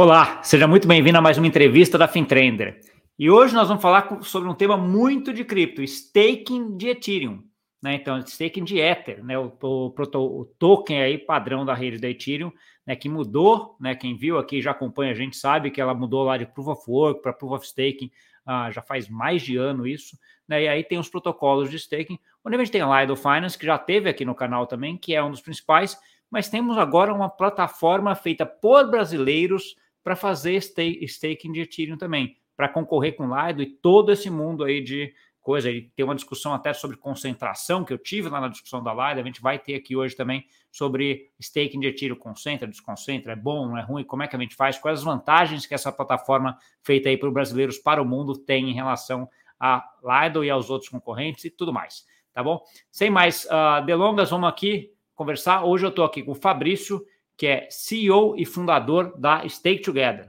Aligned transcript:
Olá, 0.00 0.40
seja 0.44 0.68
muito 0.68 0.86
bem-vindo 0.86 1.18
a 1.18 1.20
mais 1.20 1.38
uma 1.38 1.48
entrevista 1.48 1.98
da 1.98 2.06
FinTrender. 2.06 2.78
E 3.18 3.28
hoje 3.28 3.52
nós 3.52 3.66
vamos 3.66 3.82
falar 3.82 4.22
sobre 4.22 4.48
um 4.48 4.54
tema 4.54 4.76
muito 4.76 5.34
de 5.34 5.44
cripto, 5.44 5.82
staking 5.82 6.76
de 6.76 6.90
Ethereum. 6.90 7.42
Né? 7.82 7.94
Então, 7.94 8.16
staking 8.20 8.62
de 8.62 8.78
Ether, 8.78 9.24
né? 9.24 9.36
o, 9.36 9.52
o, 9.60 9.92
o, 10.14 10.44
token 10.56 11.02
aí 11.02 11.18
padrão 11.18 11.64
da 11.64 11.74
rede 11.74 11.98
da 11.98 12.08
Ethereum, 12.08 12.52
né? 12.86 12.94
que 12.94 13.08
mudou, 13.08 13.76
né? 13.80 13.96
quem 13.96 14.16
viu 14.16 14.38
aqui 14.38 14.62
já 14.62 14.70
acompanha 14.70 15.10
a 15.10 15.16
gente 15.16 15.36
sabe 15.36 15.68
que 15.68 15.80
ela 15.80 15.94
mudou 15.94 16.22
lá 16.22 16.36
de 16.36 16.46
Proof 16.46 16.68
of 16.68 16.82
Work 16.88 17.20
para 17.20 17.32
Proof 17.32 17.54
of 17.54 17.66
Staking, 17.66 18.12
ah, 18.46 18.70
já 18.70 18.80
faz 18.80 19.08
mais 19.08 19.42
de 19.42 19.56
ano 19.56 19.84
isso, 19.84 20.16
né? 20.46 20.62
e 20.62 20.68
aí 20.68 20.84
tem 20.84 21.00
os 21.00 21.08
protocolos 21.08 21.68
de 21.68 21.76
staking, 21.76 22.20
onde 22.44 22.54
a 22.54 22.58
gente 22.60 22.70
tem 22.70 22.82
a 22.82 23.00
Lido 23.00 23.16
Finance, 23.16 23.58
que 23.58 23.66
já 23.66 23.76
teve 23.76 24.08
aqui 24.08 24.24
no 24.24 24.36
canal 24.36 24.64
também, 24.64 24.96
que 24.96 25.12
é 25.12 25.24
um 25.24 25.32
dos 25.32 25.40
principais, 25.40 25.98
mas 26.30 26.48
temos 26.48 26.78
agora 26.78 27.12
uma 27.12 27.28
plataforma 27.28 28.14
feita 28.14 28.46
por 28.46 28.88
brasileiros, 28.88 29.74
para 30.02 30.16
fazer 30.16 30.54
staking 30.56 31.52
de 31.52 31.60
Ethereum 31.60 31.96
também, 31.96 32.36
para 32.56 32.68
concorrer 32.68 33.16
com 33.16 33.28
Lido 33.28 33.62
e 33.62 33.66
todo 33.66 34.12
esse 34.12 34.30
mundo 34.30 34.64
aí 34.64 34.82
de 34.82 35.12
coisa. 35.40 35.70
E 35.70 35.82
tem 35.96 36.04
uma 36.04 36.14
discussão 36.14 36.52
até 36.52 36.72
sobre 36.72 36.96
concentração 36.96 37.84
que 37.84 37.92
eu 37.92 37.98
tive 37.98 38.28
lá 38.28 38.40
na 38.40 38.48
discussão 38.48 38.82
da 38.82 38.92
Lido. 38.92 39.20
A 39.20 39.24
gente 39.24 39.40
vai 39.40 39.58
ter 39.58 39.74
aqui 39.74 39.96
hoje 39.96 40.14
também 40.14 40.44
sobre 40.70 41.30
staking 41.40 41.80
de 41.80 41.86
Ethereum, 41.86 42.16
concentra, 42.16 42.68
desconcentra, 42.68 43.32
é 43.32 43.36
bom, 43.36 43.68
não 43.68 43.78
é 43.78 43.82
ruim, 43.82 44.04
como 44.04 44.22
é 44.22 44.28
que 44.28 44.36
a 44.36 44.38
gente 44.38 44.54
faz, 44.54 44.78
quais 44.78 44.98
as 44.98 45.04
vantagens 45.04 45.66
que 45.66 45.74
essa 45.74 45.90
plataforma 45.90 46.56
feita 46.82 47.08
aí 47.08 47.16
para 47.16 47.28
os 47.28 47.34
brasileiros 47.34 47.78
para 47.78 48.02
o 48.02 48.04
mundo 48.04 48.36
tem 48.36 48.68
em 48.68 48.74
relação 48.74 49.28
a 49.58 49.82
Lido 50.04 50.44
e 50.44 50.50
aos 50.50 50.70
outros 50.70 50.90
concorrentes 50.90 51.44
e 51.44 51.50
tudo 51.50 51.72
mais, 51.72 52.04
tá 52.32 52.42
bom? 52.42 52.62
Sem 52.90 53.10
mais 53.10 53.46
uh, 53.46 53.84
delongas, 53.84 54.30
vamos 54.30 54.48
aqui 54.48 54.92
conversar. 55.14 55.64
Hoje 55.64 55.84
eu 55.84 55.90
estou 55.90 56.04
aqui 56.04 56.22
com 56.22 56.32
o 56.32 56.34
Fabrício, 56.34 57.04
que 57.38 57.46
é 57.46 57.68
CEO 57.70 58.34
e 58.36 58.44
fundador 58.44 59.16
da 59.16 59.48
Stake 59.48 59.82
Together. 59.82 60.28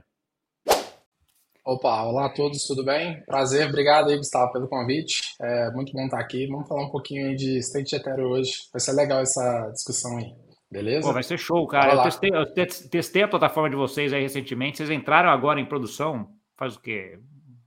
Opa, 1.66 2.04
olá 2.04 2.26
a 2.26 2.32
todos, 2.32 2.64
tudo 2.64 2.84
bem? 2.84 3.22
Prazer, 3.26 3.68
obrigado 3.68 4.08
aí, 4.08 4.16
Gustavo, 4.16 4.52
pelo 4.52 4.68
convite. 4.68 5.20
É 5.40 5.70
muito 5.72 5.92
bom 5.92 6.04
estar 6.04 6.20
aqui. 6.20 6.46
Vamos 6.46 6.68
falar 6.68 6.84
um 6.84 6.90
pouquinho 6.90 7.28
aí 7.28 7.36
de 7.36 7.58
State 7.58 7.96
Ethereum 7.96 8.30
hoje. 8.30 8.52
Vai 8.72 8.80
ser 8.80 8.92
legal 8.92 9.20
essa 9.20 9.70
discussão 9.72 10.16
aí, 10.18 10.32
beleza? 10.70 11.06
Pô, 11.06 11.12
vai 11.12 11.22
ser 11.22 11.36
show, 11.36 11.66
cara. 11.66 11.94
Eu 11.94 12.02
testei, 12.02 12.30
eu 12.32 12.54
testei, 12.90 13.22
a 13.24 13.28
plataforma 13.28 13.68
de 13.68 13.76
vocês 13.76 14.12
aí 14.12 14.22
recentemente. 14.22 14.78
Vocês 14.78 14.90
entraram 14.90 15.30
agora 15.30 15.60
em 15.60 15.66
produção 15.66 16.28
faz 16.56 16.76
o 16.76 16.80
quê? 16.80 17.18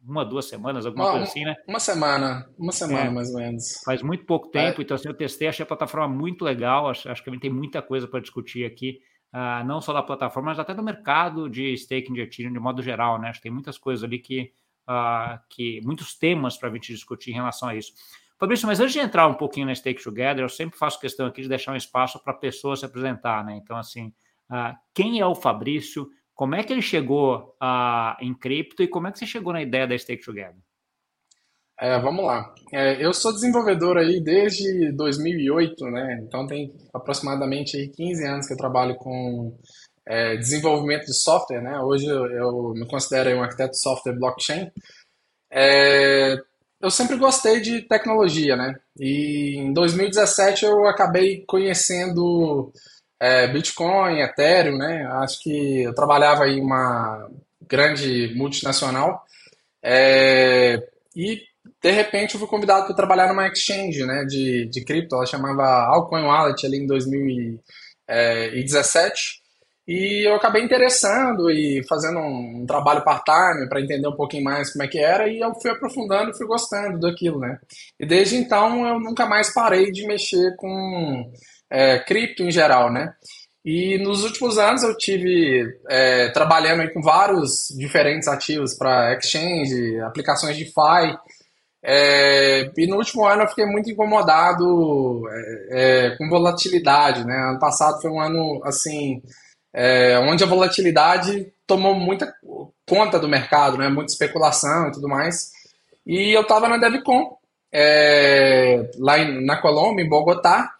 Uma, 0.05 0.25
duas 0.25 0.45
semanas, 0.45 0.85
alguma 0.85 1.05
uma, 1.05 1.11
coisa 1.11 1.25
assim, 1.25 1.43
né? 1.43 1.55
Uma 1.67 1.79
semana, 1.79 2.45
uma 2.57 2.71
semana 2.71 3.05
é, 3.05 3.09
mais 3.09 3.29
ou 3.29 3.39
menos. 3.39 3.81
Faz 3.85 4.01
muito 4.01 4.25
pouco 4.25 4.49
tempo, 4.49 4.81
é. 4.81 4.83
então 4.83 4.95
assim, 4.95 5.07
eu 5.07 5.17
testei, 5.17 5.47
achei 5.47 5.63
a 5.63 5.67
plataforma 5.67 6.07
muito 6.07 6.43
legal. 6.43 6.89
Acho, 6.89 7.09
acho 7.09 7.23
que 7.23 7.29
a 7.29 7.33
gente 7.33 7.41
tem 7.41 7.51
muita 7.51 7.81
coisa 7.81 8.07
para 8.07 8.19
discutir 8.19 8.65
aqui 8.65 8.99
uh, 9.33 9.65
não 9.65 9.81
só 9.81 9.91
da 9.91 10.03
plataforma, 10.03 10.51
mas 10.51 10.59
até 10.59 10.73
do 10.73 10.83
mercado 10.83 11.49
de 11.49 11.73
staking 11.73 12.13
de 12.13 12.21
Ethereum 12.21 12.53
de 12.53 12.59
modo 12.59 12.81
geral, 12.81 13.19
né? 13.19 13.29
Acho 13.29 13.39
que 13.39 13.43
tem 13.43 13.51
muitas 13.51 13.77
coisas 13.77 14.03
ali 14.03 14.19
que, 14.19 14.53
uh, 14.87 15.39
que 15.49 15.81
muitos 15.83 16.15
temas 16.15 16.55
para 16.55 16.69
a 16.69 16.73
gente 16.73 16.93
discutir 16.93 17.31
em 17.31 17.35
relação 17.35 17.69
a 17.69 17.75
isso. 17.75 17.93
Fabrício, 18.37 18.67
mas 18.67 18.79
antes 18.79 18.93
de 18.93 18.99
entrar 18.99 19.27
um 19.27 19.33
pouquinho 19.33 19.65
na 19.65 19.75
Stake 19.75 20.03
Together, 20.03 20.43
eu 20.43 20.49
sempre 20.49 20.77
faço 20.77 20.99
questão 20.99 21.25
aqui 21.25 21.41
de 21.41 21.49
deixar 21.49 21.71
um 21.71 21.77
espaço 21.77 22.21
para 22.21 22.33
a 22.33 22.37
pessoa 22.37 22.75
se 22.75 22.85
apresentar, 22.85 23.43
né? 23.43 23.55
Então, 23.55 23.77
assim, 23.77 24.13
uh, 24.51 24.75
quem 24.93 25.19
é 25.19 25.25
o 25.25 25.35
Fabrício? 25.35 26.09
Como 26.35 26.55
é 26.55 26.63
que 26.63 26.73
ele 26.73 26.81
chegou 26.81 27.55
em 28.19 28.33
cripto 28.33 28.81
e 28.81 28.87
como 28.87 29.07
é 29.07 29.11
que 29.11 29.19
você 29.19 29.25
chegou 29.27 29.53
na 29.53 29.61
ideia 29.61 29.85
da 29.85 29.95
Stake 29.95 30.25
Together? 30.25 30.57
É, 31.83 31.99
vamos 31.99 32.23
lá. 32.23 32.55
É, 32.71 33.05
eu 33.05 33.13
sou 33.13 33.33
desenvolvedor 33.33 33.97
aí 33.97 34.21
desde 34.21 34.89
2008, 34.93 35.83
né? 35.87 36.23
Então 36.25 36.47
tem 36.47 36.73
aproximadamente 36.93 37.75
aí 37.75 37.89
15 37.89 38.25
anos 38.25 38.47
que 38.47 38.53
eu 38.53 38.57
trabalho 38.57 38.95
com 38.95 39.53
é, 40.05 40.37
desenvolvimento 40.37 41.03
de 41.03 41.13
software, 41.13 41.61
né? 41.61 41.77
Hoje 41.81 42.05
eu, 42.05 42.25
eu 42.31 42.73
me 42.73 42.87
considero 42.87 43.35
um 43.35 43.43
arquiteto 43.43 43.71
de 43.71 43.81
software 43.81 44.13
blockchain. 44.17 44.71
É, 45.51 46.37
eu 46.79 46.89
sempre 46.89 47.17
gostei 47.17 47.59
de 47.59 47.81
tecnologia, 47.81 48.55
né? 48.55 48.75
E 48.97 49.57
em 49.57 49.73
2017 49.73 50.63
eu 50.63 50.87
acabei 50.87 51.43
conhecendo 51.45 52.71
é, 53.19 53.51
Bitcoin, 53.51 54.21
Ethereum, 54.21 54.77
né? 54.77 55.05
Acho 55.21 55.37
que 55.41 55.81
eu 55.81 55.93
trabalhava 55.93 56.47
em 56.47 56.61
uma 56.61 57.29
grande 57.67 58.33
multinacional 58.37 59.25
é, 59.83 60.81
e 61.13 61.51
de 61.83 61.91
repente 61.91 62.35
eu 62.35 62.39
fui 62.39 62.47
convidado 62.47 62.85
para 62.85 62.95
trabalhar 62.95 63.27
numa 63.27 63.47
exchange 63.47 64.05
né, 64.05 64.23
de, 64.23 64.67
de 64.67 64.85
cripto, 64.85 65.15
ela 65.15 65.25
chamava 65.25 65.63
Alcoin 65.63 66.23
Wallet 66.23 66.65
ali 66.65 66.77
em 66.77 66.87
2017. 66.87 69.43
E 69.85 70.25
eu 70.25 70.33
acabei 70.35 70.63
interessando 70.63 71.51
e 71.51 71.85
fazendo 71.85 72.19
um, 72.19 72.61
um 72.61 72.65
trabalho 72.65 73.03
part-time 73.03 73.67
para 73.67 73.81
entender 73.81 74.07
um 74.07 74.15
pouquinho 74.15 74.45
mais 74.45 74.71
como 74.71 74.83
é 74.83 74.87
que 74.87 74.97
era, 74.97 75.27
e 75.27 75.41
eu 75.41 75.53
fui 75.55 75.71
aprofundando 75.71 76.31
e 76.31 76.37
fui 76.37 76.47
gostando 76.47 77.01
daquilo, 77.01 77.41
né? 77.41 77.59
E 77.99 78.05
desde 78.05 78.37
então 78.37 78.87
eu 78.87 78.97
nunca 78.97 79.25
mais 79.25 79.53
parei 79.53 79.91
de 79.91 80.07
mexer 80.07 80.55
com 80.55 81.29
é, 81.69 81.99
cripto 81.99 82.43
em 82.43 82.51
geral, 82.51 82.93
né? 82.93 83.13
E 83.65 83.97
nos 83.97 84.23
últimos 84.23 84.57
anos 84.57 84.83
eu 84.83 84.97
tive 84.97 85.77
é, 85.89 86.29
trabalhando 86.29 86.89
com 86.93 87.01
vários 87.01 87.67
diferentes 87.77 88.29
ativos 88.29 88.73
para 88.73 89.17
exchange, 89.17 89.99
aplicações 89.99 90.55
de 90.55 90.63
DeFi, 90.63 91.17
é, 91.85 92.71
e 92.77 92.87
no 92.87 92.95
último 92.95 93.25
ano 93.25 93.43
eu 93.43 93.47
fiquei 93.49 93.65
muito 93.65 93.91
incomodado 93.91 95.23
é, 95.29 95.67
é, 95.71 96.17
com 96.17 96.29
volatilidade, 96.29 97.25
né? 97.25 97.35
Ano 97.49 97.59
passado 97.59 98.01
foi 98.01 98.09
um 98.09 98.21
ano 98.21 98.61
assim 98.63 99.21
é, 99.73 100.17
onde 100.19 100.45
a 100.45 100.47
volatilidade 100.47 101.51
tomou 101.67 101.93
muita 101.93 102.33
conta 102.87 103.19
do 103.19 103.27
mercado, 103.27 103.77
né? 103.77 103.89
Muita 103.89 104.13
especulação 104.13 104.87
e 104.87 104.91
tudo 104.93 105.09
mais. 105.09 105.51
E 106.07 106.31
eu 106.31 106.43
estava 106.43 106.69
na 106.69 106.77
DevCon 106.77 107.37
é, 107.69 108.89
lá 108.97 109.19
em, 109.19 109.45
na 109.45 109.57
Colômbia, 109.57 110.05
em 110.05 110.09
Bogotá, 110.09 110.71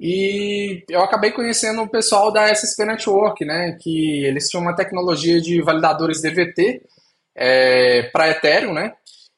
e 0.00 0.82
eu 0.88 1.02
acabei 1.02 1.30
conhecendo 1.30 1.82
o 1.82 1.88
pessoal 1.88 2.32
da 2.32 2.50
SSP 2.50 2.84
Network, 2.86 3.44
né? 3.44 3.78
Que 3.80 4.24
eles 4.24 4.48
tinham 4.48 4.62
uma 4.62 4.74
tecnologia 4.74 5.40
de 5.40 5.62
validadores 5.62 6.20
DVT 6.20 6.82
é, 7.36 8.04
para 8.12 8.30
Ethereum, 8.30 8.72
né? 8.72 8.94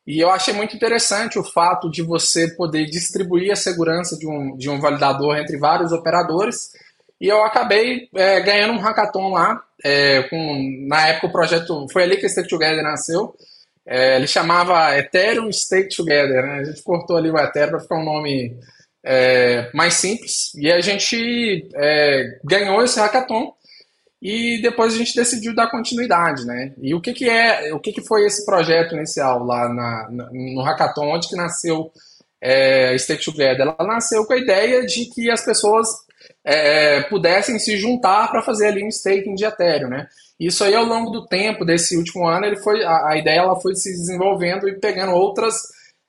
E 0.07 0.19
eu 0.19 0.31
achei 0.31 0.53
muito 0.53 0.75
interessante 0.75 1.39
o 1.39 1.45
fato 1.45 1.91
de 1.91 2.03
você 2.03 2.49
poder 2.55 2.87
distribuir 2.87 3.53
a 3.53 3.57
segurança 3.57 4.19
de 4.19 4.27
um, 4.27 4.57
de 4.57 4.69
um 4.69 4.81
validador 4.81 5.37
entre 5.37 5.57
vários 5.57 5.93
operadores. 5.93 6.71
E 7.21 7.29
eu 7.29 7.43
acabei 7.45 8.09
é, 8.15 8.41
ganhando 8.41 8.75
um 8.75 8.81
hackathon 8.81 9.31
lá. 9.31 9.63
É, 9.85 10.23
com, 10.25 10.87
na 10.89 11.09
época 11.09 11.29
o 11.29 11.33
projeto 11.33 11.87
foi 11.93 12.03
ali 12.03 12.17
que 12.17 12.27
o 12.27 12.29
Stake 12.29 12.49
Together 12.49 12.83
nasceu. 12.83 13.35
É, 13.87 14.17
ele 14.17 14.27
chamava 14.27 14.97
Ethereum 14.99 15.53
Stake 15.53 15.95
Together. 15.95 16.43
Né? 16.43 16.61
A 16.61 16.65
gente 16.65 16.83
cortou 16.83 17.17
ali 17.17 17.31
o 17.31 17.39
Ethereum 17.39 17.71
para 17.71 17.81
ficar 17.81 17.99
um 17.99 18.05
nome 18.05 18.57
é, 19.05 19.71
mais 19.73 19.95
simples. 19.95 20.53
E 20.57 20.71
a 20.71 20.81
gente 20.81 21.69
é, 21.77 22.39
ganhou 22.45 22.83
esse 22.83 22.99
hackathon 22.99 23.55
e 24.23 24.63
depois 24.63 24.95
a 24.95 24.97
gente 24.97 25.17
decidiu 25.17 25.53
dar 25.53 25.69
continuidade, 25.69 26.47
né? 26.47 26.73
E 26.81 26.95
o 26.95 27.01
que, 27.01 27.13
que 27.13 27.29
é, 27.29 27.75
o 27.75 27.81
que, 27.81 27.93
que 27.93 28.07
foi 28.07 28.25
esse 28.25 28.47
projeto 28.47 28.95
inicial 28.95 29.45
lá 29.45 29.69
na, 29.69 30.09
na 30.13 30.31
no 30.31 30.63
Hackathon, 30.63 31.17
onde 31.17 31.29
que 31.29 31.35
nasceu 31.35 31.91
é, 32.41 32.97
Stake 32.97 33.25
Together? 33.25 33.63
Ela 33.63 33.77
nasceu 33.81 34.25
com 34.25 34.33
a 34.33 34.39
ideia 34.39 34.87
de 34.87 35.07
que 35.07 35.29
as 35.29 35.45
pessoas 35.45 35.89
é, 36.45 37.01
pudessem 37.03 37.59
se 37.59 37.77
juntar 37.77 38.31
para 38.31 38.43
fazer 38.43 38.69
ali 38.69 38.85
um 38.85 38.89
staking 38.89 39.35
de 39.35 39.45
Ethereum, 39.45 39.89
né? 39.89 40.07
Isso 40.39 40.63
aí 40.63 40.75
ao 40.75 40.85
longo 40.85 41.11
do 41.11 41.27
tempo 41.27 41.65
desse 41.65 41.97
último 41.97 42.29
ano, 42.29 42.47
ele 42.47 42.57
foi 42.57 42.85
a, 42.85 43.09
a 43.09 43.17
ideia 43.17 43.41
ela 43.41 43.61
foi 43.61 43.75
se 43.75 43.91
desenvolvendo 43.91 44.69
e 44.69 44.79
pegando 44.79 45.15
outras 45.15 45.57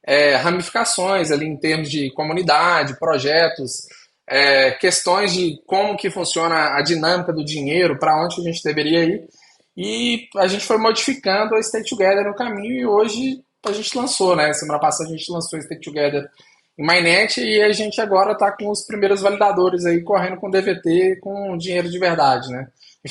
é, 0.05 0.35
ramificações 0.35 1.31
ali 1.31 1.47
em 1.47 1.57
termos 1.57 1.89
de 1.89 2.11
comunidade, 2.11 2.99
projetos, 2.99 3.88
é, 4.27 4.71
questões 4.71 5.33
de 5.33 5.61
como 5.65 5.97
que 5.97 6.09
funciona 6.09 6.75
a 6.75 6.81
dinâmica 6.81 7.33
do 7.33 7.43
dinheiro, 7.43 7.97
para 7.97 8.23
onde 8.23 8.39
a 8.39 8.43
gente 8.43 8.63
deveria 8.63 9.03
ir. 9.03 9.27
E 9.75 10.27
a 10.37 10.47
gente 10.47 10.65
foi 10.65 10.77
modificando 10.77 11.55
a 11.55 11.63
Stay 11.63 11.83
Together 11.83 12.25
no 12.25 12.35
caminho 12.35 12.73
e 12.73 12.85
hoje 12.85 13.43
a 13.65 13.71
gente 13.71 13.97
lançou, 13.97 14.35
né? 14.35 14.53
Semana 14.53 14.79
passada 14.79 15.09
a 15.09 15.11
gente 15.11 15.31
lançou 15.31 15.57
a 15.57 15.61
Stay 15.61 15.79
Together 15.79 16.29
em 16.77 16.85
Mainnet 16.85 17.39
e 17.41 17.61
a 17.61 17.71
gente 17.71 17.99
agora 17.99 18.33
está 18.33 18.51
com 18.51 18.69
os 18.69 18.85
primeiros 18.85 19.21
validadores 19.21 19.85
aí 19.85 20.01
correndo 20.03 20.37
com 20.37 20.49
DVT 20.49 21.19
com 21.21 21.57
dinheiro 21.57 21.89
de 21.89 21.99
verdade, 21.99 22.49
né? 22.49 22.67
A 23.03 23.07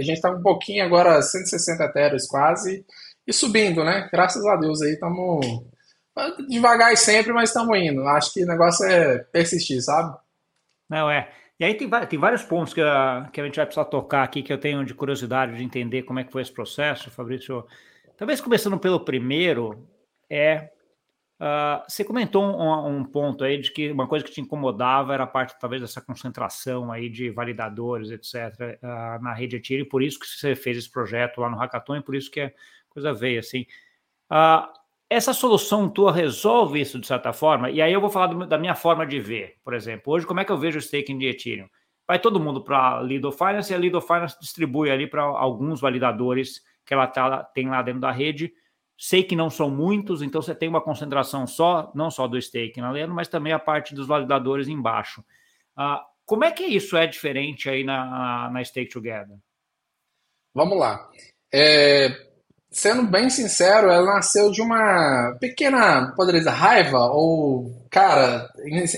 gente 0.00 0.12
está 0.12 0.30
tá 0.30 0.36
um 0.36 0.42
pouquinho 0.42 0.84
agora, 0.84 1.20
160 1.20 1.82
Ethereum 1.82 2.18
quase, 2.28 2.84
e 3.26 3.32
subindo, 3.32 3.82
né? 3.82 4.08
Graças 4.12 4.44
a 4.46 4.56
Deus 4.56 4.80
aí 4.82 4.92
estamos 4.92 5.64
Devagar 6.48 6.92
e 6.92 6.96
sempre, 6.96 7.32
mas 7.32 7.50
estamos 7.50 7.76
indo. 7.78 8.06
Acho 8.08 8.32
que 8.32 8.44
o 8.44 8.46
negócio 8.46 8.86
é 8.86 9.18
persistir, 9.18 9.82
sabe? 9.82 10.16
Não, 10.88 11.10
é. 11.10 11.30
E 11.58 11.64
aí 11.64 11.74
tem, 11.74 11.88
tem 12.08 12.18
vários 12.18 12.42
pontos 12.42 12.74
que 12.74 12.80
a, 12.80 13.28
que 13.32 13.40
a 13.40 13.44
gente 13.44 13.56
vai 13.56 13.66
precisar 13.66 13.86
tocar 13.86 14.22
aqui 14.22 14.42
que 14.42 14.52
eu 14.52 14.58
tenho 14.58 14.84
de 14.84 14.94
curiosidade 14.94 15.56
de 15.56 15.62
entender 15.62 16.02
como 16.02 16.18
é 16.18 16.24
que 16.24 16.32
foi 16.32 16.42
esse 16.42 16.52
processo, 16.52 17.10
Fabrício. 17.10 17.64
Talvez 18.16 18.40
começando 18.40 18.78
pelo 18.78 19.04
primeiro, 19.04 19.88
é 20.30 20.70
Uh, 21.34 21.82
você 21.88 22.04
comentou 22.04 22.44
um, 22.44 23.00
um, 23.00 23.04
ponto 23.04 23.42
aí 23.42 23.58
de 23.58 23.72
que 23.72 23.90
uma 23.90 24.06
coisa 24.06 24.24
que 24.24 24.30
te 24.30 24.40
incomodava 24.40 25.12
era 25.12 25.24
a 25.24 25.26
parte, 25.26 25.58
talvez, 25.58 25.82
dessa 25.82 26.00
concentração 26.00 26.92
aí 26.92 27.08
de 27.08 27.28
validadores, 27.28 28.10
etc., 28.10 28.78
uh, 28.82 29.22
na 29.22 29.34
rede 29.34 29.56
Ethereum, 29.56 29.88
por 29.88 30.02
isso 30.02 30.18
que 30.18 30.26
você 30.26 30.54
fez 30.54 30.76
esse 30.76 30.90
projeto 30.90 31.40
lá 31.40 31.50
no 31.50 31.56
Hackathon 31.56 31.96
e 31.96 32.02
por 32.02 32.14
isso 32.14 32.30
que 32.30 32.40
a 32.40 32.52
coisa 32.88 33.12
veio, 33.12 33.40
assim. 33.40 33.66
Uh, 34.30 34.72
essa 35.14 35.32
solução 35.32 35.88
tua 35.88 36.12
resolve 36.12 36.80
isso 36.80 36.98
de 36.98 37.06
certa 37.06 37.32
forma? 37.32 37.70
E 37.70 37.80
aí 37.80 37.92
eu 37.92 38.00
vou 38.00 38.10
falar 38.10 38.28
do, 38.28 38.46
da 38.46 38.58
minha 38.58 38.74
forma 38.74 39.06
de 39.06 39.20
ver, 39.20 39.56
por 39.64 39.74
exemplo. 39.74 40.12
Hoje, 40.12 40.26
como 40.26 40.40
é 40.40 40.44
que 40.44 40.52
eu 40.52 40.58
vejo 40.58 40.78
o 40.78 40.82
staking 40.82 41.18
de 41.18 41.26
Ethereum? 41.26 41.68
Vai 42.06 42.18
todo 42.18 42.40
mundo 42.40 42.62
para 42.62 42.98
a 42.98 43.02
Lido 43.02 43.32
Finance 43.32 43.72
e 43.72 43.74
a 43.74 43.78
Lido 43.78 44.00
Finance 44.00 44.38
distribui 44.40 44.90
ali 44.90 45.06
para 45.06 45.22
alguns 45.22 45.80
validadores 45.80 46.62
que 46.84 46.92
ela 46.92 47.06
tá, 47.06 47.42
tem 47.42 47.68
lá 47.68 47.80
dentro 47.80 48.00
da 48.00 48.10
rede, 48.10 48.52
Sei 48.96 49.24
que 49.24 49.34
não 49.34 49.50
são 49.50 49.68
muitos, 49.68 50.22
então 50.22 50.40
você 50.40 50.54
tem 50.54 50.68
uma 50.68 50.80
concentração 50.80 51.46
só, 51.46 51.90
não 51.94 52.10
só 52.10 52.28
do 52.28 52.38
staking 52.38 52.80
na 52.80 52.92
Leno, 52.92 53.12
mas 53.12 53.26
também 53.26 53.52
a 53.52 53.58
parte 53.58 53.94
dos 53.94 54.06
validadores 54.06 54.68
embaixo. 54.68 55.20
Uh, 55.76 55.98
como 56.24 56.44
é 56.44 56.52
que 56.52 56.64
isso 56.64 56.96
é 56.96 57.06
diferente 57.06 57.68
aí 57.68 57.82
na, 57.82 58.06
na, 58.06 58.50
na 58.50 58.64
Stake 58.64 58.92
Together? 58.92 59.36
Vamos 60.54 60.78
lá. 60.78 61.10
É, 61.52 62.08
sendo 62.74 63.04
bem 63.04 63.30
sincero, 63.30 63.88
ela 63.88 64.16
nasceu 64.16 64.50
de 64.50 64.60
uma 64.60 65.36
pequena, 65.40 66.12
poderia 66.16 66.40
dizer, 66.40 66.50
raiva 66.50 67.06
ou, 67.06 67.72
cara, 67.90 68.50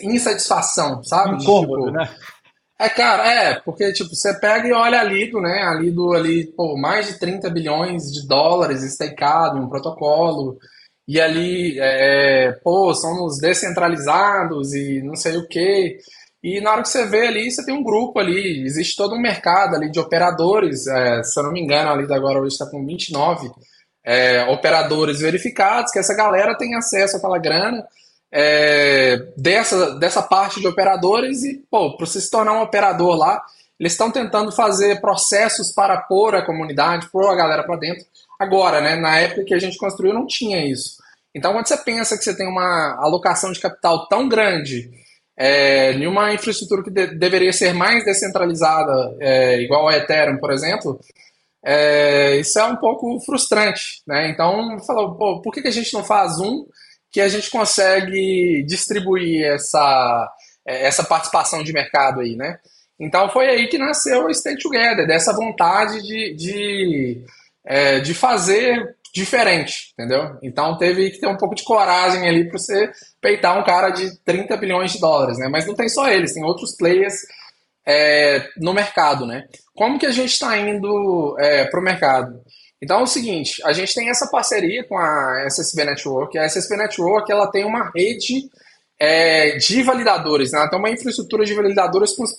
insatisfação, 0.02 1.04
sabe? 1.04 1.36
Incômodo, 1.36 1.86
tipo, 1.86 1.90
né? 1.92 2.08
É, 2.78 2.88
cara, 2.88 3.26
é, 3.26 3.60
porque, 3.60 3.92
tipo, 3.92 4.14
você 4.14 4.38
pega 4.38 4.66
e 4.66 4.72
olha 4.72 5.00
a 5.00 5.04
Lido, 5.04 5.40
né? 5.40 5.62
A 5.62 5.74
Lido 5.74 6.12
ali, 6.14 6.46
pô, 6.56 6.76
mais 6.76 7.06
de 7.06 7.18
30 7.18 7.48
bilhões 7.50 8.10
de 8.10 8.26
dólares 8.26 8.82
estakeado 8.82 9.58
em 9.58 9.62
um 9.62 9.68
protocolo, 9.68 10.58
e 11.06 11.20
ali, 11.20 11.78
é, 11.78 12.52
pô, 12.64 12.92
são 12.94 13.24
os 13.24 13.38
descentralizados 13.38 14.74
e 14.74 15.00
não 15.02 15.14
sei 15.14 15.36
o 15.36 15.46
quê. 15.46 15.98
E 16.46 16.60
na 16.60 16.70
hora 16.70 16.82
que 16.82 16.88
você 16.88 17.04
vê 17.04 17.26
ali, 17.26 17.50
você 17.50 17.66
tem 17.66 17.74
um 17.74 17.82
grupo 17.82 18.20
ali, 18.20 18.64
existe 18.64 18.94
todo 18.94 19.16
um 19.16 19.20
mercado 19.20 19.74
ali 19.74 19.90
de 19.90 19.98
operadores, 19.98 20.86
é, 20.86 21.20
se 21.24 21.36
eu 21.40 21.42
não 21.42 21.50
me 21.50 21.60
engano, 21.60 21.90
a 21.90 21.96
Lido 21.96 22.14
agora 22.14 22.38
hoje 22.38 22.52
está 22.52 22.64
com 22.66 22.86
29 22.86 23.50
é, 24.04 24.44
operadores 24.44 25.18
verificados, 25.18 25.90
que 25.90 25.98
essa 25.98 26.14
galera 26.14 26.56
tem 26.56 26.76
acesso 26.76 27.16
àquela 27.16 27.36
grana, 27.38 27.84
é, 28.30 29.16
dessa, 29.36 29.98
dessa 29.98 30.22
parte 30.22 30.60
de 30.60 30.68
operadores 30.68 31.42
e, 31.42 31.64
pô, 31.68 31.96
para 31.96 32.06
você 32.06 32.20
se 32.20 32.30
tornar 32.30 32.52
um 32.52 32.62
operador 32.62 33.16
lá, 33.16 33.42
eles 33.80 33.94
estão 33.94 34.12
tentando 34.12 34.52
fazer 34.52 35.00
processos 35.00 35.72
para 35.72 36.00
pôr 36.02 36.36
a 36.36 36.46
comunidade, 36.46 37.10
pôr 37.10 37.28
a 37.28 37.34
galera 37.34 37.64
para 37.64 37.74
dentro. 37.74 38.04
Agora, 38.38 38.80
né, 38.80 38.94
na 38.94 39.18
época 39.18 39.42
que 39.42 39.54
a 39.54 39.58
gente 39.58 39.76
construiu, 39.76 40.14
não 40.14 40.28
tinha 40.28 40.64
isso. 40.64 41.02
Então, 41.34 41.52
quando 41.52 41.66
você 41.66 41.76
pensa 41.76 42.16
que 42.16 42.22
você 42.22 42.36
tem 42.36 42.46
uma 42.46 42.96
alocação 43.00 43.50
de 43.50 43.58
capital 43.58 44.06
tão 44.06 44.28
grande 44.28 45.04
é, 45.38 45.92
uma 46.08 46.32
infraestrutura 46.32 46.82
que 46.82 46.90
de, 46.90 47.14
deveria 47.16 47.52
ser 47.52 47.74
mais 47.74 48.04
descentralizada, 48.04 49.16
é, 49.20 49.60
igual 49.60 49.88
a 49.88 49.96
Ethereum, 49.96 50.38
por 50.38 50.52
exemplo, 50.52 50.98
é, 51.64 52.36
isso 52.36 52.58
é 52.58 52.64
um 52.64 52.76
pouco 52.76 53.20
frustrante. 53.20 54.02
Né? 54.06 54.30
Então, 54.30 54.78
falou, 54.86 55.42
por 55.42 55.52
que, 55.52 55.62
que 55.62 55.68
a 55.68 55.72
gente 55.72 55.92
não 55.92 56.04
faz 56.04 56.38
um 56.38 56.66
que 57.10 57.20
a 57.20 57.28
gente 57.28 57.50
consegue 57.50 58.62
distribuir 58.66 59.46
essa, 59.46 60.30
essa 60.66 61.04
participação 61.04 61.62
de 61.62 61.72
mercado 61.72 62.20
aí, 62.20 62.36
né? 62.36 62.58
Então 62.98 63.28
foi 63.30 63.46
aí 63.46 63.68
que 63.68 63.78
nasceu 63.78 64.26
o 64.26 64.34
Stay 64.34 64.56
Together, 64.56 65.06
dessa 65.06 65.32
vontade 65.32 66.02
de, 66.02 66.34
de, 66.34 67.24
é, 67.64 68.00
de 68.00 68.14
fazer 68.14 68.95
diferente, 69.16 69.94
entendeu? 69.94 70.36
Então 70.42 70.76
teve 70.76 71.10
que 71.10 71.18
ter 71.18 71.26
um 71.26 71.38
pouco 71.38 71.54
de 71.54 71.64
coragem 71.64 72.28
ali 72.28 72.46
para 72.46 72.58
você 72.58 72.90
peitar 73.18 73.58
um 73.58 73.64
cara 73.64 73.88
de 73.88 74.14
30 74.22 74.54
bilhões 74.58 74.92
de 74.92 75.00
dólares, 75.00 75.38
né? 75.38 75.48
Mas 75.50 75.66
não 75.66 75.74
tem 75.74 75.88
só 75.88 76.06
eles, 76.06 76.34
tem 76.34 76.44
outros 76.44 76.76
players 76.76 77.14
é, 77.86 78.46
no 78.58 78.74
mercado, 78.74 79.24
né? 79.26 79.46
Como 79.74 79.98
que 79.98 80.04
a 80.04 80.10
gente 80.10 80.32
está 80.32 80.58
indo 80.58 81.34
é, 81.40 81.64
para 81.64 81.80
o 81.80 81.82
mercado? 81.82 82.42
Então 82.82 83.00
é 83.00 83.02
o 83.04 83.06
seguinte, 83.06 83.62
a 83.64 83.72
gente 83.72 83.94
tem 83.94 84.10
essa 84.10 84.26
parceria 84.26 84.84
com 84.86 84.98
a 84.98 85.44
SSB 85.46 85.84
Network. 85.86 86.36
A 86.36 86.44
SSB 86.44 86.76
Network 86.76 87.32
ela 87.32 87.50
tem 87.50 87.64
uma 87.64 87.90
rede 87.96 88.50
é, 88.98 89.56
de 89.56 89.82
validadores, 89.82 90.52
né? 90.52 90.66
tem 90.70 90.78
uma 90.78 90.90
infraestrutura 90.90 91.44
de 91.44 91.54
validadores 91.54 92.12
com 92.12 92.22
os, 92.22 92.34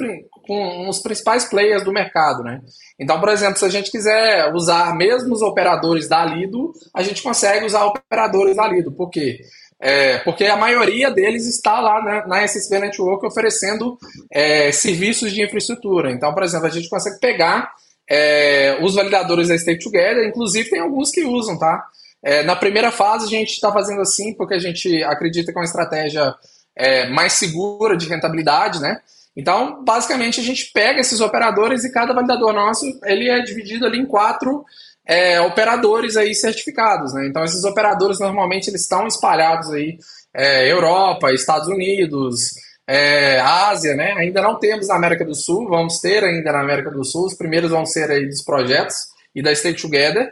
com 0.46 0.90
os, 0.90 1.00
principais 1.00 1.46
players 1.46 1.84
do 1.84 1.94
mercado. 1.94 2.44
Né? 2.44 2.62
Então, 3.00 3.20
por 3.20 3.30
exemplo, 3.30 3.58
se 3.58 3.66
a 3.66 3.70
gente 3.70 3.92
quiser 3.92 4.52
usar 4.54 4.96
mesmo 4.96 5.34
os 5.34 5.42
operadores 5.42 6.08
da 6.08 6.26
Lido, 6.26 6.74
a 6.94 7.04
gente 7.04 7.22
consegue 7.22 7.66
usar 7.66 7.86
operadores 7.86 8.56
da 8.56 8.68
Lido. 8.68 8.92
Por 8.92 9.10
quê? 9.10 9.40
É, 9.80 10.18
porque 10.20 10.46
a 10.46 10.58
maioria 10.58 11.12
deles 11.12 11.46
está 11.46 11.80
lá 11.80 12.04
na, 12.04 12.28
na 12.28 12.44
SSB 12.44 12.80
Network 12.80 13.24
oferecendo 13.28 13.96
é, 14.32 14.72
serviços 14.72 15.32
de 15.32 15.44
infraestrutura. 15.44 16.12
Então, 16.12 16.34
por 16.34 16.42
exemplo, 16.42 16.66
a 16.66 16.72
gente 16.72 16.90
consegue 16.90 17.20
pegar 17.20 17.72
é, 18.10 18.80
os 18.82 18.96
validadores 18.96 19.50
da 19.50 19.58
Stake 19.58 19.84
Together, 19.84 20.28
inclusive 20.28 20.72
tem 20.72 20.80
alguns 20.80 21.12
que 21.12 21.24
usam, 21.24 21.60
tá? 21.60 21.86
É, 22.24 22.44
na 22.44 22.56
primeira 22.56 22.92
fase 22.92 23.26
a 23.26 23.30
gente 23.30 23.54
está 23.54 23.72
fazendo 23.72 24.02
assim 24.02 24.34
porque 24.34 24.56
a 24.56 24.60
gente 24.60 25.04
acredita 25.04 25.52
que 25.52 25.58
é 25.58 25.62
uma 25.62 25.66
estratégia 25.66 26.34
é, 26.76 27.10
mais 27.10 27.34
segura 27.34 27.96
de 27.96 28.08
rentabilidade, 28.08 28.82
né? 28.82 29.00
Então, 29.36 29.84
basicamente, 29.84 30.40
a 30.40 30.44
gente 30.44 30.72
pega 30.74 31.00
esses 31.00 31.22
operadores 31.22 31.84
e 31.84 31.92
cada 31.92 32.12
validador 32.12 32.54
nosso 32.54 32.86
ele 33.04 33.30
é 33.30 33.40
dividido 33.42 33.86
ali 33.86 34.00
em 34.00 34.06
quatro 34.06 34.66
é, 35.06 35.40
operadores 35.40 36.18
aí 36.18 36.34
certificados, 36.34 37.14
né? 37.14 37.28
Então, 37.28 37.44
esses 37.44 37.64
operadores 37.64 38.20
normalmente 38.20 38.70
eles 38.70 38.82
estão 38.82 39.06
espalhados 39.06 39.72
aí 39.72 40.00
é, 40.34 40.72
Europa, 40.72 41.32
Estados 41.32 41.68
Unidos, 41.68 42.56
é, 42.88 43.40
Ásia, 43.40 43.96
né? 43.96 44.14
Ainda 44.14 44.42
não 44.42 44.58
temos 44.58 44.88
na 44.88 44.96
América 44.96 45.24
do 45.24 45.36
Sul, 45.36 45.68
vamos 45.70 46.00
ter 46.00 46.24
ainda 46.24 46.52
na 46.52 46.62
América 46.62 46.90
do 46.90 47.04
Sul. 47.04 47.28
Os 47.28 47.36
primeiros 47.36 47.70
vão 47.70 47.86
ser 47.86 48.10
aí 48.10 48.26
dos 48.28 48.42
projetos 48.42 48.96
e 49.36 49.42
da 49.44 49.54
Stay 49.54 49.76
Together, 49.76 50.32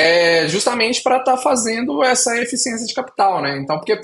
é, 0.00 0.48
justamente 0.48 1.02
para 1.02 1.18
estar 1.18 1.36
tá 1.36 1.36
fazendo 1.36 2.02
essa 2.02 2.34
eficiência 2.38 2.86
de 2.86 2.94
capital, 2.94 3.42
né? 3.42 3.58
Então, 3.58 3.78
porque 3.78 4.00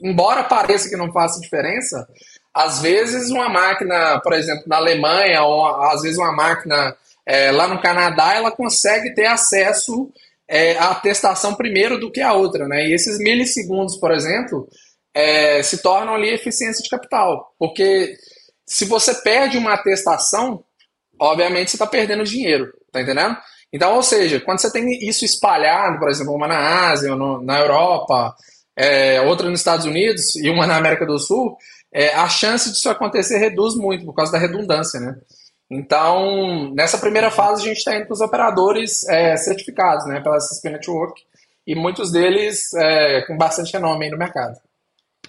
embora 0.00 0.42
pareça 0.42 0.88
que 0.88 0.96
não 0.96 1.12
faça 1.12 1.40
diferença, 1.40 2.08
às 2.52 2.80
vezes 2.80 3.30
uma 3.30 3.48
máquina, 3.48 4.20
por 4.20 4.32
exemplo, 4.32 4.64
na 4.66 4.76
Alemanha 4.76 5.42
ou 5.42 5.66
às 5.66 6.00
vezes 6.00 6.16
uma 6.16 6.32
máquina 6.32 6.96
é, 7.26 7.50
lá 7.50 7.68
no 7.68 7.80
Canadá, 7.80 8.32
ela 8.34 8.50
consegue 8.50 9.14
ter 9.14 9.26
acesso 9.26 10.10
é, 10.48 10.78
à 10.78 10.92
atestação 10.92 11.54
primeiro 11.54 12.00
do 12.00 12.10
que 12.10 12.22
a 12.22 12.32
outra, 12.32 12.66
né? 12.66 12.86
E 12.86 12.94
esses 12.94 13.18
milissegundos, 13.18 13.96
por 13.96 14.12
exemplo, 14.12 14.66
é, 15.12 15.62
se 15.62 15.82
tornam 15.82 16.14
ali 16.14 16.30
eficiência 16.30 16.82
de 16.82 16.88
capital. 16.88 17.54
Porque 17.58 18.16
se 18.66 18.86
você 18.86 19.14
perde 19.14 19.58
uma 19.58 19.74
atestação, 19.74 20.64
obviamente 21.18 21.70
você 21.70 21.76
está 21.76 21.86
perdendo 21.86 22.24
dinheiro, 22.24 22.72
tá 22.90 23.02
entendendo? 23.02 23.36
Então, 23.74 23.96
ou 23.96 24.02
seja, 24.04 24.38
quando 24.38 24.60
você 24.60 24.70
tem 24.70 24.88
isso 25.04 25.24
espalhado, 25.24 25.98
por 25.98 26.08
exemplo, 26.08 26.32
uma 26.32 26.46
na 26.46 26.90
Ásia, 26.90 27.16
no, 27.16 27.42
na 27.42 27.58
Europa, 27.58 28.32
é, 28.76 29.20
outra 29.22 29.50
nos 29.50 29.58
Estados 29.58 29.84
Unidos 29.84 30.36
e 30.36 30.48
uma 30.48 30.64
na 30.64 30.76
América 30.76 31.04
do 31.04 31.18
Sul, 31.18 31.56
é, 31.92 32.14
a 32.14 32.28
chance 32.28 32.70
disso 32.70 32.88
acontecer 32.88 33.36
reduz 33.38 33.74
muito 33.74 34.04
por 34.04 34.14
causa 34.14 34.30
da 34.30 34.38
redundância, 34.38 35.00
né? 35.00 35.16
Então, 35.68 36.72
nessa 36.72 36.98
primeira 36.98 37.32
fase, 37.32 37.62
a 37.62 37.64
gente 37.64 37.78
está 37.78 37.96
indo 37.96 38.06
para 38.06 38.14
os 38.14 38.20
operadores 38.20 39.08
é, 39.08 39.36
certificados, 39.36 40.06
né, 40.06 40.20
pela 40.20 40.36
SSP 40.36 40.70
Network, 40.70 41.20
e 41.66 41.74
muitos 41.74 42.12
deles 42.12 42.72
é, 42.74 43.22
com 43.22 43.36
bastante 43.36 43.72
renome 43.72 44.08
no 44.08 44.16
mercado. 44.16 44.56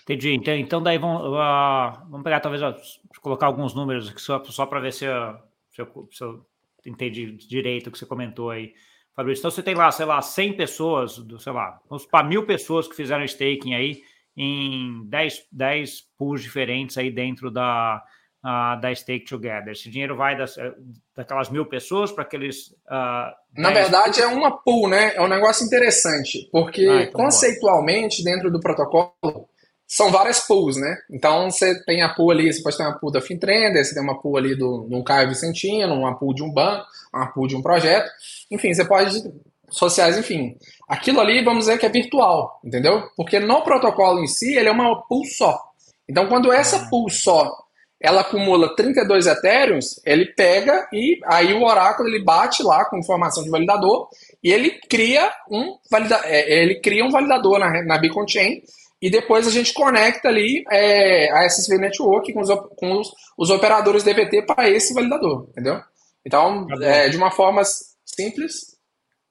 Entendi. 0.03 0.35
Então, 0.35 0.53
então 0.53 0.83
daí 0.83 0.99
vamos, 0.99 1.23
uh, 1.23 1.99
vamos 2.11 2.23
pegar, 2.23 2.41
talvez, 2.41 2.61
uh, 2.61 2.75
colocar 3.21 3.47
alguns 3.47 3.73
números 3.73 4.07
aqui 4.07 4.21
só, 4.21 4.43
só 4.43 4.67
para 4.67 4.79
ver 4.79 4.93
se, 4.93 5.07
uh, 5.07 5.35
se, 5.71 5.81
eu, 5.81 6.07
se 6.11 6.23
eu 6.23 6.45
entendi 6.85 7.31
direito 7.31 7.87
o 7.87 7.91
que 7.91 7.97
você 7.97 8.05
comentou 8.05 8.49
aí. 8.49 8.73
Fabrício, 9.15 9.41
então 9.41 9.51
você 9.51 9.63
tem 9.63 9.75
lá, 9.75 9.89
sei 9.91 10.05
lá, 10.05 10.21
100 10.21 10.57
pessoas, 10.57 11.21
sei 11.39 11.53
lá, 11.53 11.79
vamos 11.89 12.05
para 12.05 12.27
mil 12.27 12.45
pessoas 12.45 12.87
que 12.87 12.95
fizeram 12.95 13.23
staking 13.23 13.73
aí 13.73 14.01
em 14.35 15.07
10, 15.07 15.47
10 15.51 16.01
pools 16.17 16.41
diferentes 16.41 16.97
aí 16.97 17.09
dentro 17.09 17.49
da, 17.49 18.03
uh, 18.43 18.79
da 18.79 18.93
Stake 18.93 19.25
Together. 19.25 19.71
Esse 19.71 19.89
dinheiro 19.89 20.15
vai 20.15 20.37
das, 20.37 20.57
eh, 20.57 20.73
daquelas 21.15 21.49
mil 21.49 21.65
pessoas 21.65 22.11
para 22.11 22.23
aqueles. 22.23 22.67
Uh, 22.87 23.31
Na 23.57 23.71
verdade, 23.71 24.21
é 24.21 24.27
uma 24.27 24.61
pool, 24.61 24.89
né? 24.89 25.15
É 25.15 25.21
um 25.21 25.27
negócio 25.27 25.65
interessante, 25.65 26.49
porque 26.51 26.85
ah, 26.85 27.03
então 27.03 27.23
conceitualmente, 27.23 28.23
dentro 28.23 28.51
do 28.51 28.59
protocolo, 28.59 29.47
são 29.87 30.11
várias 30.11 30.39
pools, 30.39 30.77
né? 30.77 30.97
Então 31.09 31.49
você 31.49 31.83
tem 31.83 32.01
a 32.01 32.09
pool 32.09 32.31
ali, 32.31 32.51
você 32.51 32.61
pode 32.61 32.77
ter 32.77 32.83
uma 32.83 32.97
pool 32.97 33.11
da 33.11 33.21
Fintrender, 33.21 33.83
você 33.83 33.93
tem 33.93 34.03
uma 34.03 34.19
pool 34.19 34.37
ali 34.37 34.55
do, 34.55 34.87
do 34.89 35.03
Caio 35.03 35.29
Vicentino, 35.29 35.93
uma 35.93 36.17
pool 36.17 36.33
de 36.33 36.43
um 36.43 36.51
banco, 36.51 36.85
uma 37.13 37.27
pool 37.27 37.47
de 37.47 37.55
um 37.55 37.61
projeto. 37.61 38.09
Enfim, 38.51 38.73
você 38.73 38.85
pode. 38.85 39.23
Sociais, 39.67 40.17
enfim. 40.17 40.55
Aquilo 40.87 41.19
ali, 41.19 41.43
vamos 41.43 41.65
dizer 41.65 41.77
que 41.79 41.85
é 41.85 41.89
virtual, 41.89 42.59
entendeu? 42.63 43.09
Porque 43.17 43.39
no 43.39 43.63
protocolo 43.63 44.23
em 44.23 44.27
si, 44.27 44.55
ele 44.55 44.69
é 44.69 44.71
uma 44.71 45.01
pool 45.07 45.25
só. 45.25 45.59
Então, 46.07 46.27
quando 46.27 46.53
essa 46.53 46.77
ah. 46.77 46.89
pool 46.89 47.09
só 47.09 47.51
ela 47.99 48.21
acumula 48.21 48.75
32 48.75 49.25
Ethereums, 49.25 49.99
ele 50.05 50.25
pega 50.25 50.87
e 50.93 51.19
aí 51.25 51.53
o 51.53 51.63
oráculo 51.63 52.07
ele 52.07 52.23
bate 52.23 52.61
lá 52.61 52.85
com 52.85 52.99
informação 52.99 53.43
de 53.43 53.49
validador 53.49 54.07
e 54.43 54.51
ele 54.51 54.79
cria 54.87 55.31
um, 55.49 55.75
valida, 55.89 56.21
é, 56.25 56.61
ele 56.61 56.75
cria 56.81 57.03
um 57.03 57.09
validador 57.09 57.57
na, 57.57 57.83
na 57.83 57.97
Beacon 57.97 58.27
Chain 58.27 58.61
e 59.01 59.09
depois 59.09 59.47
a 59.47 59.51
gente 59.51 59.73
conecta 59.73 60.27
ali 60.27 60.63
é, 60.71 61.31
a 61.31 61.45
SSV 61.45 61.77
Network 61.77 62.33
com 62.33 62.41
os, 62.41 62.49
com 62.77 62.99
os, 62.99 63.11
os 63.37 63.49
operadores 63.49 64.03
DVT 64.03 64.43
para 64.43 64.69
esse 64.69 64.93
validador, 64.93 65.47
entendeu? 65.49 65.79
Então, 66.25 66.65
tá 66.67 66.85
é, 66.85 67.09
de 67.09 67.17
uma 67.17 67.31
forma 67.31 67.61
simples, 68.05 68.75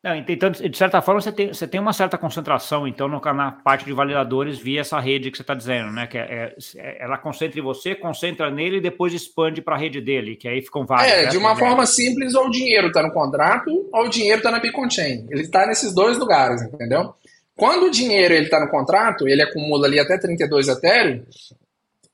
não, 0.05 0.15
então, 0.17 0.51
de 0.51 0.77
certa 0.77 1.01
forma, 1.01 1.19
você 1.19 1.33
tem, 1.33 1.49
você 1.49 1.67
tem 1.67 1.81
uma 1.81 1.95
certa 1.95 2.19
concentração, 2.19 2.87
então, 2.87 3.09
no, 3.09 3.19
na 3.19 3.51
parte 3.51 3.87
de 3.87 3.93
validadores 3.95 4.59
via 4.59 4.83
essa 4.83 5.01
rede 5.01 5.31
que 5.31 5.37
você 5.39 5.43
está 5.43 5.55
dizendo, 5.55 5.91
né? 5.93 6.07
Que 6.07 6.19
é, 6.19 6.55
é, 6.77 7.03
ela 7.03 7.17
concentra 7.17 7.59
em 7.59 7.63
você, 7.63 7.95
concentra 7.95 8.51
nele 8.51 8.77
e 8.77 8.81
depois 8.83 9.15
expande 9.15 9.63
para 9.63 9.77
a 9.77 9.79
rede 9.79 10.03
dele, 10.03 10.37
que 10.37 10.47
aí 10.47 10.61
ficam 10.61 10.85
vários. 10.85 11.11
É, 11.11 11.27
de 11.29 11.39
uma 11.39 11.57
forma 11.57 11.87
simples, 11.87 12.35
ou 12.35 12.49
o 12.49 12.51
dinheiro 12.51 12.89
está 12.89 13.03
no 13.03 13.15
contrato, 13.15 13.71
ou 13.91 14.05
o 14.05 14.11
dinheiro 14.11 14.37
está 14.37 14.51
na 14.51 14.61
Beacon 14.61 14.91
Chain. 14.91 15.27
Ele 15.31 15.41
está 15.41 15.67
nesses 15.67 15.95
dois 15.95 16.19
lugares, 16.19 16.61
entendeu? 16.61 17.15
Quando 17.57 17.85
o 17.85 17.91
dinheiro 17.91 18.35
está 18.35 18.59
no 18.59 18.71
contrato, 18.71 19.29
ele 19.29 19.43
acumula 19.43 19.87
ali 19.87 20.01
até 20.01 20.19
32 20.19 20.69
Ethereum, 20.69 21.25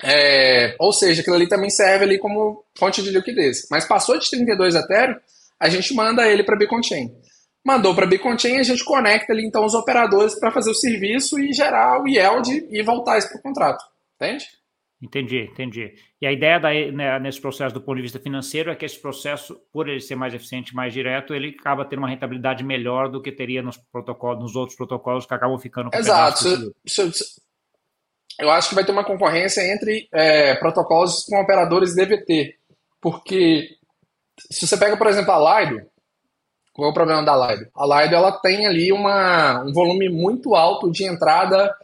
é, 0.02 0.75
ou 0.78 0.92
seja, 0.92 1.20
aquilo 1.20 1.37
ali 1.37 1.49
também 1.49 1.70
serve 1.70 2.04
ali 2.04 2.18
como 2.18 2.64
fonte 2.78 3.02
de 3.02 3.11
liquidez. 3.11 3.66
Mas 3.70 3.87
passou 3.87 4.18
de 4.18 4.28
32 4.28 4.75
Ethereum, 4.75 5.16
a 5.59 5.68
gente 5.68 5.94
manda 5.94 6.26
ele 6.26 6.42
para 6.42 6.54
a 6.54 6.59
Beacon 6.59 6.82
Chain. 6.82 7.14
Mandou 7.64 7.94
para 7.94 8.06
a 8.06 8.09
Beacon 8.09 8.38
Chain, 8.38 8.59
a 8.59 8.62
gente 8.62 8.85
conecta 8.85 9.32
ali 9.32 9.44
então 9.44 9.64
os 9.64 9.75
operadores 9.75 10.35
para 10.35 10.50
fazer 10.50 10.70
o 10.70 10.75
serviço 10.75 11.38
e 11.38 11.52
gerar 11.52 12.02
o 12.02 12.09
yield 12.09 12.66
e 12.70 12.82
voltar 12.82 13.18
isso 13.18 13.28
para 13.28 13.38
o 13.38 13.42
contrato. 13.42 13.85
Entende? 14.16 14.47
Entendi, 15.02 15.49
entendi. 15.50 15.95
E 16.21 16.26
a 16.26 16.33
ideia 16.33 16.61
daí, 16.61 16.92
né, 16.92 17.19
nesse 17.19 17.40
processo 17.40 17.73
do 17.75 17.80
ponto 17.80 17.97
de 17.97 18.02
vista 18.02 18.19
financeiro 18.19 18.71
é 18.71 18.76
que 18.76 18.85
esse 18.85 19.00
processo, 19.00 19.59
por 19.73 19.88
ele 19.88 20.00
ser 20.00 20.14
mais 20.14 20.35
eficiente, 20.35 20.75
mais 20.75 20.92
direto, 20.92 21.35
ele 21.35 21.57
acaba 21.59 21.87
tendo 21.87 22.00
uma 22.00 22.09
rentabilidade 22.09 22.62
melhor 22.62 23.11
do 23.11 23.23
que 23.23 23.33
teria 23.33 23.62
nos 23.62 23.78
protocolos, 23.78 24.42
nos 24.42 24.57
outros 24.57 24.76
protocolos 24.76 25.25
que 25.25 25.33
acabam 25.33 25.59
ficando 25.59 25.90
com 25.90 25.97
Exato. 25.97 26.45
eu 28.40 28.50
acho 28.50 28.71
que 28.71 28.75
vai 28.75 28.85
ter 28.85 28.92
uma 28.92 29.04
concorrência 29.04 29.61
entre 29.62 30.09
é, 30.12 30.54
protocolos 30.57 31.25
com 31.25 31.40
operadores 31.40 31.95
DVT. 31.95 32.57
Porque 33.00 33.69
se 34.50 34.66
você 34.66 34.76
pega, 34.76 34.97
por 34.97 35.07
exemplo, 35.07 35.33
a 35.33 35.61
Lido, 35.61 35.83
qual 36.73 36.88
é 36.88 36.90
o 36.90 36.95
problema 36.95 37.23
da 37.23 37.35
Lido? 37.35 37.71
A 37.76 38.02
Lido 38.02 38.14
ela 38.14 38.33
tem 38.40 38.66
ali 38.66 38.92
uma, 38.92 39.62
um 39.64 39.73
volume 39.73 40.09
muito 40.09 40.54
alto 40.54 40.90
de 40.90 41.04
entrada 41.04 41.75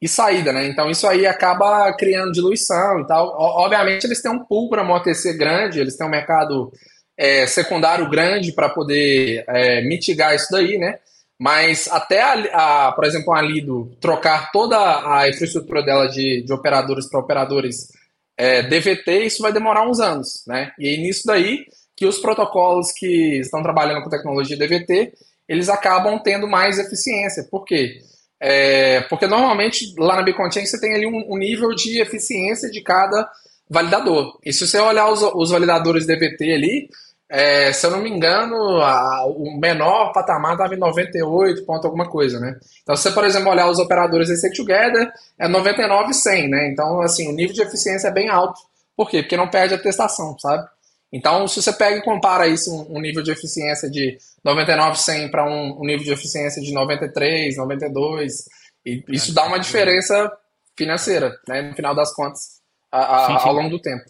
e 0.00 0.08
saída, 0.08 0.52
né? 0.52 0.66
Então 0.66 0.90
isso 0.90 1.06
aí 1.06 1.26
acaba 1.26 1.92
criando 1.94 2.32
diluição 2.32 3.00
e 3.00 3.06
tal. 3.06 3.34
Obviamente 3.38 4.04
eles 4.04 4.22
têm 4.22 4.30
um 4.30 4.44
pool 4.44 4.70
para 4.70 4.82
amortecer 4.82 5.36
grande, 5.36 5.78
eles 5.78 5.96
têm 5.96 6.06
um 6.06 6.10
mercado 6.10 6.72
é, 7.16 7.46
secundário 7.46 8.08
grande 8.08 8.52
para 8.52 8.68
poder 8.68 9.44
é, 9.46 9.82
mitigar 9.82 10.34
isso 10.34 10.48
daí, 10.50 10.78
né? 10.78 10.98
Mas 11.38 11.88
até, 11.88 12.20
a, 12.20 12.88
a, 12.88 12.92
por 12.92 13.04
exemplo, 13.04 13.32
a 13.32 13.40
Lido 13.40 13.96
trocar 14.00 14.50
toda 14.52 14.76
a 14.76 15.28
infraestrutura 15.28 15.82
dela 15.82 16.06
de, 16.06 16.42
de 16.42 16.52
operadores 16.52 17.08
para 17.08 17.20
operadores 17.20 17.88
é, 18.36 18.62
DVT, 18.62 19.24
isso 19.24 19.42
vai 19.42 19.52
demorar 19.52 19.88
uns 19.88 20.00
anos, 20.00 20.42
né? 20.46 20.72
E 20.78 20.96
nisso 20.96 21.22
daí 21.26 21.66
que 21.94 22.06
os 22.06 22.18
protocolos 22.18 22.92
que 22.92 23.38
estão 23.40 23.62
trabalhando 23.62 24.02
com 24.02 24.08
tecnologia 24.08 24.56
DVT, 24.56 25.12
eles 25.46 25.68
acabam 25.68 26.18
tendo 26.18 26.48
mais 26.48 26.78
eficiência. 26.78 27.46
Por 27.50 27.64
quê? 27.66 28.00
É, 28.40 29.02
porque 29.02 29.26
normalmente 29.26 29.94
lá 29.98 30.16
na 30.16 30.22
BeaconChain 30.22 30.64
você 30.64 30.80
tem 30.80 30.94
ali 30.94 31.06
um, 31.06 31.34
um, 31.34 31.36
nível 31.36 31.74
de 31.74 32.00
eficiência 32.00 32.70
de 32.70 32.80
cada 32.80 33.30
validador. 33.68 34.38
E 34.44 34.52
se 34.52 34.66
você 34.66 34.78
olhar 34.78 35.10
os, 35.10 35.22
os 35.22 35.50
validadores 35.50 36.06
DVT 36.06 36.52
ali, 36.52 36.88
é, 37.28 37.72
se 37.72 37.86
eu 37.86 37.92
não 37.92 38.00
me 38.00 38.10
engano, 38.10 38.80
a, 38.80 39.24
o 39.26 39.56
menor 39.56 40.12
patamar 40.12 40.52
estava 40.52 40.74
em 40.74 40.78
98 40.78 41.64
ponto 41.64 41.86
alguma 41.86 42.08
coisa, 42.08 42.40
né? 42.40 42.58
Então, 42.82 42.96
se 42.96 43.04
você, 43.04 43.12
por 43.12 43.24
exemplo, 43.24 43.50
olhar 43.50 43.70
os 43.70 43.78
operadores 43.78 44.36
Stay 44.36 44.50
Together, 44.52 45.12
é 45.38 45.46
99 45.46 46.12
100, 46.12 46.48
né? 46.48 46.68
Então, 46.72 47.00
assim, 47.02 47.28
o 47.28 47.32
nível 47.32 47.54
de 47.54 47.62
eficiência 47.62 48.08
é 48.08 48.12
bem 48.12 48.28
alto. 48.28 48.60
Por 48.96 49.08
quê? 49.08 49.22
Porque 49.22 49.36
não 49.36 49.48
perde 49.48 49.74
a 49.74 49.78
testação, 49.78 50.36
sabe? 50.40 50.66
Então, 51.12 51.48
se 51.48 51.60
você 51.60 51.72
pega 51.72 51.98
e 51.98 52.02
compara 52.02 52.46
isso, 52.46 52.72
um, 52.72 52.98
um 52.98 53.00
nível 53.00 53.22
de 53.22 53.32
eficiência 53.32 53.90
de 53.90 54.16
99, 54.44 54.96
100 54.96 55.30
para 55.30 55.44
um, 55.44 55.80
um, 55.80 55.84
nível 55.84 56.04
de 56.04 56.12
eficiência 56.12 56.62
de 56.62 56.72
93, 56.72 57.56
92, 57.56 58.44
e 58.86 59.04
isso 59.08 59.34
dá 59.34 59.44
uma 59.44 59.58
diferença 59.58 60.30
financeira, 60.76 61.36
né, 61.48 61.62
no 61.62 61.74
final 61.74 61.94
das 61.94 62.14
contas, 62.14 62.60
a, 62.90 63.16
a, 63.16 63.26
sim, 63.26 63.38
sim. 63.38 63.48
ao 63.48 63.54
longo 63.54 63.70
do 63.70 63.80
tempo. 63.80 64.04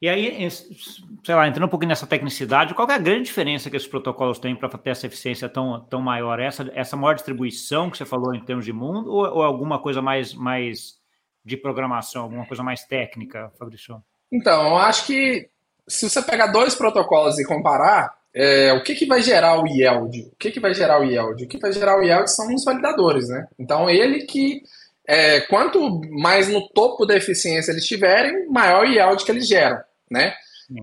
E 0.00 0.08
aí, 0.08 0.48
sei 0.50 1.34
lá, 1.34 1.48
entrando 1.48 1.66
um 1.66 1.70
pouquinho 1.70 1.88
nessa 1.88 2.06
tecnicidade, 2.06 2.72
qual 2.72 2.88
é 2.88 2.94
a 2.94 2.98
grande 2.98 3.24
diferença 3.24 3.68
que 3.68 3.76
esses 3.76 3.88
protocolos 3.88 4.38
têm 4.38 4.54
para 4.54 4.68
ter 4.78 4.90
essa 4.90 5.06
eficiência 5.06 5.48
tão, 5.48 5.80
tão 5.86 6.00
maior? 6.00 6.38
Essa, 6.38 6.70
essa 6.72 6.96
maior 6.96 7.14
distribuição 7.14 7.90
que 7.90 7.98
você 7.98 8.04
falou 8.04 8.32
em 8.32 8.44
termos 8.44 8.64
de 8.64 8.72
mundo, 8.72 9.10
ou, 9.10 9.24
ou 9.26 9.42
alguma 9.42 9.80
coisa 9.80 10.00
mais, 10.00 10.32
mais 10.32 10.98
de 11.44 11.56
programação, 11.56 12.22
alguma 12.22 12.46
coisa 12.46 12.62
mais 12.62 12.84
técnica, 12.84 13.50
Fabrício? 13.58 14.00
Então, 14.30 14.68
eu 14.68 14.76
acho 14.76 15.04
que 15.04 15.50
se 15.88 16.08
você 16.08 16.22
pegar 16.22 16.48
dois 16.48 16.74
protocolos 16.74 17.38
e 17.38 17.44
comparar, 17.44 18.12
é, 18.34 18.72
o 18.72 18.82
que, 18.82 18.94
que 18.94 19.06
vai 19.06 19.22
gerar 19.22 19.60
o 19.60 19.66
yield? 19.66 20.30
O 20.32 20.36
que, 20.38 20.50
que 20.50 20.60
vai 20.60 20.74
gerar 20.74 21.00
o 21.00 21.04
yield? 21.04 21.44
O 21.44 21.48
que 21.48 21.58
vai 21.58 21.72
gerar 21.72 21.98
o 21.98 22.02
yield 22.02 22.30
são 22.30 22.54
os 22.54 22.64
validadores, 22.64 23.28
né? 23.28 23.46
Então, 23.58 23.88
ele 23.88 24.20
que, 24.26 24.62
é, 25.06 25.40
quanto 25.40 26.00
mais 26.10 26.48
no 26.48 26.68
topo 26.68 27.06
da 27.06 27.16
eficiência 27.16 27.72
eles 27.72 27.86
tiverem, 27.86 28.48
maior 28.48 28.84
o 28.84 28.88
yield 28.88 29.24
que 29.24 29.32
eles 29.32 29.48
geram, 29.48 29.78
né? 30.10 30.34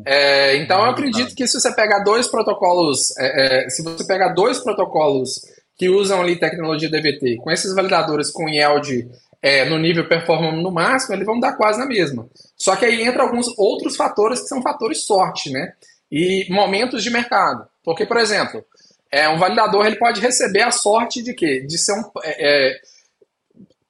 É, 0.03 0.55
então, 0.57 0.79
eu 0.79 0.89
acredito 0.89 1.35
que 1.35 1.47
se 1.47 1.59
você 1.59 1.71
pegar 1.73 1.99
dois 1.99 2.27
protocolos, 2.27 3.15
é, 3.17 3.65
é, 3.65 3.69
se 3.69 3.83
você 3.83 4.05
pegar 4.05 4.29
dois 4.29 4.59
protocolos 4.59 5.41
que 5.77 5.89
usam 5.89 6.21
ali 6.21 6.37
tecnologia 6.37 6.89
DVT, 6.89 7.37
com 7.37 7.51
esses 7.51 7.73
validadores 7.75 8.31
com 8.31 8.49
yield 8.49 9.07
é, 9.45 9.63
no 9.63 9.77
nível 9.77 10.07
performando 10.07 10.59
no 10.59 10.71
máximo, 10.71 11.13
eles 11.13 11.27
vão 11.27 11.39
dar 11.39 11.53
quase 11.53 11.77
na 11.77 11.85
mesma. 11.85 12.27
Só 12.57 12.75
que 12.75 12.83
aí 12.83 13.03
entra 13.03 13.21
alguns 13.21 13.45
outros 13.59 13.95
fatores 13.95 14.41
que 14.41 14.47
são 14.47 14.59
fatores 14.59 15.05
sorte, 15.05 15.51
né? 15.51 15.73
E 16.11 16.47
momentos 16.49 17.03
de 17.03 17.11
mercado. 17.11 17.67
Porque, 17.83 18.07
por 18.07 18.17
exemplo, 18.17 18.65
é, 19.11 19.29
um 19.29 19.37
validador 19.37 19.85
ele 19.85 19.97
pode 19.97 20.19
receber 20.19 20.63
a 20.63 20.71
sorte 20.71 21.21
de 21.21 21.35
quê? 21.35 21.61
De 21.61 21.77
ser 21.77 21.93
um. 21.93 22.01
É, 22.23 22.71
é, 22.71 22.81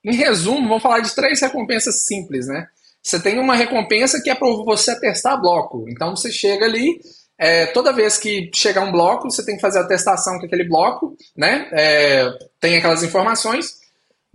em 0.04 0.14
resumo, 0.14 0.68
vamos 0.68 0.84
falar 0.84 1.00
de 1.00 1.16
três 1.16 1.40
recompensas 1.40 2.04
simples, 2.04 2.48
né? 2.48 2.68
Você 3.02 3.18
tem 3.18 3.40
uma 3.40 3.56
recompensa 3.56 4.22
que 4.22 4.30
é 4.30 4.36
para 4.36 4.50
você 4.50 5.00
testar 5.00 5.38
bloco. 5.38 5.86
Então 5.88 6.18
você 6.18 6.34
chega 6.34 6.66
ali, 6.66 7.00
é, 7.38 7.68
toda 7.68 7.94
vez 7.94 8.18
que 8.18 8.52
chegar 8.54 8.82
um 8.82 8.92
bloco, 8.92 9.32
você 9.32 9.46
tem 9.46 9.56
que 9.56 9.62
fazer 9.62 9.80
a 9.80 9.88
testação 9.88 10.38
com 10.38 10.48
aquele 10.48 10.66
bloco, 10.66 11.16
né? 11.34 11.70
É, 11.72 12.30
tem 12.60 12.76
aquelas 12.76 13.04
informações 13.04 13.85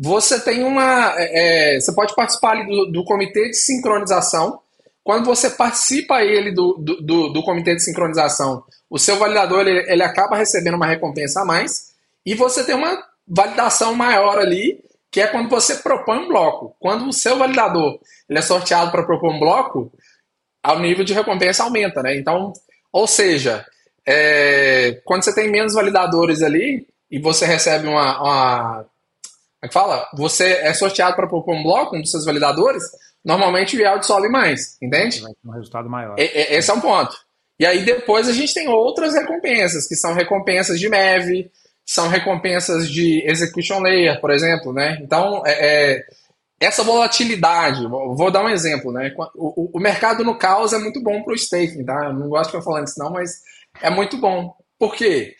você 0.03 0.41
tem 0.41 0.65
uma. 0.65 1.15
É, 1.19 1.75
é, 1.75 1.81
você 1.81 1.95
pode 1.95 2.15
participar 2.15 2.53
ali 2.53 2.67
do, 2.67 2.87
do, 2.87 3.05
comitê 3.05 3.51
de 3.51 3.57
sincronização. 3.57 4.59
Quando 5.05 5.27
você 5.27 5.51
participa 5.51 6.23
ele 6.23 6.53
do, 6.53 6.75
do, 6.79 7.29
do, 7.29 7.43
comitê 7.43 7.75
de 7.75 7.85
sincronização, 7.85 8.65
o 8.89 8.99
seu 8.99 9.19
validador 9.19 9.61
ele, 9.69 9.93
ele 9.93 10.03
acaba 10.03 10.39
recebendo 10.39 10.77
uma 10.77 10.87
recompensa 10.87 11.43
a 11.43 11.45
mais. 11.45 11.91
E 12.25 12.35
você 12.35 12.65
tem 12.65 12.75
uma 12.75 12.99
validação 13.29 13.95
maior 13.95 14.39
ali, 14.39 14.83
que 15.11 15.21
é 15.21 15.27
quando 15.27 15.51
você 15.51 15.77
propõe 15.77 16.21
um 16.21 16.29
bloco. 16.29 16.75
Quando 16.81 17.07
o 17.07 17.13
seu 17.13 17.37
validador 17.37 18.01
ele 18.27 18.39
é 18.39 18.43
sorteado 18.43 18.91
para 18.91 19.03
propor 19.03 19.35
um 19.35 19.39
bloco, 19.39 19.93
o 20.67 20.79
nível 20.79 21.05
de 21.05 21.13
recompensa 21.13 21.63
aumenta, 21.63 22.03
né? 22.03 22.17
Então, 22.17 22.55
ou 22.91 23.07
seja, 23.07 23.67
é, 24.07 24.99
quando 25.05 25.25
você 25.25 25.35
tem 25.35 25.51
menos 25.51 25.75
validadores 25.75 26.43
ali 26.43 26.87
e 27.11 27.19
você 27.19 27.45
recebe 27.45 27.87
uma, 27.87 28.23
uma 28.23 28.87
que 29.69 29.75
fala? 29.75 30.09
Você 30.15 30.53
é 30.63 30.73
sorteado 30.73 31.17
para 31.17 31.29
propor 31.29 31.55
um 31.55 31.63
bloco, 31.63 31.97
um 31.97 32.01
dos 32.01 32.11
seus 32.11 32.25
validadores, 32.25 32.83
normalmente 33.25 33.77
o 33.77 33.81
yield 33.81 34.05
sobe 34.07 34.29
mais, 34.29 34.77
entende? 34.81 35.21
Vai 35.21 35.33
ter 35.33 35.49
um 35.49 35.53
resultado 35.53 35.89
maior. 35.89 36.17
E, 36.19 36.23
esse 36.23 36.71
é 36.71 36.75
um 36.75 36.81
ponto. 36.81 37.15
E 37.59 37.67
aí 37.67 37.85
depois 37.85 38.27
a 38.29 38.33
gente 38.33 38.55
tem 38.55 38.69
outras 38.69 39.15
recompensas, 39.15 39.87
que 39.87 39.95
são 39.95 40.15
recompensas 40.15 40.81
de 40.81 40.89
MEV, 40.89 41.51
são 41.85 42.09
recompensas 42.09 42.89
de 42.89 43.23
execution 43.29 43.81
layer, 43.81 44.21
por 44.21 44.31
exemplo, 44.31 44.73
né? 44.73 44.99
Então, 45.03 45.43
é, 45.45 45.97
é, 45.97 46.05
essa 46.61 46.85
volatilidade, 46.85 47.87
vou 47.87 48.31
dar 48.31 48.45
um 48.45 48.49
exemplo, 48.49 48.93
né? 48.93 49.13
O, 49.35 49.77
o, 49.77 49.81
mercado 49.81 50.23
no 50.23 50.39
caos 50.39 50.73
é 50.73 50.79
muito 50.79 51.03
bom 51.03 51.23
para 51.23 51.33
o 51.33 51.37
staking, 51.37 51.85
tá? 51.85 52.07
Eu 52.07 52.15
não 52.15 52.29
gosto 52.29 52.45
de 52.45 52.51
ficar 52.53 52.63
falando 52.63 52.87
isso 52.87 52.99
não, 52.99 53.11
mas 53.11 53.41
é 53.83 53.91
muito 53.91 54.17
bom. 54.19 54.55
Por 54.79 54.95
quê? 54.95 55.35
Porque, 55.35 55.37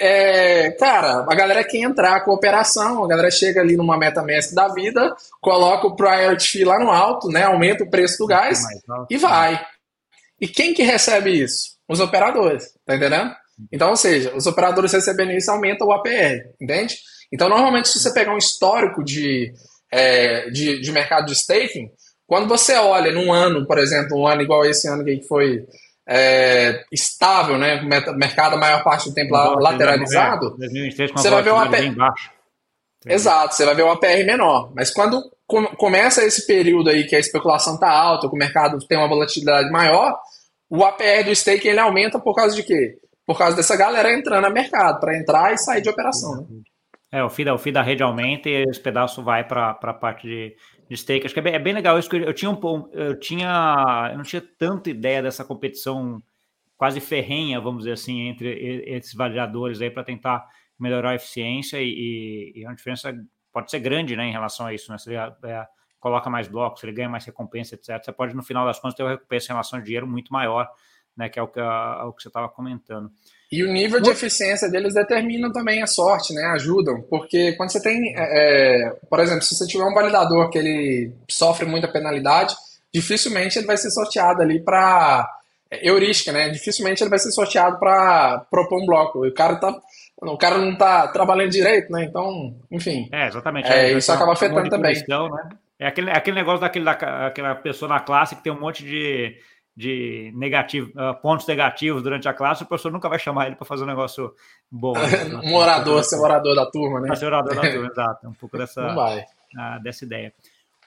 é, 0.00 0.72
cara, 0.72 1.24
a 1.28 1.34
galera 1.34 1.62
quer 1.62 1.78
entrar 1.78 2.24
com 2.24 2.32
a 2.32 2.34
operação, 2.34 3.04
a 3.04 3.08
galera 3.08 3.30
chega 3.30 3.60
ali 3.60 3.76
numa 3.76 3.96
MetaMask 3.96 4.52
da 4.52 4.68
vida, 4.68 5.14
coloca 5.40 5.86
o 5.86 5.94
priority 5.94 6.48
fee 6.48 6.64
lá 6.64 6.78
no 6.78 6.90
alto, 6.90 7.28
né, 7.28 7.44
aumenta 7.44 7.84
o 7.84 7.90
preço 7.90 8.18
do 8.18 8.26
gás 8.26 8.60
e 9.08 9.16
vai. 9.16 9.64
E 10.40 10.48
quem 10.48 10.74
que 10.74 10.82
recebe 10.82 11.30
isso? 11.30 11.78
Os 11.88 12.00
operadores, 12.00 12.72
tá 12.84 12.96
entendendo? 12.96 13.32
Então, 13.72 13.90
ou 13.90 13.96
seja, 13.96 14.34
os 14.36 14.46
operadores 14.46 14.92
recebendo 14.92 15.32
isso 15.32 15.50
aumenta 15.50 15.84
o 15.84 15.92
APR, 15.92 16.50
entende? 16.60 16.96
Então, 17.32 17.48
normalmente, 17.48 17.88
se 17.88 17.98
você 17.98 18.12
pegar 18.12 18.34
um 18.34 18.38
histórico 18.38 19.04
de, 19.04 19.52
é, 19.92 20.50
de, 20.50 20.80
de 20.80 20.92
mercado 20.92 21.26
de 21.26 21.32
staking, 21.32 21.90
quando 22.26 22.48
você 22.48 22.74
olha 22.74 23.12
num 23.12 23.32
ano, 23.32 23.66
por 23.66 23.78
exemplo, 23.78 24.18
um 24.18 24.26
ano 24.26 24.42
igual 24.42 24.64
esse 24.64 24.88
ano 24.88 25.04
que 25.04 25.22
foi 25.22 25.64
é, 26.08 26.84
estável, 26.90 27.58
né? 27.58 27.82
Mercado 28.16 28.54
a 28.54 28.58
maior 28.58 28.82
parte 28.82 29.10
do 29.10 29.14
tempo 29.14 29.34
lateralizado. 29.34 30.56
2023, 30.56 31.12
você 31.12 31.28
vai 31.28 31.42
ver 31.42 31.52
o 31.52 31.56
APR. 31.56 31.94
Exato, 33.06 33.54
você 33.54 33.66
vai 33.66 33.74
ver 33.74 33.84
um 33.84 33.92
APR 33.92 34.24
menor. 34.24 34.72
Mas 34.74 34.90
quando 34.90 35.22
começa 35.76 36.24
esse 36.24 36.46
período 36.46 36.88
aí 36.88 37.04
que 37.04 37.14
a 37.14 37.18
especulação 37.18 37.74
está 37.74 37.90
alta, 37.90 38.28
que 38.28 38.34
o 38.34 38.38
mercado 38.38 38.78
tem 38.86 38.96
uma 38.96 39.08
volatilidade 39.08 39.70
maior, 39.70 40.18
o 40.70 40.82
APR 40.82 41.24
do 41.24 41.34
stake 41.34 41.68
ele 41.68 41.80
aumenta 41.80 42.18
por 42.18 42.34
causa 42.34 42.56
de 42.56 42.62
quê? 42.62 42.96
Por 43.26 43.36
causa 43.36 43.56
dessa 43.56 43.76
galera 43.76 44.12
entrando 44.12 44.48
no 44.48 44.54
mercado, 44.54 45.00
para 45.00 45.16
entrar 45.16 45.52
e 45.52 45.58
sair 45.58 45.82
de 45.82 45.90
operação. 45.90 46.36
Né? 46.36 46.62
É, 47.12 47.22
o 47.22 47.28
da, 47.28 47.54
o 47.54 47.58
fio 47.58 47.72
da 47.72 47.82
rede 47.82 48.02
aumenta 48.02 48.48
e 48.48 48.64
esse 48.68 48.80
pedaço 48.80 49.22
vai 49.22 49.46
para 49.46 49.70
a 49.70 49.94
parte 49.94 50.26
de, 50.26 50.54
de. 50.88 51.24
Acho 51.24 51.34
que 51.34 51.40
é 51.40 51.42
bem, 51.42 51.54
é 51.54 51.58
bem 51.58 51.74
legal 51.74 51.98
isso, 51.98 52.08
que 52.08 52.16
eu 52.16 52.34
tinha 52.34 52.50
um 52.50 52.90
eu 52.92 53.18
tinha, 53.18 54.08
eu 54.10 54.16
não 54.16 54.24
tinha 54.24 54.40
tanta 54.40 54.90
ideia 54.90 55.22
dessa 55.22 55.44
competição 55.44 56.22
quase 56.76 57.00
ferrenha, 57.00 57.60
vamos 57.60 57.80
dizer 57.80 57.92
assim, 57.92 58.28
entre 58.28 58.48
esses 58.86 59.12
validadores 59.12 59.80
aí 59.80 59.90
para 59.90 60.04
tentar 60.04 60.46
melhorar 60.78 61.10
a 61.10 61.14
eficiência 61.16 61.82
e, 61.82 61.88
e, 62.54 62.60
e, 62.60 62.66
a 62.66 62.72
diferença 62.72 63.12
pode 63.52 63.70
ser 63.70 63.80
grande, 63.80 64.14
né, 64.14 64.26
em 64.26 64.32
relação 64.32 64.64
a 64.64 64.72
isso, 64.72 64.92
né? 64.92 64.98
Se 64.98 65.10
ele 65.10 65.16
é, 65.16 65.66
coloca 65.98 66.30
mais 66.30 66.46
blocos, 66.46 66.82
ele 66.84 66.92
ganha 66.92 67.08
mais 67.08 67.24
recompensa, 67.24 67.74
etc. 67.74 68.02
Você 68.02 68.12
pode, 68.12 68.34
no 68.34 68.42
final 68.42 68.64
das 68.64 68.78
contas, 68.78 68.96
ter 68.96 69.02
uma 69.02 69.10
recompensa 69.10 69.46
em 69.46 69.54
relação 69.54 69.78
ao 69.78 69.84
dinheiro 69.84 70.06
muito 70.06 70.32
maior, 70.32 70.70
né, 71.16 71.28
que 71.28 71.38
é 71.38 71.42
o 71.42 71.48
que, 71.48 71.58
a, 71.58 72.04
o 72.06 72.12
que 72.12 72.22
você 72.22 72.28
estava 72.28 72.48
comentando. 72.48 73.10
E 73.50 73.64
o 73.64 73.72
nível 73.72 74.00
de 74.00 74.10
eficiência 74.10 74.70
deles 74.70 74.92
determina 74.92 75.50
também 75.50 75.82
a 75.82 75.86
sorte, 75.86 76.34
né? 76.34 76.44
Ajudam. 76.54 77.00
Porque 77.08 77.52
quando 77.52 77.70
você 77.70 77.82
tem, 77.82 78.14
é, 78.14 78.88
é, 78.88 78.90
por 79.08 79.20
exemplo, 79.20 79.42
se 79.42 79.54
você 79.54 79.66
tiver 79.66 79.84
um 79.84 79.94
validador 79.94 80.50
que 80.50 80.58
ele 80.58 81.12
sofre 81.30 81.64
muita 81.64 81.88
penalidade, 81.88 82.54
dificilmente 82.92 83.58
ele 83.58 83.66
vai 83.66 83.78
ser 83.78 83.90
sorteado 83.90 84.42
ali 84.42 84.60
para 84.60 85.26
é, 85.70 85.88
heurística, 85.88 86.30
né? 86.30 86.50
Dificilmente 86.50 87.02
ele 87.02 87.08
vai 87.08 87.18
ser 87.18 87.30
sorteado 87.30 87.78
para 87.78 88.46
propor 88.50 88.82
um 88.82 88.86
bloco. 88.86 89.26
O 89.26 89.32
cara 89.32 89.56
tá 89.56 89.74
o 90.20 90.36
cara 90.36 90.58
não 90.58 90.76
tá 90.76 91.08
trabalhando 91.08 91.50
direito, 91.50 91.92
né? 91.92 92.04
Então, 92.04 92.54
enfim. 92.70 93.08
É, 93.12 93.28
exatamente. 93.28 93.70
É, 93.70 93.92
isso 93.92 94.12
acaba 94.12 94.32
afetando 94.32 94.68
também. 94.68 94.94
Né? 94.94 95.48
É 95.78 95.86
aquele, 95.86 96.10
aquele 96.10 96.36
negócio 96.36 96.60
daquele, 96.60 96.84
daquela 96.84 97.54
pessoa 97.54 97.88
na 97.88 98.00
classe 98.00 98.34
que 98.34 98.42
tem 98.42 98.52
um 98.52 98.60
monte 98.60 98.84
de, 98.84 99.36
de 99.78 100.32
negativo, 100.34 100.90
uh, 100.98 101.14
pontos 101.22 101.46
negativos 101.46 102.02
durante 102.02 102.28
a 102.28 102.34
classe, 102.34 102.64
o 102.64 102.66
professor 102.66 102.90
nunca 102.90 103.08
vai 103.08 103.16
chamar 103.16 103.46
ele 103.46 103.54
para 103.54 103.64
fazer 103.64 103.84
um 103.84 103.86
negócio 103.86 104.34
bom. 104.68 104.92
Né? 104.92 105.00
um 105.44 105.54
orador, 105.54 106.02
ser 106.02 106.18
orador 106.18 106.56
da 106.56 106.68
turma, 106.68 107.00
né? 107.00 107.14
Ser 107.14 107.26
orador 107.26 107.54
da 107.54 107.60
turma, 107.60 107.86
exato. 107.94 108.26
Um 108.26 108.32
pouco 108.32 108.58
dessa, 108.58 108.92
uh, 108.92 109.80
dessa 109.80 110.04
ideia. 110.04 110.34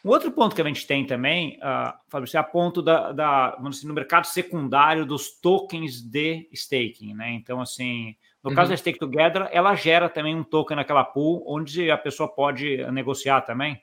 Um 0.03 0.09
outro 0.09 0.29
ponto 0.29 0.53
que 0.53 0.61
a 0.61 0.65
gente 0.65 0.85
tem 0.85 1.05
também, 1.05 1.57
uh, 1.59 1.93
Fábio, 2.09 2.29
é 2.33 2.37
a 2.37 2.43
ponto 2.43 2.81
da, 2.81 3.13
da 3.13 3.51
vamos 3.51 3.77
dizer, 3.77 3.87
no 3.87 3.93
mercado 3.93 4.25
secundário 4.25 5.05
dos 5.05 5.39
tokens 5.39 6.01
de 6.01 6.49
staking, 6.51 7.13
né? 7.13 7.31
Então, 7.31 7.61
assim, 7.61 8.13
no 8.43 8.49
uhum. 8.49 8.55
caso 8.57 8.71
da 8.71 8.77
Stake 8.77 8.99
Together, 8.99 9.47
ela 9.53 9.73
gera 9.73 10.09
também 10.09 10.35
um 10.35 10.43
token 10.43 10.75
naquela 10.75 11.05
pool, 11.05 11.45
onde 11.47 11.89
a 11.89 11.97
pessoa 11.97 12.27
pode 12.27 12.83
negociar 12.91 13.39
também? 13.39 13.81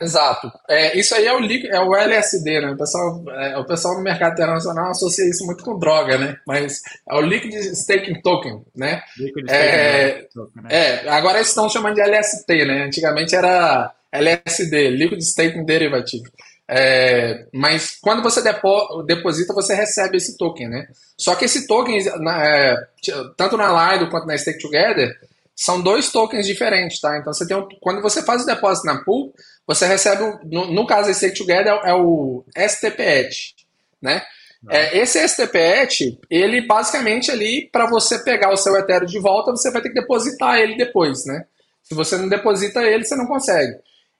Exato. 0.00 0.52
É, 0.68 0.98
isso 0.98 1.14
aí 1.14 1.26
é 1.26 1.32
o, 1.32 1.40
é 1.40 1.80
o 1.80 1.96
LSD, 1.96 2.60
né? 2.60 2.72
O 2.72 2.76
pessoal, 2.76 3.24
é, 3.30 3.56
o 3.56 3.64
pessoal 3.64 3.94
no 3.94 4.02
mercado 4.02 4.34
internacional 4.34 4.90
associa 4.90 5.28
isso 5.28 5.46
muito 5.46 5.64
com 5.64 5.78
droga, 5.78 6.18
né? 6.18 6.36
Mas 6.46 6.82
é 7.08 7.14
o 7.14 7.20
Liquid 7.22 7.54
Staking 7.54 8.20
Token, 8.20 8.62
né? 8.74 9.02
Liquid 9.16 9.48
é, 9.48 10.26
Token, 10.34 10.62
né? 10.62 10.68
é, 10.70 11.08
agora 11.08 11.38
eles 11.38 11.48
estão 11.48 11.68
chamando 11.70 11.94
de 11.94 12.02
LST, 12.02 12.64
né? 12.66 12.84
Antigamente 12.84 13.34
era 13.34 13.90
LSD, 14.12 14.90
Liquid 14.90 15.20
Staking 15.22 15.64
Derivative. 15.64 16.30
É, 16.68 17.46
mas 17.52 17.96
quando 18.00 18.22
você 18.22 18.42
depo, 18.42 19.02
deposita, 19.02 19.54
você 19.54 19.74
recebe 19.74 20.16
esse 20.16 20.36
token, 20.36 20.68
né? 20.68 20.88
Só 21.16 21.34
que 21.36 21.44
esse 21.44 21.66
token, 21.66 22.04
na, 22.18 22.44
é, 22.44 22.76
tanto 23.36 23.56
na 23.56 23.92
Lido 23.92 24.10
quanto 24.10 24.26
na 24.26 24.36
Stake 24.36 24.58
Together, 24.58 25.16
são 25.54 25.80
dois 25.80 26.10
tokens 26.10 26.46
diferentes, 26.46 27.00
tá? 27.00 27.16
Então 27.16 27.32
você 27.32 27.46
tem 27.46 27.56
um, 27.56 27.66
quando 27.80 28.02
você 28.02 28.22
faz 28.22 28.42
o 28.42 28.46
depósito 28.46 28.86
na 28.86 29.02
pool, 29.02 29.32
você 29.66 29.86
recebe, 29.86 30.22
no, 30.44 30.72
no 30.72 30.86
caso 30.86 31.12
Stake 31.12 31.36
Together, 31.36 31.80
é, 31.84 31.90
é 31.90 31.94
o 31.94 32.44
STPET, 32.56 33.54
né? 34.00 34.22
É, 34.68 34.98
esse 34.98 35.26
STPET, 35.28 36.18
ele 36.28 36.66
basicamente 36.66 37.30
ali, 37.30 37.68
para 37.70 37.88
você 37.88 38.18
pegar 38.18 38.52
o 38.52 38.56
seu 38.56 38.76
Ethereum 38.76 39.06
de 39.06 39.18
volta, 39.18 39.52
você 39.52 39.70
vai 39.70 39.80
ter 39.80 39.90
que 39.90 40.00
depositar 40.00 40.58
ele 40.58 40.76
depois, 40.76 41.24
né? 41.24 41.44
Se 41.82 41.94
você 41.94 42.16
não 42.16 42.28
deposita 42.28 42.82
ele, 42.82 43.04
você 43.04 43.14
não 43.14 43.26
consegue. 43.26 43.76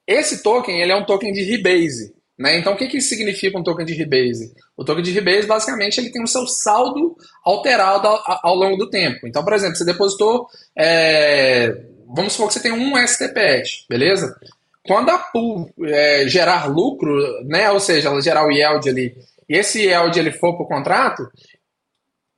Esse 0.06 0.42
token, 0.42 0.80
ele 0.80 0.92
é 0.92 0.96
um 0.96 1.04
token 1.04 1.32
de 1.32 1.42
Rebase. 1.42 2.14
Né? 2.38 2.58
Então, 2.58 2.74
o 2.74 2.76
que, 2.76 2.86
que 2.86 3.00
significa 3.00 3.58
um 3.58 3.62
token 3.62 3.84
de 3.84 3.94
Rebase? 3.94 4.52
O 4.76 4.84
token 4.84 5.02
de 5.02 5.10
Rebase, 5.10 5.46
basicamente, 5.46 5.98
ele 5.98 6.10
tem 6.10 6.22
o 6.22 6.28
seu 6.28 6.46
saldo 6.46 7.16
alterado 7.44 8.06
ao, 8.06 8.40
ao 8.42 8.54
longo 8.54 8.76
do 8.76 8.90
tempo. 8.90 9.26
Então, 9.26 9.42
por 9.42 9.54
exemplo, 9.54 9.74
você 9.74 9.84
depositou, 9.84 10.46
é, 10.76 11.76
vamos 12.06 12.34
supor 12.34 12.48
que 12.48 12.54
você 12.54 12.60
tem 12.60 12.72
um 12.72 12.94
STPET, 13.04 13.86
beleza? 13.88 14.38
Quando 14.86 15.10
a 15.10 15.18
pool 15.18 15.70
é, 15.84 16.26
gerar 16.28 16.66
lucro, 16.66 17.14
né, 17.44 17.70
ou 17.70 17.80
seja, 17.80 18.08
ela 18.08 18.20
gerar 18.20 18.46
o 18.46 18.50
yield 18.50 18.88
ali, 18.88 19.16
e 19.48 19.56
esse 19.56 19.80
yield 19.86 20.18
ele 20.18 20.32
for 20.32 20.54
para 20.54 20.64
o 20.64 20.68
contrato, 20.68 21.28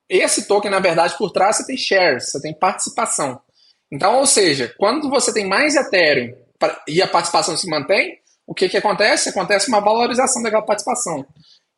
esse 0.08 0.48
token, 0.48 0.70
na 0.70 0.80
verdade, 0.80 1.16
por 1.18 1.30
trás 1.30 1.56
você 1.56 1.66
tem 1.66 1.76
shares, 1.76 2.30
você 2.30 2.40
tem 2.40 2.54
participação. 2.54 3.40
Então, 3.90 4.16
ou 4.16 4.26
seja, 4.26 4.72
quando 4.78 5.10
você 5.10 5.32
tem 5.32 5.46
mais 5.46 5.74
Ethereum 5.74 6.34
e 6.86 7.00
a 7.02 7.06
participação 7.06 7.56
se 7.56 7.68
mantém, 7.68 8.18
o 8.46 8.54
que, 8.54 8.68
que 8.68 8.76
acontece? 8.76 9.28
Acontece 9.28 9.68
uma 9.68 9.80
valorização 9.80 10.42
daquela 10.42 10.64
participação. 10.64 11.26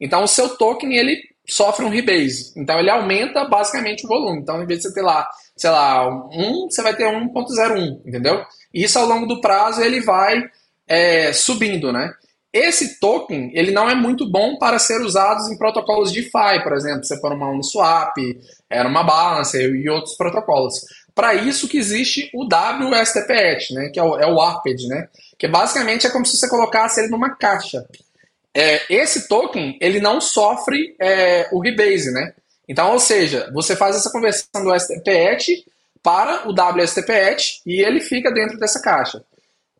Então, 0.01 0.23
o 0.23 0.29
seu 0.29 0.57
token, 0.57 0.97
ele 0.97 1.21
sofre 1.47 1.85
um 1.85 1.89
rebase. 1.91 2.53
Então, 2.57 2.79
ele 2.79 2.91
aumenta 2.91 3.45
basicamente 3.45 4.05
o 4.05 4.09
volume. 4.09 4.41
Então, 4.41 4.63
em 4.63 4.67
vez 4.67 4.81
de 4.81 4.89
você 4.89 4.95
ter 4.95 5.03
lá, 5.03 5.29
sei 5.57 5.71
lá, 5.71 6.09
1, 6.09 6.69
você 6.71 6.83
vai 6.83 6.95
ter 6.95 7.05
1.01, 7.05 8.01
entendeu? 8.07 8.45
Isso, 8.73 8.99
ao 8.99 9.07
longo 9.07 9.27
do 9.27 9.41
prazo, 9.41 9.83
ele 9.83 10.01
vai 10.01 10.43
é, 10.90 11.33
subindo, 11.33 11.92
né? 11.92 12.12
Esse 12.53 12.98
token, 12.98 13.53
ele 13.55 13.70
não 13.70 13.88
é 13.88 13.94
muito 13.94 14.29
bom 14.29 14.59
para 14.59 14.81
ser 14.81 15.00
usado 15.03 15.53
em 15.53 15.57
protocolos 15.57 16.11
DeFi, 16.11 16.64
por 16.64 16.72
exemplo, 16.72 17.05
você 17.05 17.16
pôr 17.20 17.33
uma 17.33 17.48
Uniswap, 17.48 18.16
era 18.68 18.88
uma 18.88 19.05
Balancer 19.05 19.72
e 19.72 19.88
outros 19.88 20.16
protocolos. 20.16 20.74
Para 21.14 21.35
isso 21.35 21.68
que 21.68 21.79
existe 21.79 22.29
o 22.35 22.44
WSTPET, 22.44 23.72
né, 23.72 23.90
que 23.90 24.00
é 24.00 24.03
o, 24.03 24.18
é 24.18 24.26
o 24.26 24.40
ARPED, 24.40 24.88
né, 24.88 25.09
que 25.38 25.46
basicamente 25.46 26.09
é 26.09 26.11
como 26.11 26.26
se 26.26 26.37
você 26.37 26.48
colocasse 26.48 26.98
ele 26.98 27.11
numa 27.11 27.37
caixa. 27.37 27.87
É, 28.53 28.83
esse 28.92 29.29
token 29.29 29.79
ele 29.81 30.00
não 30.00 30.20
sofre 30.20 30.96
é, 31.00 31.48
o 31.53 31.61
rebase, 31.61 32.11
né? 32.12 32.35
Então, 32.68 32.90
ou 32.92 32.98
seja, 32.98 33.48
você 33.53 33.76
faz 33.76 33.94
essa 33.94 34.11
conversão 34.11 34.64
do 34.64 34.76
STPET 34.76 35.64
para 36.03 36.48
o 36.48 36.53
WSTPET 36.53 37.62
e 37.64 37.81
ele 37.81 38.00
fica 38.00 38.33
dentro 38.33 38.59
dessa 38.59 38.81
caixa. 38.83 39.22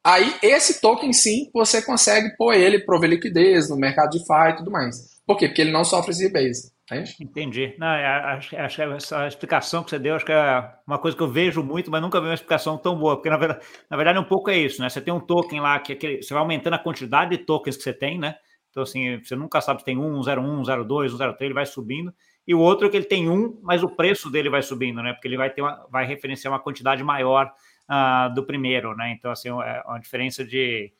Aí, 0.03 0.35
esse 0.43 0.81
token 0.81 1.13
sim, 1.13 1.51
você 1.53 1.83
consegue 1.83 2.35
pôr 2.37 2.55
ele, 2.55 2.81
prover 2.81 3.11
liquidez 3.11 3.69
no 3.69 3.77
mercado 3.77 4.11
de 4.11 4.19
FI 4.19 4.51
e 4.51 4.57
tudo 4.57 4.71
mais. 4.71 5.21
Por 5.27 5.37
quê? 5.37 5.47
Porque 5.47 5.61
ele 5.61 5.71
não 5.71 5.85
sofre 5.85 6.13
esse 6.13 6.23
rebase. 6.23 6.73
Entendi. 7.21 7.75
Não, 7.79 7.87
é, 7.87 8.05
acho, 8.05 8.57
acho 8.57 8.83
essa 8.83 9.29
explicação 9.29 9.85
que 9.85 9.91
você 9.91 9.99
deu, 9.99 10.17
acho 10.17 10.25
que 10.25 10.33
é 10.33 10.73
uma 10.85 10.99
coisa 10.99 11.17
que 11.17 11.23
eu 11.23 11.31
vejo 11.31 11.63
muito, 11.63 11.89
mas 11.91 12.03
nunca 12.03 12.21
vi 12.21 12.27
uma 12.27 12.35
explicação 12.35 12.77
tão 12.77 12.99
boa, 12.99 13.15
porque 13.15 13.31
na 13.31 13.37
verdade, 13.37 13.65
na 13.89 13.97
verdade 13.97 14.19
um 14.19 14.25
pouco 14.25 14.51
é 14.51 14.59
isso, 14.59 14.83
né? 14.83 14.89
Você 14.89 15.01
tem 15.01 15.15
um 15.15 15.21
token 15.21 15.61
lá 15.61 15.79
que, 15.79 15.95
que 15.95 16.21
você 16.21 16.35
vai 16.35 16.43
aumentando 16.43 16.75
a 16.75 16.79
quantidade 16.81 17.37
de 17.37 17.45
tokens 17.45 17.77
que 17.77 17.83
você 17.85 17.93
tem, 17.93 18.19
né? 18.19 18.35
Então, 18.71 18.83
assim, 18.83 19.23
você 19.23 19.37
nunca 19.37 19.61
sabe 19.61 19.81
se 19.81 19.85
tem 19.85 19.99
um, 19.99 20.21
01, 20.21 20.85
02, 20.85 21.13
03, 21.13 21.35
ele 21.41 21.55
vai 21.55 21.67
subindo. 21.67 22.13
E 22.47 22.55
o 22.55 22.59
outro 22.59 22.87
é 22.87 22.91
que 22.91 22.97
ele 22.97 23.07
tem 23.07 23.29
um, 23.29 23.61
mas 23.63 23.83
o 23.83 23.89
preço 23.89 24.31
dele 24.31 24.49
vai 24.49 24.63
subindo, 24.63 25.03
né? 25.03 25.13
Porque 25.13 25.29
ele 25.29 25.37
vai 25.37 25.51
ter 25.51 25.63
uma, 25.63 25.87
vai 25.91 26.05
referenciar 26.07 26.53
uma 26.53 26.61
quantidade 26.61 27.05
maior 27.05 27.53
uh, 27.91 28.33
do 28.33 28.45
primeiro, 28.45 28.97
né? 28.97 29.15
Então, 29.19 29.31
assim, 29.31 29.49
é 29.49 29.83
uma 29.87 29.99
diferença 29.99 30.45
de. 30.45 30.93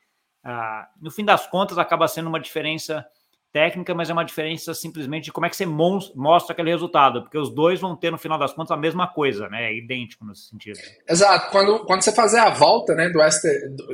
Uh, 0.45 0.87
no 1.01 1.11
fim 1.11 1.25
das 1.25 1.47
contas, 1.47 1.79
acaba 1.79 2.09
sendo 2.09 2.29
uma 2.29 2.41
diferença 2.41 3.07
técnica, 3.53 3.95
mas 3.95 4.09
é 4.09 4.13
uma 4.13 4.25
diferença 4.25 4.73
simplesmente 4.75 5.25
de 5.25 5.33
como 5.33 5.45
é 5.45 5.51
que 5.51 5.57
você 5.57 5.67
mostra 5.67 6.53
aquele 6.53 6.71
resultado, 6.71 7.23
porque 7.23 7.37
os 7.37 7.53
dois 7.53 7.81
vão 7.81 7.97
ter, 7.97 8.11
no 8.11 8.19
final 8.19 8.39
das 8.39 8.53
contas, 8.53 8.71
a 8.71 8.77
mesma 8.77 9.09
coisa, 9.09 9.49
né? 9.49 9.73
É 9.73 9.77
idêntico 9.77 10.25
nesse 10.25 10.49
sentido. 10.49 10.79
Exato. 11.09 11.51
Quando, 11.51 11.85
quando 11.85 12.03
você 12.03 12.13
fazer 12.13 12.39
a 12.39 12.51
volta, 12.51 12.95
né, 12.95 13.09
do 13.09 13.21
ST, 13.29 13.49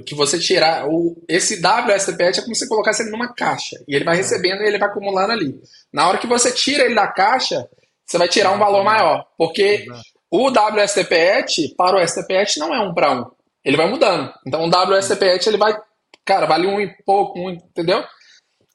que 0.04 0.14
você 0.14 0.38
tirar, 0.38 0.86
o, 0.86 1.16
esse 1.26 1.54
WSTPET 1.54 2.40
é 2.40 2.42
como 2.42 2.54
se 2.54 2.68
colocasse 2.68 3.02
ele 3.02 3.10
numa 3.10 3.32
caixa, 3.32 3.76
e 3.88 3.94
ele 3.94 4.04
vai 4.04 4.14
é. 4.14 4.18
recebendo 4.18 4.60
e 4.60 4.66
ele 4.66 4.78
vai 4.78 4.88
acumulando 4.88 5.32
ali. 5.32 5.58
Na 5.92 6.06
hora 6.06 6.18
que 6.18 6.26
você 6.26 6.52
tira 6.52 6.84
ele 6.84 6.94
da 6.94 7.08
caixa, 7.08 7.66
você 8.04 8.18
vai 8.18 8.28
tirar 8.28 8.52
um 8.52 8.58
valor 8.58 8.84
maior, 8.84 9.26
porque 9.38 9.86
o 10.30 10.48
WSTPET 10.48 11.74
para 11.76 11.96
o 11.96 12.06
STPET 12.06 12.58
não 12.58 12.74
é 12.74 12.80
um 12.80 12.92
para 12.94 13.12
um. 13.12 13.30
Ele 13.64 13.76
vai 13.76 13.88
mudando. 13.88 14.32
Então 14.46 14.64
o 14.64 14.68
WSTPET 14.68 15.48
ele 15.48 15.56
vai, 15.56 15.76
cara, 16.24 16.46
vale 16.46 16.66
um 16.66 16.80
e 16.80 16.88
pouco, 17.04 17.38
um, 17.38 17.50
entendeu? 17.50 18.04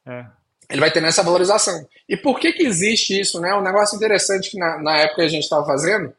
É 0.05 0.41
ele 0.71 0.79
vai 0.79 0.91
ter 0.91 1.03
essa 1.03 1.21
valorização. 1.21 1.85
E 2.07 2.15
por 2.15 2.39
que 2.39 2.53
que 2.53 2.65
existe 2.65 3.19
isso, 3.19 3.39
né? 3.39 3.53
Um 3.53 3.61
negócio 3.61 3.95
interessante 3.95 4.49
que 4.49 4.57
na, 4.57 4.81
na 4.81 4.97
época 4.97 5.23
a 5.23 5.27
gente 5.27 5.43
estava 5.43 5.65
fazendo. 5.65 6.13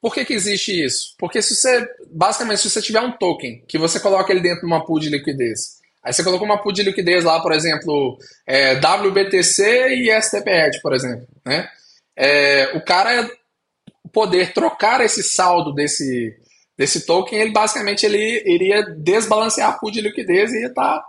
Por 0.00 0.14
que 0.14 0.24
que 0.24 0.34
existe 0.34 0.84
isso? 0.84 1.14
Porque 1.18 1.42
se 1.42 1.56
você, 1.56 1.88
basicamente, 2.10 2.60
se 2.60 2.70
você 2.70 2.80
tiver 2.80 3.00
um 3.00 3.12
token 3.12 3.64
que 3.66 3.78
você 3.78 3.98
coloca 3.98 4.32
ele 4.32 4.40
dentro 4.40 4.60
de 4.60 4.66
uma 4.66 4.84
pool 4.84 5.00
de 5.00 5.08
liquidez, 5.08 5.78
aí 6.02 6.12
você 6.12 6.22
colocou 6.22 6.46
uma 6.46 6.62
pool 6.62 6.72
de 6.72 6.82
liquidez 6.82 7.24
lá, 7.24 7.40
por 7.40 7.52
exemplo, 7.52 8.18
é, 8.46 8.74
WBTC 8.74 9.94
e 9.94 10.22
STPED, 10.22 10.80
por 10.82 10.94
exemplo, 10.94 11.26
né? 11.44 11.68
É, 12.16 12.76
o 12.76 12.84
cara 12.84 13.30
poder 14.12 14.52
trocar 14.52 15.00
esse 15.00 15.22
saldo 15.22 15.72
desse 15.74 16.36
desse 16.80 17.04
token, 17.04 17.38
ele 17.38 17.52
basicamente 17.52 18.06
ele 18.06 18.42
iria 18.46 18.82
desbalancear 18.82 19.68
a 19.68 19.72
pool 19.74 19.90
de 19.90 20.00
liquidez 20.00 20.50
e 20.50 20.60
ia 20.62 20.68
estar 20.68 20.98
tá 20.98 21.04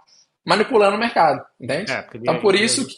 manipulando 0.46 0.98
o 0.98 1.00
mercado, 1.00 1.42
entende? 1.58 1.90
É, 1.90 2.06
então 2.14 2.42
por 2.42 2.56
isso 2.56 2.86
que... 2.86 2.96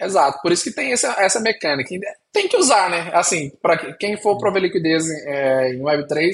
Exato, 0.00 0.40
por 0.40 0.50
isso 0.50 0.64
que 0.64 0.70
tem 0.70 0.92
essa, 0.92 1.14
essa 1.18 1.40
mecânica. 1.40 1.90
Tem 2.32 2.48
que 2.48 2.56
usar, 2.56 2.88
né? 2.88 3.10
Assim, 3.12 3.52
para 3.60 3.94
quem 3.96 4.16
for 4.16 4.38
prover 4.38 4.62
liquidez 4.62 5.06
é, 5.26 5.74
em 5.74 5.80
Web3, 5.80 6.32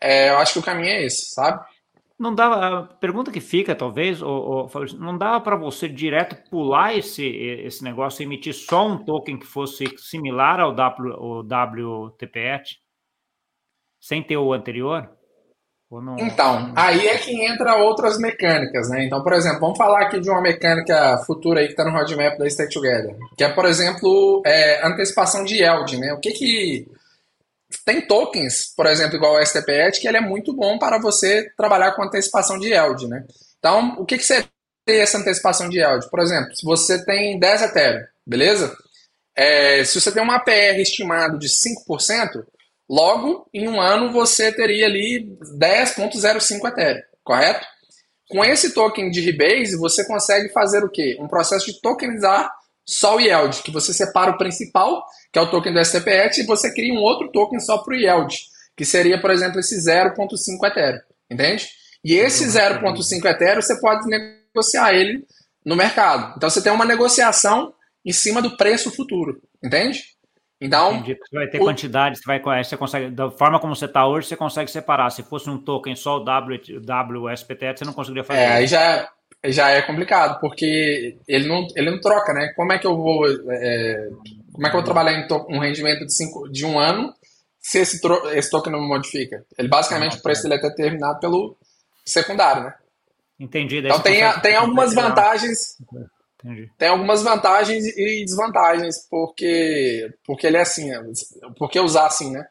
é, 0.00 0.30
eu 0.30 0.38
acho 0.38 0.52
que 0.52 0.58
o 0.60 0.62
caminho 0.62 0.90
é 0.90 1.06
esse, 1.06 1.26
sabe? 1.34 1.60
Não 2.22 2.32
dá, 2.32 2.78
a 2.78 2.82
pergunta 2.84 3.32
que 3.32 3.40
fica, 3.40 3.74
talvez, 3.74 4.22
ou, 4.22 4.30
ou 4.30 4.70
não 4.96 5.18
dava 5.18 5.40
para 5.40 5.56
você 5.56 5.88
direto 5.88 6.36
pular 6.48 6.96
esse, 6.96 7.26
esse 7.26 7.82
negócio 7.82 8.22
e 8.22 8.24
emitir 8.24 8.54
só 8.54 8.86
um 8.86 9.04
token 9.04 9.40
que 9.40 9.44
fosse 9.44 9.86
similar 9.98 10.60
ao, 10.60 10.72
w, 10.72 11.12
ao 11.14 11.40
WTPET, 11.40 12.78
sem 14.00 14.22
ter 14.22 14.36
o 14.36 14.52
anterior? 14.52 15.10
Não... 15.90 16.16
Então, 16.16 16.72
aí 16.76 17.08
é 17.08 17.18
que 17.18 17.44
entra 17.44 17.74
outras 17.74 18.16
mecânicas, 18.20 18.88
né? 18.88 19.04
Então, 19.04 19.20
por 19.24 19.32
exemplo, 19.32 19.58
vamos 19.58 19.76
falar 19.76 20.02
aqui 20.02 20.20
de 20.20 20.30
uma 20.30 20.40
mecânica 20.40 21.18
futura 21.26 21.58
aí 21.58 21.66
que 21.66 21.72
está 21.72 21.84
no 21.84 21.90
roadmap 21.90 22.38
da 22.38 22.48
Stay 22.48 22.68
Together, 22.68 23.16
que 23.36 23.42
é, 23.42 23.52
por 23.52 23.64
exemplo, 23.64 24.42
é, 24.46 24.86
antecipação 24.86 25.42
de 25.42 25.56
yield, 25.56 25.98
né? 25.98 26.12
O 26.12 26.20
que 26.20 26.30
que 26.30 26.86
tem 27.84 28.06
tokens, 28.06 28.72
por 28.76 28.86
exemplo, 28.86 29.16
igual 29.16 29.34
o 29.34 29.44
STPET, 29.44 30.00
que 30.00 30.08
ele 30.08 30.16
é 30.16 30.20
muito 30.20 30.54
bom 30.54 30.78
para 30.78 30.98
você 30.98 31.50
trabalhar 31.56 31.92
com 31.92 32.02
antecipação 32.02 32.58
de 32.58 32.68
yield, 32.68 33.08
né? 33.08 33.24
Então, 33.58 33.96
o 33.98 34.04
que, 34.04 34.18
que 34.18 34.24
seria 34.24 34.48
essa 34.86 35.18
antecipação 35.18 35.68
de 35.68 35.78
yield? 35.78 36.08
Por 36.10 36.20
exemplo, 36.20 36.54
se 36.54 36.64
você 36.64 37.04
tem 37.04 37.38
10 37.38 37.62
Ethereum, 37.62 38.04
beleza? 38.26 38.76
É, 39.34 39.84
se 39.84 40.00
você 40.00 40.12
tem 40.12 40.22
um 40.22 40.30
APR 40.30 40.78
estimado 40.78 41.38
de 41.38 41.48
5%, 41.48 42.44
logo 42.88 43.48
em 43.52 43.68
um 43.68 43.80
ano 43.80 44.12
você 44.12 44.52
teria 44.52 44.86
ali 44.86 45.26
10.05 45.58 46.68
Ethereum, 46.68 47.02
correto? 47.24 47.66
Com 48.28 48.44
esse 48.44 48.72
token 48.72 49.10
de 49.10 49.20
Rebase, 49.20 49.76
você 49.76 50.06
consegue 50.06 50.48
fazer 50.50 50.84
o 50.84 50.90
quê? 50.90 51.16
Um 51.20 51.28
processo 51.28 51.66
de 51.66 51.80
tokenizar 51.80 52.50
só 52.86 53.16
o 53.16 53.20
yield, 53.20 53.62
que 53.62 53.70
você 53.70 53.92
separa 53.92 54.32
o 54.32 54.38
principal, 54.38 55.04
que 55.32 55.38
é 55.38 55.42
o 55.42 55.50
token 55.50 55.72
do 55.72 55.84
STPX, 55.84 56.38
e 56.38 56.46
você 56.46 56.72
cria 56.72 56.92
um 56.92 56.98
outro 57.02 57.30
token 57.30 57.60
só 57.60 57.78
para 57.78 57.94
o 57.94 57.96
yield, 57.96 58.36
que 58.76 58.84
seria, 58.84 59.20
por 59.20 59.30
exemplo, 59.30 59.60
esse 59.60 59.76
0.5 59.76 60.66
Ethereum, 60.66 61.00
entende? 61.30 61.68
E 62.04 62.14
esse 62.14 62.44
0.5 62.46 63.24
Ethereum 63.24 63.62
você 63.62 63.80
pode 63.80 64.06
negociar 64.08 64.92
ele 64.92 65.24
no 65.64 65.76
mercado. 65.76 66.34
Então 66.36 66.50
você 66.50 66.60
tem 66.60 66.72
uma 66.72 66.84
negociação 66.84 67.72
em 68.04 68.12
cima 68.12 68.42
do 68.42 68.56
preço 68.56 68.90
futuro, 68.90 69.40
entende? 69.62 70.02
Então, 70.60 70.92
Entendi. 70.94 71.18
Você 71.18 71.36
vai 71.36 71.48
ter 71.48 71.60
o... 71.60 71.64
quantidade, 71.64 72.18
você 72.18 72.24
vai, 72.24 72.64
você 72.64 72.76
consegue, 72.76 73.10
da 73.10 73.28
forma 73.32 73.58
como 73.58 73.74
você 73.74 73.86
está 73.86 74.06
hoje, 74.06 74.28
você 74.28 74.36
consegue 74.36 74.70
separar. 74.70 75.10
Se 75.10 75.22
fosse 75.24 75.50
um 75.50 75.58
token 75.58 75.96
só 75.96 76.18
o 76.18 76.24
w, 76.24 76.78
WSPT, 76.78 77.78
você 77.78 77.84
não 77.84 77.92
conseguiria 77.92 78.22
fazer. 78.22 78.40
É, 78.40 78.52
aí 78.52 78.66
já, 78.68 79.08
já 79.46 79.70
é 79.70 79.82
complicado, 79.82 80.38
porque 80.40 81.18
ele 81.26 81.48
não, 81.48 81.66
ele 81.74 81.90
não 81.90 82.00
troca, 82.00 82.32
né? 82.32 82.52
Como 82.54 82.72
é 82.72 82.78
que 82.78 82.86
eu 82.86 82.96
vou. 82.96 83.26
É, 83.50 84.08
como 84.52 84.66
é 84.66 84.70
que 84.70 84.76
eu 84.76 84.80
vou 84.80 84.84
trabalhar 84.84 85.12
em 85.12 85.26
um 85.48 85.58
rendimento 85.58 86.04
de, 86.04 86.14
cinco, 86.14 86.48
de 86.48 86.64
um 86.64 86.78
ano 86.78 87.12
se 87.58 87.78
esse, 87.78 88.00
esse 88.34 88.50
token 88.50 88.72
não 88.72 88.80
modifica? 88.80 89.44
Ele 89.58 89.68
basicamente, 89.68 90.18
o 90.18 90.22
preço 90.22 90.42
dele 90.42 90.54
é 90.54 90.68
determinado 90.68 91.18
pelo 91.18 91.56
secundário, 92.04 92.64
né? 92.64 92.74
Entendi. 93.40 93.78
Então 93.78 94.00
tem, 94.00 94.22
tem 94.40 94.54
algumas 94.54 94.94
vantagens. 94.94 95.76
Entendi. 96.44 96.70
Tem 96.76 96.88
algumas 96.88 97.22
vantagens 97.22 97.84
e 97.96 98.24
desvantagens, 98.24 99.06
porque, 99.08 100.12
porque 100.24 100.46
ele 100.46 100.56
é 100.56 100.62
assim, 100.62 100.90
né? 100.90 101.02
porque 101.56 101.80
usar 101.80 102.06
assim, 102.06 102.30
né? 102.32 102.46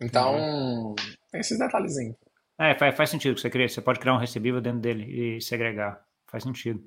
Então, 0.00 0.34
uhum. 0.36 0.94
tem 1.30 1.40
esses 1.40 1.58
detalhezinhos. 1.58 2.16
É, 2.58 2.74
faz, 2.74 2.96
faz 2.96 3.10
sentido 3.10 3.34
que 3.34 3.40
você 3.40 3.50
cria. 3.50 3.68
Você 3.68 3.80
pode 3.80 3.98
criar 3.98 4.14
um 4.14 4.18
recebível 4.18 4.60
dentro 4.60 4.80
dele 4.80 5.36
e 5.36 5.40
segregar. 5.40 6.00
Faz 6.26 6.42
sentido. 6.44 6.82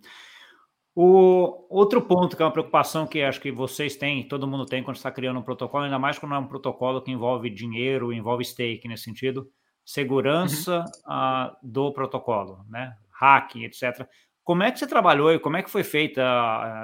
O 1.00 1.68
outro 1.70 2.02
ponto 2.02 2.36
que 2.36 2.42
é 2.42 2.46
uma 2.46 2.52
preocupação 2.52 3.06
que 3.06 3.22
acho 3.22 3.40
que 3.40 3.52
vocês 3.52 3.96
têm, 3.96 4.28
todo 4.28 4.48
mundo 4.48 4.66
tem 4.66 4.82
quando 4.82 4.96
está 4.96 5.12
criando 5.12 5.40
um 5.40 5.44
protocolo, 5.44 5.84
ainda 5.84 6.00
mais 6.00 6.18
quando 6.18 6.34
é 6.34 6.40
um 6.40 6.48
protocolo 6.48 7.04
que 7.04 7.12
envolve 7.12 7.52
dinheiro, 7.52 8.12
envolve 8.12 8.44
stake 8.44 8.88
nesse 8.88 9.04
sentido, 9.04 9.48
segurança 9.86 10.84
uhum. 11.08 11.14
uh, 11.14 11.56
do 11.62 11.94
protocolo, 11.94 12.66
né? 12.68 12.98
Hacking, 13.22 13.66
etc. 13.66 14.08
Como 14.44 14.64
é 14.64 14.72
que 14.72 14.80
você 14.80 14.88
trabalhou 14.88 15.32
e 15.32 15.40
como 15.40 15.58
é 15.58 15.62
que 15.62 15.70
foi 15.70 15.84
feita? 15.84 16.22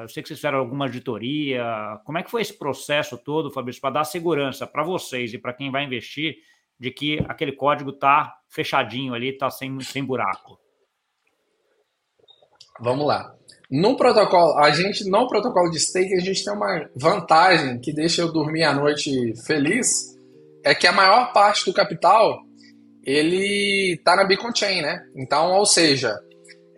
Eu 0.02 0.08
sei 0.08 0.22
que 0.22 0.28
vocês 0.28 0.38
fizeram 0.38 0.60
alguma 0.60 0.86
auditoria. 0.86 1.66
Como 2.06 2.18
é 2.20 2.24
que 2.24 2.30
foi 2.30 2.42
esse 2.42 2.56
processo 2.56 3.18
todo, 3.18 3.50
Fabrício, 3.50 3.82
para 3.82 3.96
dar 3.96 4.04
segurança 4.04 4.68
para 4.68 4.84
vocês 4.84 5.34
e 5.34 5.40
para 5.40 5.54
quem 5.54 5.72
vai 5.72 5.86
investir 5.86 6.36
de 6.80 6.92
que 6.92 7.20
aquele 7.28 7.56
código 7.56 7.92
está 7.92 8.34
fechadinho 8.50 9.14
ali, 9.14 9.30
está 9.30 9.50
sem, 9.50 9.80
sem 9.82 10.04
buraco? 10.04 10.60
Vamos 12.80 13.06
lá. 13.06 13.34
No 13.70 13.96
protocolo, 13.96 14.58
a 14.60 14.72
gente, 14.72 15.10
no 15.10 15.28
protocolo 15.28 15.70
de 15.70 15.80
stake, 15.80 16.14
a 16.14 16.20
gente 16.20 16.44
tem 16.44 16.54
uma 16.54 16.90
vantagem 16.96 17.80
que 17.80 17.94
deixa 17.94 18.22
eu 18.22 18.32
dormir 18.32 18.64
à 18.64 18.74
noite 18.74 19.34
feliz, 19.46 20.16
é 20.64 20.74
que 20.74 20.88
a 20.88 20.92
maior 20.92 21.34
parte 21.34 21.66
do 21.66 21.74
capital 21.74 22.40
ele 23.04 24.00
tá 24.04 24.16
na 24.16 24.24
Bitcoin 24.24 24.56
Chain, 24.56 24.82
né? 24.82 25.04
Então, 25.16 25.52
ou 25.52 25.66
seja, 25.66 26.18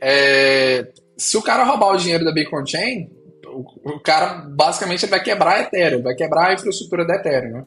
é, 0.02 0.92
se 1.18 1.38
o 1.38 1.42
cara 1.42 1.64
roubar 1.64 1.94
o 1.94 1.98
dinheiro 1.98 2.26
da 2.26 2.34
Bitcoin 2.34 2.66
Chain, 2.66 3.10
o, 3.56 3.96
o 3.96 4.00
cara 4.00 4.46
basicamente 4.50 5.06
vai 5.06 5.24
quebrar 5.24 5.56
a 5.56 5.62
Ethereum, 5.62 6.04
vai 6.04 6.14
quebrar 6.14 6.50
a 6.50 6.54
infraestrutura 6.54 7.06
da 7.06 7.16
Ethereum. 7.16 7.54
Né? 7.54 7.64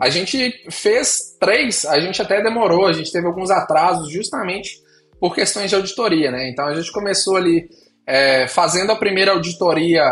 A 0.00 0.08
gente 0.08 0.52
fez 0.70 1.36
três, 1.40 1.84
a 1.84 1.98
gente 1.98 2.22
até 2.22 2.42
demorou, 2.42 2.86
a 2.86 2.92
gente 2.92 3.10
teve 3.10 3.26
alguns 3.26 3.50
atrasos 3.50 4.10
justamente 4.10 4.82
por 5.18 5.34
questões 5.34 5.70
de 5.70 5.76
auditoria, 5.76 6.30
né? 6.30 6.48
Então 6.50 6.66
a 6.66 6.74
gente 6.74 6.92
começou 6.92 7.36
ali 7.36 7.68
é, 8.06 8.46
fazendo 8.46 8.92
a 8.92 8.96
primeira 8.96 9.32
auditoria 9.32 10.04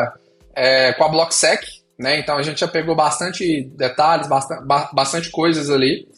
é, 0.55 0.93
com 0.95 1.05
a 1.05 1.09
BlockSec, 1.09 1.65
né? 1.99 2.19
Então 2.19 2.37
a 2.37 2.43
gente 2.43 2.61
já 2.61 2.69
pegou 2.69 2.95
bastante 2.97 3.63
detalhes, 3.77 4.27
bastante, 4.27 4.65
bastante 4.93 5.31
coisas 5.31 5.71
ali. 5.71 6.09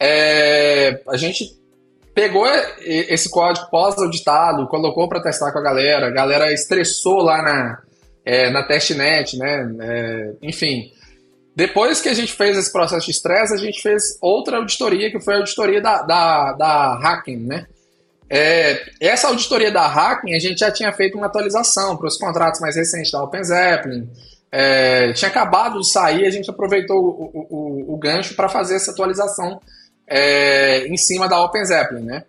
É, 0.00 1.00
a 1.08 1.16
gente 1.16 1.56
pegou 2.14 2.46
esse 2.80 3.28
código 3.28 3.68
pós-auditado, 3.70 4.68
colocou 4.68 5.08
para 5.08 5.22
testar 5.22 5.50
com 5.52 5.58
a 5.58 5.62
galera, 5.62 6.06
a 6.06 6.12
galera 6.12 6.52
estressou 6.52 7.18
lá 7.18 7.42
na, 7.42 7.82
é, 8.24 8.50
na 8.50 8.62
testnet, 8.62 9.36
né? 9.36 9.74
É, 9.80 10.32
enfim. 10.42 10.90
Depois 11.56 12.00
que 12.00 12.08
a 12.08 12.14
gente 12.14 12.32
fez 12.32 12.56
esse 12.56 12.72
processo 12.72 13.06
de 13.06 13.12
estresse, 13.12 13.54
a 13.54 13.58
gente 13.58 13.80
fez 13.80 14.18
outra 14.20 14.56
auditoria, 14.56 15.10
que 15.10 15.20
foi 15.20 15.34
a 15.34 15.36
auditoria 15.38 15.80
da, 15.80 16.02
da, 16.02 16.52
da 16.52 16.94
Hacking, 16.98 17.36
né? 17.36 17.66
É, 18.28 18.82
essa 19.00 19.28
auditoria 19.28 19.70
da 19.70 19.86
Hacking, 19.86 20.34
a 20.34 20.38
gente 20.38 20.58
já 20.58 20.70
tinha 20.70 20.92
feito 20.92 21.16
uma 21.16 21.26
atualização 21.26 21.96
para 21.96 22.08
os 22.08 22.16
contratos 22.16 22.60
mais 22.60 22.74
recentes 22.74 23.12
da 23.12 23.22
Open 23.22 23.44
Zeppelin. 23.44 24.08
É, 24.50 25.12
tinha 25.12 25.28
acabado 25.28 25.80
de 25.80 25.90
sair, 25.90 26.26
a 26.26 26.30
gente 26.30 26.48
aproveitou 26.48 26.96
o, 26.96 27.46
o, 27.50 27.94
o, 27.94 27.96
gancho 27.98 28.34
para 28.34 28.48
fazer 28.48 28.76
essa 28.76 28.92
atualização 28.92 29.60
é, 30.06 30.86
em 30.86 30.96
cima 30.96 31.28
da 31.28 31.42
Open 31.42 31.64
Zeppelin, 31.64 32.02
né? 32.02 32.24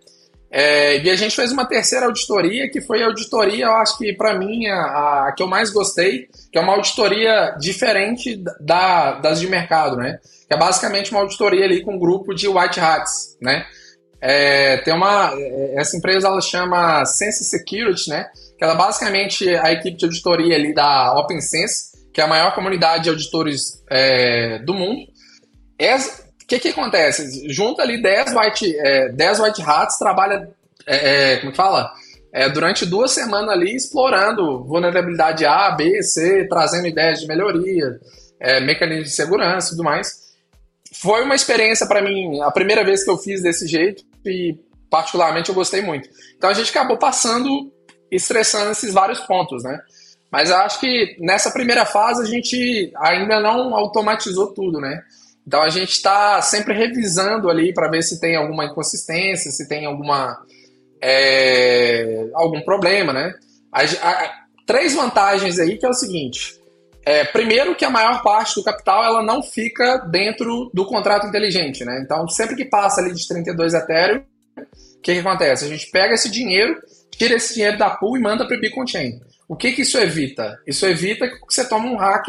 É, 0.50 0.98
e 0.98 1.10
a 1.10 1.16
gente 1.16 1.34
fez 1.34 1.50
uma 1.50 1.66
terceira 1.66 2.06
auditoria, 2.06 2.70
que 2.70 2.80
foi 2.80 3.02
a 3.02 3.06
auditoria, 3.06 3.66
eu 3.66 3.74
acho 3.76 3.98
que 3.98 4.12
para 4.12 4.38
mim 4.38 4.66
a, 4.66 4.80
a, 5.26 5.32
que 5.36 5.42
eu 5.42 5.46
mais 5.46 5.70
gostei, 5.70 6.28
que 6.52 6.58
é 6.58 6.60
uma 6.60 6.74
auditoria 6.74 7.56
diferente 7.58 8.42
da, 8.60 9.12
das 9.12 9.40
de 9.40 9.48
mercado, 9.48 9.96
né? 9.96 10.18
Que 10.48 10.54
é 10.54 10.58
basicamente 10.58 11.10
uma 11.10 11.20
auditoria 11.20 11.64
ali 11.64 11.82
com 11.82 11.94
um 11.94 11.98
grupo 11.98 12.32
de 12.34 12.46
white 12.48 12.78
hats, 12.78 13.36
né? 13.40 13.66
É, 14.20 14.78
tem 14.78 14.94
uma 14.94 15.32
essa 15.74 15.96
empresa 15.96 16.28
ela 16.28 16.40
chama 16.40 17.04
Sense 17.04 17.44
Security, 17.44 18.08
né? 18.08 18.26
Que 18.56 18.64
ela 18.64 18.74
basicamente 18.74 19.48
é 19.48 19.58
a 19.58 19.72
equipe 19.72 19.96
de 19.96 20.04
auditoria 20.04 20.54
ali 20.54 20.72
da 20.72 21.12
OpenSense, 21.18 21.96
que 22.14 22.20
é 22.20 22.24
a 22.24 22.28
maior 22.28 22.54
comunidade 22.54 23.04
de 23.04 23.10
auditores 23.10 23.82
é, 23.90 24.58
do 24.60 24.72
mundo. 24.72 25.00
Essa, 25.78 26.25
o 26.46 26.48
que, 26.48 26.60
que 26.60 26.68
acontece? 26.68 27.52
Junta 27.52 27.82
ali 27.82 28.00
10 28.00 28.32
white, 28.36 28.78
é, 28.78 29.08
10 29.08 29.40
white 29.40 29.62
hats, 29.62 29.98
trabalha, 29.98 30.48
é, 30.86 31.32
é, 31.32 31.36
como 31.38 31.50
que 31.50 31.56
fala? 31.56 31.92
É, 32.32 32.48
durante 32.48 32.86
duas 32.86 33.10
semanas 33.10 33.50
ali 33.50 33.74
explorando 33.74 34.62
vulnerabilidade 34.62 35.44
A, 35.44 35.72
B, 35.72 36.00
C, 36.04 36.46
trazendo 36.48 36.86
ideias 36.86 37.18
de 37.18 37.26
melhoria, 37.26 37.98
é, 38.38 38.60
mecanismos 38.60 39.08
de 39.08 39.14
segurança 39.16 39.66
e 39.66 39.70
tudo 39.70 39.82
mais. 39.82 40.36
Foi 41.02 41.24
uma 41.24 41.34
experiência 41.34 41.84
para 41.84 42.00
mim, 42.00 42.40
a 42.40 42.50
primeira 42.52 42.84
vez 42.84 43.02
que 43.02 43.10
eu 43.10 43.18
fiz 43.18 43.42
desse 43.42 43.66
jeito 43.66 44.04
e 44.24 44.56
particularmente 44.88 45.48
eu 45.48 45.54
gostei 45.54 45.82
muito. 45.82 46.08
Então 46.36 46.48
a 46.48 46.54
gente 46.54 46.70
acabou 46.70 46.96
passando, 46.96 47.72
estressando 48.08 48.70
esses 48.70 48.94
vários 48.94 49.18
pontos, 49.18 49.64
né? 49.64 49.80
Mas 50.30 50.50
eu 50.50 50.56
acho 50.58 50.78
que 50.78 51.16
nessa 51.18 51.50
primeira 51.50 51.84
fase 51.84 52.22
a 52.22 52.26
gente 52.26 52.92
ainda 52.98 53.40
não 53.40 53.74
automatizou 53.74 54.54
tudo, 54.54 54.80
né? 54.80 55.02
Então 55.46 55.62
a 55.62 55.68
gente 55.68 55.92
está 55.92 56.42
sempre 56.42 56.74
revisando 56.74 57.48
ali 57.48 57.72
para 57.72 57.88
ver 57.88 58.02
se 58.02 58.20
tem 58.20 58.36
alguma 58.36 58.64
inconsistência, 58.64 59.50
se 59.50 59.68
tem 59.68 59.86
alguma 59.86 60.42
é, 61.00 62.28
algum 62.34 62.60
problema, 62.62 63.12
né? 63.12 63.32
A, 63.72 63.82
a, 63.82 64.34
três 64.66 64.94
vantagens 64.94 65.58
aí 65.58 65.78
que 65.78 65.86
é 65.86 65.88
o 65.88 65.94
seguinte: 65.94 66.60
é, 67.04 67.24
primeiro 67.24 67.76
que 67.76 67.84
a 67.84 67.90
maior 67.90 68.22
parte 68.22 68.56
do 68.56 68.64
capital 68.64 69.04
ela 69.04 69.22
não 69.22 69.40
fica 69.40 69.98
dentro 69.98 70.68
do 70.74 70.84
contrato 70.84 71.28
inteligente, 71.28 71.84
né? 71.84 72.00
Então, 72.02 72.28
sempre 72.28 72.56
que 72.56 72.64
passa 72.64 73.00
ali 73.00 73.14
de 73.14 73.28
32 73.28 73.74
Ethereum, 73.74 74.22
o 74.58 75.00
que, 75.00 75.14
que 75.14 75.20
acontece? 75.20 75.64
A 75.64 75.68
gente 75.68 75.88
pega 75.92 76.14
esse 76.14 76.28
dinheiro, 76.28 76.76
tira 77.12 77.36
esse 77.36 77.54
dinheiro 77.54 77.78
da 77.78 77.90
pool 77.90 78.16
e 78.16 78.20
manda 78.20 78.44
para 78.44 78.56
o 78.56 78.60
Bitcoin 78.60 78.88
Chain. 78.88 79.20
O 79.48 79.54
que, 79.54 79.72
que 79.72 79.82
isso 79.82 79.96
evita? 79.98 80.58
Isso 80.66 80.84
evita 80.86 81.28
que 81.28 81.38
você 81.48 81.68
tome 81.68 81.88
um 81.88 81.96
hack, 81.96 82.26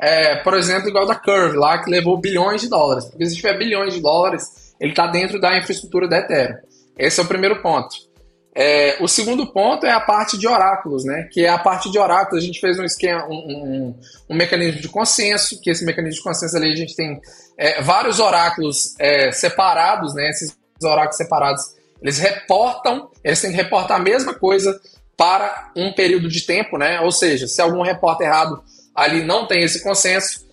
é, 0.00 0.36
por 0.36 0.54
exemplo, 0.54 0.88
igual 0.88 1.06
da 1.06 1.16
Curve 1.16 1.56
lá, 1.56 1.82
que 1.82 1.90
levou 1.90 2.16
bilhões 2.16 2.60
de 2.60 2.68
dólares. 2.68 3.06
Porque 3.06 3.26
se 3.26 3.36
tiver 3.36 3.58
bilhões 3.58 3.94
de 3.94 4.00
dólares, 4.00 4.74
ele 4.78 4.92
está 4.92 5.06
dentro 5.08 5.40
da 5.40 5.58
infraestrutura 5.58 6.06
da 6.06 6.18
Ethereum. 6.18 6.56
Esse 6.96 7.20
é 7.20 7.24
o 7.24 7.26
primeiro 7.26 7.60
ponto. 7.60 8.10
É, 8.54 8.96
o 9.00 9.08
segundo 9.08 9.52
ponto 9.52 9.86
é 9.86 9.90
a 9.90 10.00
parte 10.00 10.36
de 10.36 10.46
oráculos, 10.46 11.04
né? 11.04 11.28
Que 11.32 11.44
é 11.44 11.48
a 11.48 11.58
parte 11.58 11.90
de 11.90 11.98
oráculos. 11.98 12.42
A 12.42 12.46
gente 12.46 12.60
fez 12.60 12.78
um 12.78 12.84
esquema, 12.84 13.26
um, 13.26 13.34
um, 13.34 13.94
um 14.28 14.36
mecanismo 14.36 14.80
de 14.80 14.88
consenso, 14.88 15.60
que 15.60 15.70
esse 15.70 15.84
mecanismo 15.84 16.18
de 16.18 16.22
consenso 16.22 16.56
ali 16.56 16.72
a 16.72 16.76
gente 16.76 16.94
tem 16.94 17.20
é, 17.56 17.80
vários 17.82 18.20
oráculos 18.20 18.94
é, 18.98 19.32
separados, 19.32 20.14
né? 20.14 20.30
Esses 20.30 20.56
oráculos 20.82 21.16
separados, 21.16 21.62
eles 22.02 22.18
reportam, 22.18 23.10
eles 23.24 23.40
têm 23.40 23.50
que 23.50 23.56
reportar 23.56 23.98
a 23.98 24.02
mesma 24.02 24.34
coisa 24.34 24.80
para 25.20 25.70
um 25.76 25.92
período 25.92 26.30
de 26.30 26.46
tempo, 26.46 26.78
né? 26.78 26.98
Ou 27.02 27.12
seja, 27.12 27.46
se 27.46 27.60
algum 27.60 27.82
reporta 27.82 28.24
errado 28.24 28.64
ali 28.94 29.22
não 29.22 29.46
tem 29.46 29.62
esse 29.62 29.82
consenso, 29.82 30.48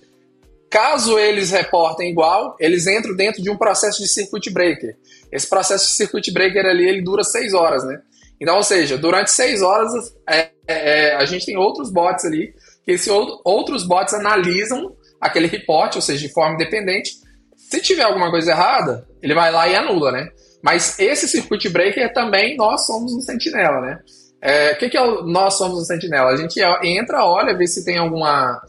caso 0.70 1.18
eles 1.18 1.52
reportem 1.52 2.12
igual, 2.12 2.54
eles 2.60 2.86
entram 2.86 3.16
dentro 3.16 3.42
de 3.42 3.50
um 3.50 3.56
processo 3.56 4.02
de 4.02 4.10
circuit 4.10 4.52
breaker. 4.52 4.98
Esse 5.32 5.48
processo 5.48 5.88
de 5.88 5.94
circuit 5.94 6.30
breaker 6.34 6.66
ali 6.66 6.86
ele 6.86 7.02
dura 7.02 7.24
seis 7.24 7.54
horas, 7.54 7.86
né? 7.86 8.02
Então, 8.42 8.58
ou 8.58 8.62
seja, 8.64 8.98
durante 8.98 9.32
seis 9.32 9.62
horas 9.62 10.14
é, 10.30 10.50
é, 10.68 11.16
a 11.16 11.24
gente 11.24 11.46
tem 11.46 11.56
outros 11.56 11.90
bots 11.90 12.26
ali 12.26 12.54
que 12.84 12.92
esses 12.92 13.08
outros 13.08 13.88
bots 13.88 14.14
analisam 14.14 14.94
aquele 15.22 15.48
report, 15.48 15.96
ou 15.96 16.02
seja, 16.02 16.28
de 16.28 16.34
forma 16.34 16.56
independente. 16.56 17.14
Se 17.56 17.80
tiver 17.80 18.04
alguma 18.04 18.30
coisa 18.30 18.52
errada, 18.52 19.08
ele 19.22 19.34
vai 19.34 19.50
lá 19.50 19.66
e 19.70 19.78
anula, 19.78 20.12
né? 20.12 20.28
Mas 20.62 21.00
esse 21.00 21.26
circuit 21.26 21.70
breaker 21.70 22.12
também 22.12 22.58
nós 22.58 22.86
somos 22.86 23.14
um 23.14 23.22
sentinela, 23.22 23.80
né? 23.80 24.00
É, 24.42 24.74
o 24.74 24.78
que, 24.78 24.90
que 24.90 24.98
é 24.98 25.02
o 25.02 25.24
Nós 25.24 25.56
Somos 25.56 25.80
o 25.80 25.86
Sentinela? 25.86 26.32
A 26.32 26.38
gente 26.38 26.60
entra, 26.84 27.26
olha, 27.26 27.56
vê 27.56 27.68
se 27.68 27.84
tem 27.84 27.98
alguma 27.98 28.62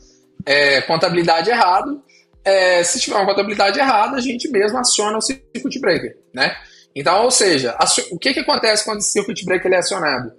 é, 0.46 0.80
contabilidade 0.82 1.50
errada. 1.50 1.96
É, 2.44 2.82
se 2.82 2.98
tiver 2.98 3.16
uma 3.16 3.26
contabilidade 3.26 3.78
errada, 3.78 4.16
a 4.16 4.20
gente 4.20 4.48
mesmo 4.50 4.78
aciona 4.78 5.18
o 5.18 5.20
circuit 5.20 5.78
breaker, 5.78 6.16
né? 6.32 6.56
Então, 6.94 7.24
ou 7.24 7.30
seja, 7.30 7.76
o 8.10 8.18
que, 8.18 8.32
que 8.32 8.40
acontece 8.40 8.84
quando 8.84 8.98
esse 8.98 9.10
circuit 9.10 9.44
breaker 9.44 9.72
é 9.72 9.76
acionado? 9.76 10.32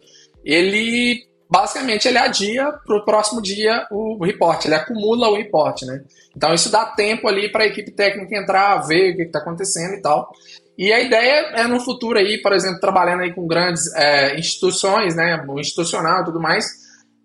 Ele, 0.44 1.24
basicamente, 1.50 2.08
ele 2.08 2.18
adia 2.18 2.72
para 2.86 2.98
o 2.98 3.06
próximo 3.06 3.42
dia 3.42 3.86
o 3.92 4.24
report, 4.24 4.66
ele 4.66 4.76
acumula 4.76 5.30
o 5.30 5.36
report, 5.36 5.84
né? 5.84 6.04
Então, 6.36 6.54
isso 6.54 6.72
dá 6.72 6.86
tempo 6.86 7.28
ali 7.28 7.52
para 7.52 7.64
a 7.64 7.68
equipe 7.68 7.92
técnica 7.92 8.36
entrar, 8.36 8.78
ver 8.88 9.14
o 9.14 9.16
que 9.18 9.22
está 9.24 9.40
acontecendo 9.40 9.94
e 9.94 10.02
tal. 10.02 10.32
E 10.80 10.94
a 10.94 11.02
ideia 11.02 11.52
é 11.58 11.68
no 11.68 11.78
futuro 11.82 12.18
aí, 12.18 12.42
por 12.42 12.54
exemplo, 12.54 12.80
trabalhando 12.80 13.24
aí 13.24 13.34
com 13.34 13.46
grandes 13.46 13.94
é, 13.96 14.40
instituições, 14.40 15.14
né, 15.14 15.46
institucional 15.58 16.22
e 16.22 16.26
tudo 16.26 16.40
mais, 16.40 16.66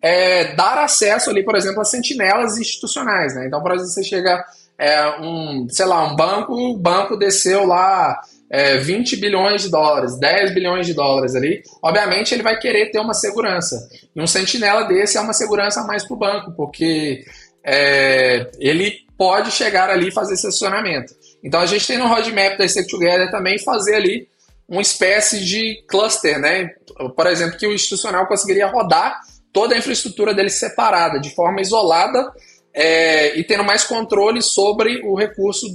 é, 0.03 0.57
dar 0.57 0.77
acesso 0.79 1.31
ali, 1.31 1.45
por 1.45 1.55
exemplo, 1.55 1.81
a 1.81 1.85
sentinelas 1.85 2.59
institucionais, 2.59 3.33
né? 3.37 3.47
Então, 3.47 3.63
por 3.63 3.71
exemplo, 3.71 3.93
você 3.93 4.03
chega 4.03 4.45
é, 4.77 5.21
um, 5.21 5.69
sei 5.71 5.87
lá, 5.87 6.05
um 6.05 6.17
banco, 6.17 6.53
o 6.53 6.77
banco 6.77 7.17
desceu 7.17 7.65
lá 7.65 8.21
é, 8.51 8.79
20 8.79 9.19
bilhões 9.19 9.63
de 9.63 9.71
dólares, 9.71 10.19
10 10.19 10.53
bilhões 10.53 10.85
de 10.85 10.93
dólares 10.93 11.37
ali, 11.37 11.63
obviamente 11.81 12.35
ele 12.35 12.43
vai 12.43 12.59
querer 12.59 12.91
ter 12.91 12.99
uma 12.99 13.15
segurança. 13.15 13.89
E 14.17 14.21
um 14.21 14.27
sentinela 14.27 14.83
desse 14.83 15.17
é 15.17 15.21
uma 15.21 15.33
segurança 15.33 15.81
a 15.81 15.87
mais 15.87 16.05
para 16.05 16.15
o 16.15 16.19
banco, 16.19 16.53
porque 16.57 17.25
é, 17.65 18.51
ele 18.59 19.05
pode 19.17 19.53
chegar 19.53 19.91
ali 19.91 20.09
e 20.09 20.13
fazer 20.13 20.35
esse 20.35 20.49
acionamento. 20.49 21.15
Então 21.45 21.61
a 21.61 21.67
gente 21.67 21.87
tem 21.87 21.99
no 21.99 22.09
roadmap 22.09 22.57
da 22.57 22.67
Stake 22.67 22.89
Together 22.89 23.31
também 23.31 23.59
fazer 23.59 23.97
ali 23.97 24.27
uma 24.67 24.81
espécie 24.81 25.45
de 25.45 25.85
cluster, 25.87 26.41
né? 26.41 26.71
Por 27.15 27.27
exemplo, 27.27 27.59
que 27.59 27.67
o 27.67 27.73
institucional 27.73 28.27
conseguiria 28.27 28.67
rodar 28.67 29.21
toda 29.53 29.75
a 29.75 29.79
infraestrutura 29.79 30.33
dele 30.33 30.49
separada, 30.49 31.21
de 31.21 31.35
forma 31.35 31.61
isolada, 31.61 32.33
é, 32.73 33.39
e 33.39 33.45
tendo 33.45 33.63
mais 33.63 33.85
controle 33.85 34.43
sobre 34.43 35.01
o 35.05 35.15
recurso 35.15 35.67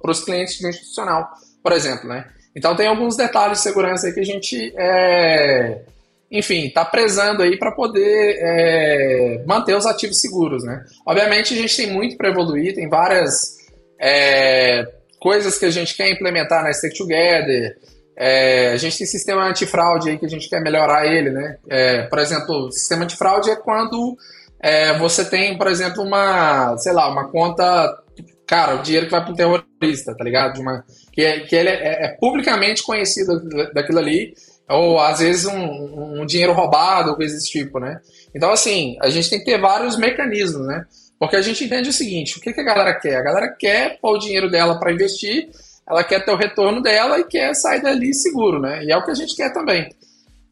para 0.00 0.10
os 0.10 0.22
clientes 0.22 0.60
do 0.60 0.68
institucional, 0.68 1.28
por 1.62 1.72
exemplo, 1.72 2.08
né? 2.08 2.26
Então 2.54 2.76
tem 2.76 2.86
alguns 2.86 3.16
detalhes 3.16 3.58
de 3.58 3.64
segurança 3.64 4.06
aí 4.06 4.12
que 4.12 4.20
a 4.20 4.24
gente, 4.24 4.72
é, 4.76 5.82
enfim, 6.30 6.66
está 6.66 6.84
prezando 6.84 7.42
aí 7.42 7.58
para 7.58 7.72
poder 7.72 8.38
é, 8.38 9.42
manter 9.46 9.74
os 9.74 9.86
ativos 9.86 10.20
seguros, 10.20 10.62
né? 10.62 10.84
Obviamente 11.04 11.54
a 11.54 11.56
gente 11.56 11.76
tem 11.76 11.90
muito 11.90 12.16
para 12.16 12.28
evoluir, 12.28 12.74
tem 12.74 12.88
várias 12.88 13.63
é, 13.98 14.86
coisas 15.18 15.58
que 15.58 15.64
a 15.64 15.70
gente 15.70 15.96
quer 15.96 16.10
implementar 16.10 16.62
na 16.62 16.72
Stake 16.72 16.98
Together. 16.98 17.76
É, 18.16 18.72
a 18.72 18.76
gente 18.76 18.98
tem 18.98 19.06
sistema 19.06 19.44
antifraude 19.44 20.08
aí 20.08 20.18
que 20.18 20.26
a 20.26 20.28
gente 20.28 20.48
quer 20.48 20.60
melhorar 20.60 21.06
ele, 21.06 21.30
né? 21.30 21.56
É, 21.68 22.02
por 22.02 22.18
exemplo, 22.18 22.70
sistema 22.70 23.04
antifraude 23.04 23.50
é 23.50 23.56
quando 23.56 24.16
é, 24.60 24.96
você 24.98 25.24
tem, 25.24 25.58
por 25.58 25.66
exemplo, 25.66 26.02
uma, 26.02 26.76
sei 26.78 26.92
lá, 26.92 27.10
uma 27.10 27.28
conta, 27.28 28.02
cara, 28.46 28.76
o 28.76 28.82
dinheiro 28.82 29.06
que 29.06 29.12
vai 29.12 29.22
para 29.22 29.32
um 29.32 29.36
terrorista, 29.36 30.16
tá 30.16 30.24
ligado? 30.24 30.54
De 30.54 30.60
uma, 30.60 30.84
que 31.12 31.22
é, 31.22 31.40
que 31.40 31.54
ele 31.54 31.68
é, 31.68 32.06
é, 32.06 32.08
publicamente 32.20 32.82
conhecido 32.82 33.42
daquilo 33.74 33.98
ali, 33.98 34.34
ou 34.68 34.98
às 34.98 35.20
vezes 35.20 35.44
um, 35.44 36.20
um 36.20 36.26
dinheiro 36.26 36.52
roubado, 36.52 37.16
coisa 37.16 37.34
desse 37.34 37.50
tipo, 37.50 37.78
né? 37.78 38.00
Então, 38.34 38.50
assim, 38.50 38.96
a 39.02 39.10
gente 39.10 39.28
tem 39.28 39.38
que 39.38 39.44
ter 39.44 39.60
vários 39.60 39.98
mecanismos, 39.98 40.66
né? 40.66 40.84
Porque 41.18 41.36
a 41.36 41.42
gente 41.42 41.64
entende 41.64 41.88
o 41.88 41.92
seguinte: 41.92 42.38
o 42.38 42.40
que, 42.40 42.52
que 42.52 42.60
a 42.60 42.64
galera 42.64 42.98
quer? 42.98 43.16
A 43.16 43.22
galera 43.22 43.48
quer 43.48 43.98
pôr 44.00 44.16
o 44.16 44.18
dinheiro 44.18 44.50
dela 44.50 44.78
para 44.78 44.92
investir, 44.92 45.48
ela 45.88 46.04
quer 46.04 46.24
ter 46.24 46.32
o 46.32 46.36
retorno 46.36 46.82
dela 46.82 47.18
e 47.18 47.24
quer 47.24 47.54
sair 47.54 47.82
dali 47.82 48.12
seguro, 48.14 48.60
né? 48.60 48.84
E 48.84 48.92
é 48.92 48.96
o 48.96 49.04
que 49.04 49.10
a 49.10 49.14
gente 49.14 49.34
quer 49.34 49.52
também. 49.52 49.88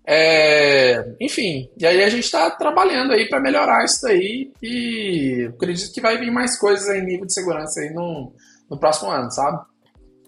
É, 0.05 1.15
enfim, 1.21 1.71
e 1.79 1.87
aí 1.87 2.03
a 2.03 2.09
gente 2.09 2.25
está 2.25 2.51
trabalhando 2.51 3.13
aí 3.13 3.29
para 3.29 3.41
melhorar 3.41 3.85
isso 3.85 4.03
daí 4.03 4.51
e 4.61 5.49
acredito 5.55 5.93
que 5.93 6.01
vai 6.01 6.19
vir 6.19 6.31
mais 6.31 6.59
coisas 6.59 6.89
em 6.89 7.05
nível 7.05 7.25
de 7.25 7.33
segurança 7.33 7.81
aí 7.81 7.91
no, 7.91 8.33
no 8.69 8.79
próximo 8.79 9.11
ano, 9.11 9.31
sabe? 9.31 9.65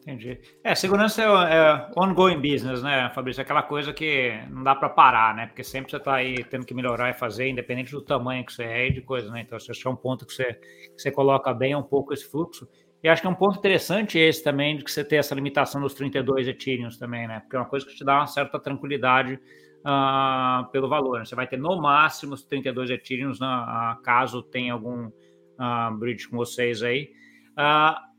Entendi. 0.07 0.38
É, 0.62 0.75
segurança 0.75 1.23
é, 1.23 1.25
é, 1.25 1.90
ongoing 1.97 2.37
business, 2.37 2.83
né, 2.83 3.11
Fabrício? 3.14 3.40
É 3.40 3.43
aquela 3.43 3.62
coisa 3.62 3.90
que 3.90 4.38
não 4.51 4.62
dá 4.62 4.75
para 4.75 4.90
parar, 4.90 5.35
né? 5.35 5.47
Porque 5.47 5.64
sempre 5.64 5.90
você 5.90 5.97
está 5.97 6.17
aí 6.17 6.45
tendo 6.45 6.67
que 6.67 6.75
melhorar 6.75 7.09
e 7.09 7.14
fazer, 7.14 7.49
independente 7.49 7.90
do 7.90 8.03
tamanho 8.03 8.45
que 8.45 8.53
você 8.53 8.64
é 8.64 8.88
e 8.88 8.93
de 8.93 9.01
coisa, 9.01 9.31
né? 9.31 9.40
Então, 9.40 9.59
se 9.59 9.71
achar 9.71 9.88
um 9.88 9.97
ponto 9.97 10.27
que 10.27 10.35
você, 10.35 10.53
que 10.53 10.93
você 10.99 11.11
coloca 11.11 11.55
bem 11.55 11.75
um 11.75 11.83
pouco 11.83 12.12
esse 12.12 12.31
fluxo. 12.31 12.69
E 13.03 13.09
acho 13.09 13.23
que 13.23 13.27
é 13.27 13.31
um 13.31 13.35
ponto 13.35 13.59
interessante 13.59 14.19
esse 14.19 14.45
também, 14.45 14.77
de 14.77 14.85
que 14.85 14.90
você 14.90 15.03
ter 15.03 15.17
essa 15.17 15.35
limitação 15.35 15.81
dos 15.81 15.95
32 15.95 16.49
Ethereum 16.49 16.90
também, 16.99 17.27
né? 17.27 17.40
Porque 17.40 17.57
é 17.57 17.59
uma 17.59 17.69
coisa 17.69 17.87
que 17.87 17.95
te 17.95 18.05
dá 18.05 18.17
uma 18.19 18.27
certa 18.27 18.61
tranquilidade 18.61 19.40
uh, 19.87 20.71
pelo 20.71 20.87
valor. 20.87 21.21
Né? 21.21 21.25
Você 21.25 21.35
vai 21.35 21.47
ter 21.47 21.57
no 21.57 21.81
máximo 21.81 22.35
os 22.35 22.45
32 22.45 22.90
Ethereum 22.90 23.31
uh, 23.31 24.03
caso 24.03 24.43
tenha 24.43 24.75
algum 24.75 25.07
uh, 25.07 25.97
bridge 25.99 26.29
com 26.29 26.37
vocês 26.37 26.83
aí. 26.83 27.11
Uh, 27.59 28.13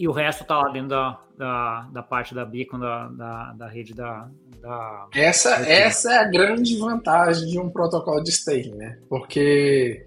e 0.00 0.08
o 0.08 0.12
resto 0.12 0.44
está 0.44 0.56
lá 0.56 0.70
dentro 0.70 0.88
da, 0.88 1.20
da, 1.36 1.88
da, 1.92 2.02
parte 2.02 2.34
da 2.34 2.42
Beacon, 2.42 2.78
da, 2.78 3.08
da, 3.08 3.52
da 3.52 3.68
rede 3.68 3.92
da, 3.92 4.30
da. 4.58 5.08
essa, 5.14 5.56
essa 5.68 6.14
é 6.14 6.18
a 6.20 6.24
grande 6.24 6.78
vantagem 6.78 7.46
de 7.46 7.60
um 7.60 7.68
protocolo 7.68 8.22
de 8.22 8.30
staking, 8.30 8.76
né? 8.76 8.96
Porque 9.10 10.06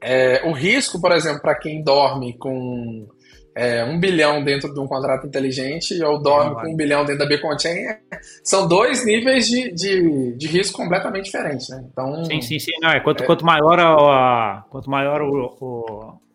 é, 0.00 0.40
o 0.48 0.52
risco, 0.52 0.98
por 0.98 1.12
exemplo, 1.12 1.42
para 1.42 1.54
quem 1.54 1.84
dorme 1.84 2.32
com 2.38 3.06
é, 3.54 3.84
um 3.84 4.00
bilhão 4.00 4.42
dentro 4.42 4.72
de 4.72 4.80
um 4.80 4.86
contrato 4.86 5.26
inteligente 5.26 6.02
ou 6.02 6.18
dorme 6.18 6.54
com 6.54 6.72
um 6.72 6.76
bilhão 6.76 7.04
dentro 7.04 7.18
da 7.18 7.26
Beacon 7.26 7.58
Chain, 7.58 7.76
é, 7.76 8.00
são 8.42 8.66
dois 8.66 9.04
níveis 9.04 9.48
de, 9.48 9.70
de, 9.70 10.32
de, 10.34 10.46
risco 10.46 10.78
completamente 10.78 11.26
diferentes, 11.26 11.68
né? 11.68 11.84
Então, 11.92 12.24
sim, 12.24 12.40
sim, 12.40 12.58
sim. 12.58 12.72
Não, 12.80 12.88
é, 12.88 13.00
quanto, 13.00 13.22
é, 13.22 13.26
quanto 13.26 13.44
maior, 13.44 13.78
a, 13.78 14.64
quanto 14.70 14.88
maior 14.88 15.20
o, 15.20 15.58
o 15.60 16.29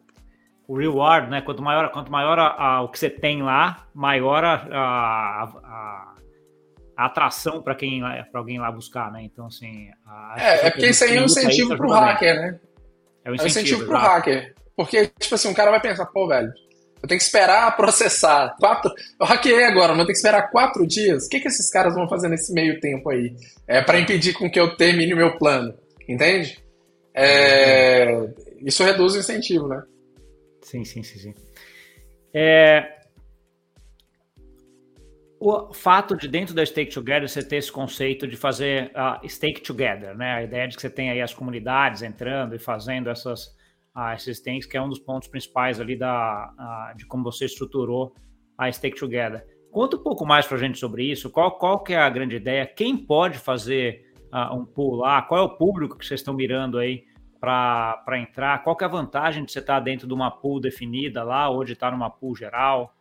o 0.68 0.78
reward, 0.78 1.30
né? 1.30 1.42
Quanto 1.42 1.62
maior, 1.62 1.92
quanto 1.92 2.12
maior 2.12 2.40
a, 2.40 2.48
a, 2.48 2.82
o 2.82 2.90
que 2.90 3.00
você 3.00 3.10
tem 3.10 3.42
lá, 3.42 3.88
maior 3.94 4.44
a, 4.44 4.56
a, 4.64 6.16
atração 6.98 7.62
para 7.62 7.76
quem 7.76 8.02
para 8.32 8.40
alguém 8.40 8.60
lá 8.60 8.72
buscar, 8.72 9.12
né? 9.12 9.22
Então 9.24 9.48
assim, 9.48 9.90
é, 10.38 10.68
é 10.68 10.72
porque 10.72 10.88
isso 10.88 11.04
aí 11.04 11.18
é 11.18 11.22
um 11.22 11.26
incentivo 11.26 11.78
para 11.78 11.88
o 11.88 11.92
hacker, 11.92 12.36
né? 12.36 12.60
É 13.24 13.32
um 13.32 13.36
incentivo, 13.36 13.40
é 13.40 13.44
um 13.44 13.48
incentivo 13.48 13.86
para 13.86 13.96
o 13.96 14.02
hacker, 14.02 14.56
porque 14.76 15.08
tipo 15.20 15.36
assim, 15.36 15.50
um 15.50 15.54
cara 15.54 15.72
vai 15.72 15.82
pensar, 15.82 16.06
pô, 16.08 16.28
velho, 16.28 16.52
eu 17.04 17.08
tenho 17.08 17.20
que 17.20 17.26
esperar 17.26 17.76
processar 17.76 18.56
quatro, 18.60 18.92
eu 19.20 19.26
hackei 19.26 19.64
agora, 19.64 19.90
mas 19.90 20.00
eu 20.00 20.06
tenho 20.06 20.14
que 20.14 20.18
esperar 20.18 20.50
quatro 20.50 20.88
dias. 20.88 21.26
O 21.26 21.30
que 21.30 21.40
que 21.40 21.48
esses 21.48 21.70
caras 21.70 21.94
vão 21.94 22.08
fazer 22.08 22.30
nesse 22.30 22.54
meio 22.54 22.80
tempo 22.80 23.10
aí? 23.10 23.36
É 23.68 23.82
para 23.82 24.00
impedir 24.00 24.34
com 24.34 24.50
que 24.50 24.60
eu 24.60 24.76
termine 24.76 25.14
o 25.14 25.18
meu 25.18 25.38
plano, 25.38 25.74
entende? 26.08 26.64
É, 27.14 28.28
isso 28.62 28.84
reduz 28.84 29.14
o 29.14 29.20
incentivo, 29.20 29.68
né? 29.68 29.84
Sim, 30.66 30.84
sim, 30.84 31.04
sim, 31.04 31.20
sim. 31.20 31.34
É... 32.34 32.98
o 35.40 35.72
fato 35.72 36.18
de 36.18 36.28
dentro 36.28 36.56
da 36.56 36.66
Stake 36.66 36.92
Together 36.92 37.30
você 37.30 37.44
ter 37.44 37.58
esse 37.58 37.72
conceito 37.72 38.28
de 38.28 38.36
fazer 38.36 38.92
uh, 38.92 39.30
Stake 39.30 39.62
Together, 39.62 40.18
né? 40.18 40.34
A 40.34 40.44
ideia 40.44 40.68
de 40.68 40.76
que 40.76 40.82
você 40.82 40.90
tem 40.90 41.12
aí 41.12 41.22
as 41.22 41.36
comunidades 41.36 42.02
entrando 42.02 42.56
e 42.56 42.60
fazendo 42.60 43.12
essas 43.12 43.46
uh, 43.96 44.14
esses 44.16 44.40
stakes, 44.40 44.66
que 44.66 44.76
é 44.76 44.82
um 44.82 44.90
dos 44.90 44.98
pontos 44.98 45.30
principais 45.30 45.80
ali 45.80 45.96
da, 45.96 46.52
uh, 46.58 46.98
de 46.98 47.06
como 47.06 47.24
você 47.24 47.46
estruturou 47.46 48.16
a 48.58 48.72
Stake 48.72 48.98
Together. 48.98 49.46
Conta 49.72 49.98
um 49.98 50.04
pouco 50.04 50.26
mais 50.26 50.48
para 50.48 50.58
a 50.58 50.60
gente 50.60 50.80
sobre 50.80 51.04
isso. 51.04 51.30
Qual, 51.30 51.60
qual 51.60 51.84
que 51.84 51.94
é 51.94 51.98
a 51.98 52.10
grande 52.10 52.38
ideia? 52.38 52.66
Quem 52.66 52.98
pode 52.98 53.38
fazer 53.38 54.12
uh, 54.34 54.56
um 54.56 54.66
pool 54.66 54.96
lá? 54.96 55.22
Qual 55.22 55.40
é 55.40 55.44
o 55.44 55.58
público 55.58 55.96
que 55.96 56.06
vocês 56.06 56.22
estão 56.22 56.34
mirando 56.34 56.80
aí 56.80 57.04
para 57.40 58.20
entrar? 58.20 58.64
Qual 58.64 58.76
que 58.76 58.84
é 58.84 58.88
a 58.88 58.90
vantagem 58.90 59.46
de 59.46 59.52
você 59.52 59.60
estar 59.60 59.80
dentro 59.80 60.08
de 60.08 60.14
uma 60.14 60.32
pool 60.32 60.60
definida 60.60 61.24
lá 61.24 61.50
ou 61.50 61.64
de 61.64 61.74
estar 61.74 61.92
numa 61.92 62.10
pool 62.10 62.36
geral? 62.36 62.94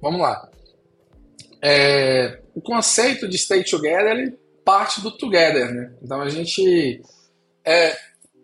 Vamos 0.00 0.20
lá. 0.20 0.48
É, 1.62 2.40
o 2.54 2.60
conceito 2.60 3.28
de 3.28 3.38
stay 3.38 3.62
together 3.62 4.16
ele 4.16 4.38
parte 4.64 5.00
do 5.00 5.16
together, 5.16 5.72
né? 5.72 5.92
Então 6.02 6.20
a 6.20 6.28
gente 6.28 7.00
é, 7.64 7.96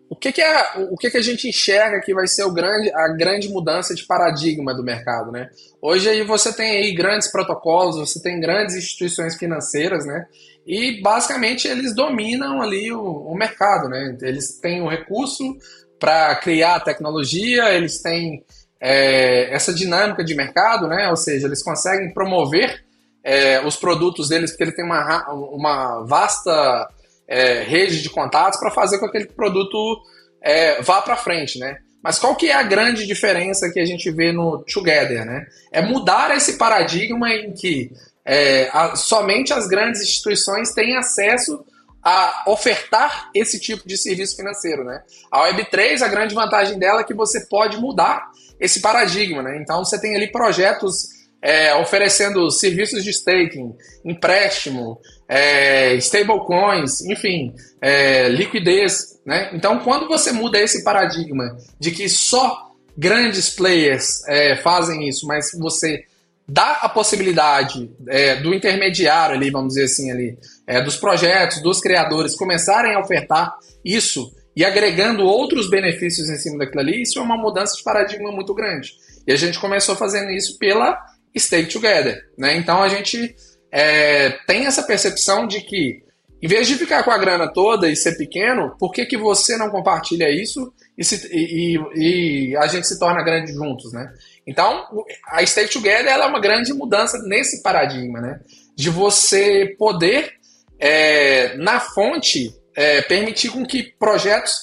o 0.09 0.15
que, 0.15 0.31
que 0.31 0.41
é 0.41 0.79
o 0.89 0.97
que, 0.97 1.11
que 1.11 1.17
a 1.17 1.21
gente 1.21 1.47
enxerga 1.47 2.01
que 2.01 2.13
vai 2.15 2.27
ser 2.27 2.43
o 2.43 2.51
grande, 2.51 2.91
a 2.93 3.09
grande 3.09 3.47
mudança 3.47 3.93
de 3.93 4.05
paradigma 4.05 4.73
do 4.73 4.83
mercado, 4.83 5.31
né? 5.31 5.49
Hoje 5.79 6.09
aí 6.09 6.23
você 6.23 6.51
tem 6.51 6.77
aí 6.77 6.95
grandes 6.95 7.31
protocolos, 7.31 7.97
você 7.97 8.19
tem 8.21 8.39
grandes 8.39 8.75
instituições 8.75 9.35
financeiras, 9.35 10.05
né? 10.05 10.25
E 10.69 11.01
basicamente 11.01 11.67
eles 11.67 11.95
dominam 11.95 12.61
ali 12.61 12.91
o, 12.93 13.01
o 13.01 13.35
mercado, 13.35 13.89
né? 13.89 14.15
Eles 14.21 14.59
têm 14.59 14.83
o 14.83 14.87
recurso 14.87 15.57
para 15.99 16.35
criar 16.35 16.79
tecnologia, 16.81 17.73
eles 17.73 17.99
têm 18.03 18.45
é, 18.79 19.51
essa 19.51 19.73
dinâmica 19.73 20.23
de 20.23 20.35
mercado, 20.35 20.87
né? 20.87 21.09
Ou 21.09 21.15
seja, 21.15 21.47
eles 21.47 21.63
conseguem 21.63 22.13
promover 22.13 22.85
é, 23.23 23.65
os 23.65 23.77
produtos 23.77 24.29
deles, 24.29 24.51
porque 24.51 24.63
ele 24.65 24.71
tem 24.71 24.85
uma, 24.85 25.27
uma 25.33 26.05
vasta 26.05 26.87
é, 27.27 27.63
rede 27.63 28.03
de 28.03 28.09
contatos 28.11 28.59
para 28.59 28.69
fazer 28.69 28.99
com 28.99 29.09
que 29.09 29.17
aquele 29.17 29.33
produto 29.33 29.99
é, 30.39 30.83
vá 30.83 31.01
para 31.01 31.17
frente, 31.17 31.57
né? 31.57 31.77
Mas 32.03 32.19
qual 32.19 32.35
que 32.35 32.47
é 32.47 32.53
a 32.53 32.61
grande 32.61 33.07
diferença 33.07 33.71
que 33.71 33.79
a 33.79 33.85
gente 33.85 34.11
vê 34.11 34.31
no 34.31 34.63
Together, 34.71 35.25
né? 35.25 35.47
É 35.71 35.81
mudar 35.81 36.37
esse 36.37 36.59
paradigma 36.59 37.27
em 37.33 37.53
que 37.53 37.91
é, 38.25 38.69
a, 38.71 38.95
somente 38.95 39.53
as 39.53 39.67
grandes 39.67 40.01
instituições 40.01 40.73
têm 40.73 40.97
acesso 40.97 41.63
a 42.01 42.43
ofertar 42.47 43.29
esse 43.35 43.59
tipo 43.59 43.87
de 43.87 43.97
serviço 43.97 44.35
financeiro, 44.35 44.83
né? 44.83 45.03
A 45.31 45.49
Web3, 45.49 46.01
a 46.01 46.07
grande 46.07 46.33
vantagem 46.33 46.79
dela 46.79 47.01
é 47.01 47.03
que 47.03 47.13
você 47.13 47.45
pode 47.47 47.77
mudar 47.77 48.31
esse 48.59 48.79
paradigma, 48.79 49.43
né? 49.43 49.57
Então 49.61 49.83
você 49.83 49.99
tem 49.99 50.15
ali 50.15 50.31
projetos 50.31 51.19
é, 51.41 51.73
oferecendo 51.75 52.49
serviços 52.51 53.03
de 53.03 53.11
staking, 53.11 53.75
empréstimo, 54.03 54.99
é, 55.27 55.95
stablecoins, 55.95 57.01
enfim, 57.01 57.53
é, 57.81 58.27
liquidez. 58.29 59.19
Né? 59.25 59.49
Então, 59.53 59.79
quando 59.79 60.07
você 60.07 60.31
muda 60.31 60.59
esse 60.59 60.83
paradigma 60.83 61.57
de 61.79 61.91
que 61.91 62.09
só 62.09 62.71
grandes 62.97 63.49
players 63.49 64.21
é, 64.27 64.57
fazem 64.57 65.07
isso, 65.07 65.25
mas 65.25 65.51
você 65.57 66.03
dá 66.49 66.79
a 66.81 66.89
possibilidade 66.89 67.91
é, 68.07 68.35
do 68.37 68.53
intermediário 68.53 69.35
ali, 69.35 69.51
vamos 69.51 69.69
dizer 69.69 69.85
assim, 69.85 70.11
ali, 70.11 70.37
é, 70.65 70.81
dos 70.81 70.97
projetos, 70.97 71.61
dos 71.61 71.79
criadores 71.79 72.35
começarem 72.35 72.95
a 72.95 72.99
ofertar 72.99 73.55
isso 73.85 74.33
e 74.55 74.65
agregando 74.65 75.23
outros 75.23 75.69
benefícios 75.69 76.29
em 76.29 76.35
cima 76.35 76.57
daquilo 76.57 76.81
ali, 76.81 77.03
isso 77.03 77.19
é 77.19 77.21
uma 77.21 77.37
mudança 77.37 77.75
de 77.77 77.83
paradigma 77.83 78.31
muito 78.31 78.53
grande. 78.53 78.93
E 79.25 79.31
a 79.31 79.35
gente 79.35 79.59
começou 79.59 79.95
fazendo 79.95 80.31
isso 80.31 80.57
pela 80.57 80.99
stay 81.37 81.65
together. 81.67 82.25
Né? 82.37 82.57
Então 82.57 82.81
a 82.81 82.89
gente 82.89 83.35
é, 83.71 84.31
tem 84.47 84.65
essa 84.65 84.83
percepção 84.83 85.45
de 85.47 85.61
que, 85.61 86.03
em 86.41 86.47
vez 86.47 86.67
de 86.67 86.75
ficar 86.75 87.03
com 87.03 87.11
a 87.11 87.17
grana 87.17 87.47
toda 87.47 87.89
e 87.89 87.95
ser 87.95 88.17
pequeno, 88.17 88.75
por 88.79 88.91
que, 88.91 89.05
que 89.05 89.17
você 89.17 89.55
não 89.55 89.69
compartilha 89.69 90.29
isso 90.29 90.73
e, 90.97 91.05
se, 91.05 91.27
e, 91.31 91.77
e, 91.77 92.49
e 92.51 92.57
a 92.57 92.65
gente 92.67 92.87
se 92.87 92.97
torna 92.97 93.23
grande 93.23 93.53
juntos? 93.53 93.93
Né? 93.93 94.11
Então, 94.49 95.05
a 95.27 95.45
Stay 95.45 95.67
Together 95.67 96.07
é 96.07 96.25
uma 96.25 96.39
grande 96.39 96.73
mudança 96.73 97.21
nesse 97.23 97.61
paradigma, 97.61 98.19
né? 98.19 98.39
de 98.75 98.89
você 98.89 99.75
poder, 99.77 100.31
é, 100.79 101.55
na 101.57 101.79
fonte, 101.79 102.53
é, 102.75 103.01
permitir 103.03 103.51
com 103.51 103.65
que 103.65 103.83
projetos 103.83 104.53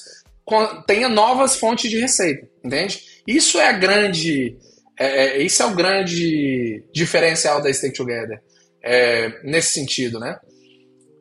tenham 0.85 1.09
novas 1.09 1.55
fontes 1.55 1.89
de 1.89 1.99
receita, 1.99 2.47
entende? 2.63 3.01
Isso 3.25 3.59
é 3.59 3.67
a 3.67 3.73
grande 3.73 4.57
é, 4.99 5.05
é, 5.05 5.41
isso 5.41 5.61
é 5.61 5.65
o 5.65 5.75
grande 5.75 6.83
diferencial 6.91 7.61
da 7.61 7.71
Stay 7.71 7.91
Together, 7.91 8.41
é, 8.83 9.39
nesse 9.43 9.73
sentido, 9.73 10.19
né? 10.19 10.37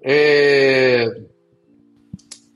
É... 0.02 1.06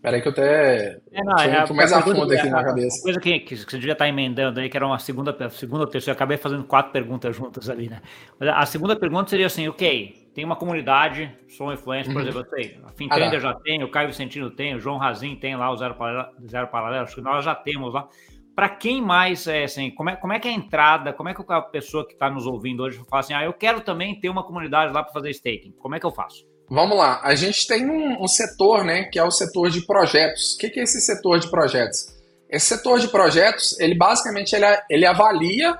Peraí 0.02 0.22
que 0.22 0.28
eu 0.28 0.32
até 0.32 0.98
é, 1.12 1.22
não, 1.22 1.36
é, 1.36 1.72
mais 1.74 1.92
a 1.92 2.00
fundo 2.00 2.32
aqui 2.32 2.46
é, 2.46 2.50
na 2.50 2.64
cabeça. 2.64 3.02
coisa 3.02 3.20
que, 3.20 3.40
que, 3.40 3.56
você 3.56 3.76
devia 3.76 3.92
estar 3.92 4.08
emendando 4.08 4.58
aí, 4.58 4.68
que 4.70 4.76
era 4.76 4.86
uma 4.86 4.98
segunda, 4.98 5.50
segunda 5.50 5.82
ou 5.82 5.86
terceira, 5.86 6.14
eu 6.14 6.16
acabei 6.16 6.38
fazendo 6.38 6.64
quatro 6.64 6.90
perguntas 6.90 7.36
juntas 7.36 7.68
ali, 7.68 7.90
né? 7.90 8.00
A 8.40 8.64
segunda 8.64 8.96
pergunta 8.96 9.28
seria 9.28 9.44
assim, 9.44 9.68
ok, 9.68 10.30
tem 10.34 10.42
uma 10.42 10.56
comunidade, 10.56 11.30
sou 11.48 11.68
um 11.68 11.72
influencer, 11.74 12.12
por 12.14 12.22
uhum. 12.22 12.28
exemplo, 12.28 12.46
eu 12.50 12.56
sei, 12.56 12.80
a 12.82 12.88
Fintender 12.92 13.28
ah, 13.28 13.30
tá. 13.30 13.38
já 13.38 13.54
tem, 13.54 13.84
o 13.84 13.90
Caio 13.90 14.08
Vicentino 14.08 14.50
tem, 14.50 14.74
o 14.74 14.80
João 14.80 14.96
Razin 14.96 15.36
tem 15.36 15.54
lá 15.54 15.70
o 15.70 15.76
Zero 15.76 15.94
Paralelo, 15.94 16.30
Zero 16.48 16.68
Paralelo 16.68 17.04
acho 17.04 17.16
que 17.16 17.20
nós 17.20 17.44
já 17.44 17.54
temos 17.54 17.92
lá 17.92 18.08
para 18.54 18.70
quem 18.70 19.02
mais 19.02 19.46
é 19.46 19.64
assim, 19.64 19.90
como 19.90 20.10
é, 20.10 20.16
como 20.16 20.32
é 20.32 20.40
que 20.40 20.48
é 20.48 20.50
a 20.50 20.54
entrada, 20.54 21.12
como 21.12 21.28
é 21.28 21.34
que 21.34 21.42
a 21.46 21.60
pessoa 21.60 22.06
que 22.06 22.14
está 22.14 22.30
nos 22.30 22.46
ouvindo 22.46 22.82
hoje 22.82 23.00
fala 23.08 23.20
assim, 23.20 23.34
ah, 23.34 23.44
eu 23.44 23.52
quero 23.52 23.82
também 23.82 24.18
ter 24.18 24.30
uma 24.30 24.42
comunidade 24.42 24.92
lá 24.92 25.02
para 25.02 25.12
fazer 25.12 25.30
staking, 25.30 25.72
como 25.72 25.94
é 25.94 26.00
que 26.00 26.06
eu 26.06 26.10
faço? 26.10 26.49
Vamos 26.70 26.96
lá, 26.96 27.20
a 27.24 27.34
gente 27.34 27.66
tem 27.66 27.90
um, 27.90 28.22
um 28.22 28.28
setor, 28.28 28.84
né, 28.84 29.02
que 29.04 29.18
é 29.18 29.24
o 29.24 29.30
setor 29.30 29.70
de 29.70 29.80
projetos. 29.84 30.54
O 30.54 30.58
que, 30.58 30.70
que 30.70 30.78
é 30.78 30.84
esse 30.84 31.00
setor 31.00 31.40
de 31.40 31.50
projetos? 31.50 32.14
Esse 32.48 32.66
setor 32.66 33.00
de 33.00 33.08
projetos, 33.08 33.78
ele 33.80 33.96
basicamente 33.96 34.54
ele, 34.54 34.66
ele 34.88 35.04
avalia 35.04 35.76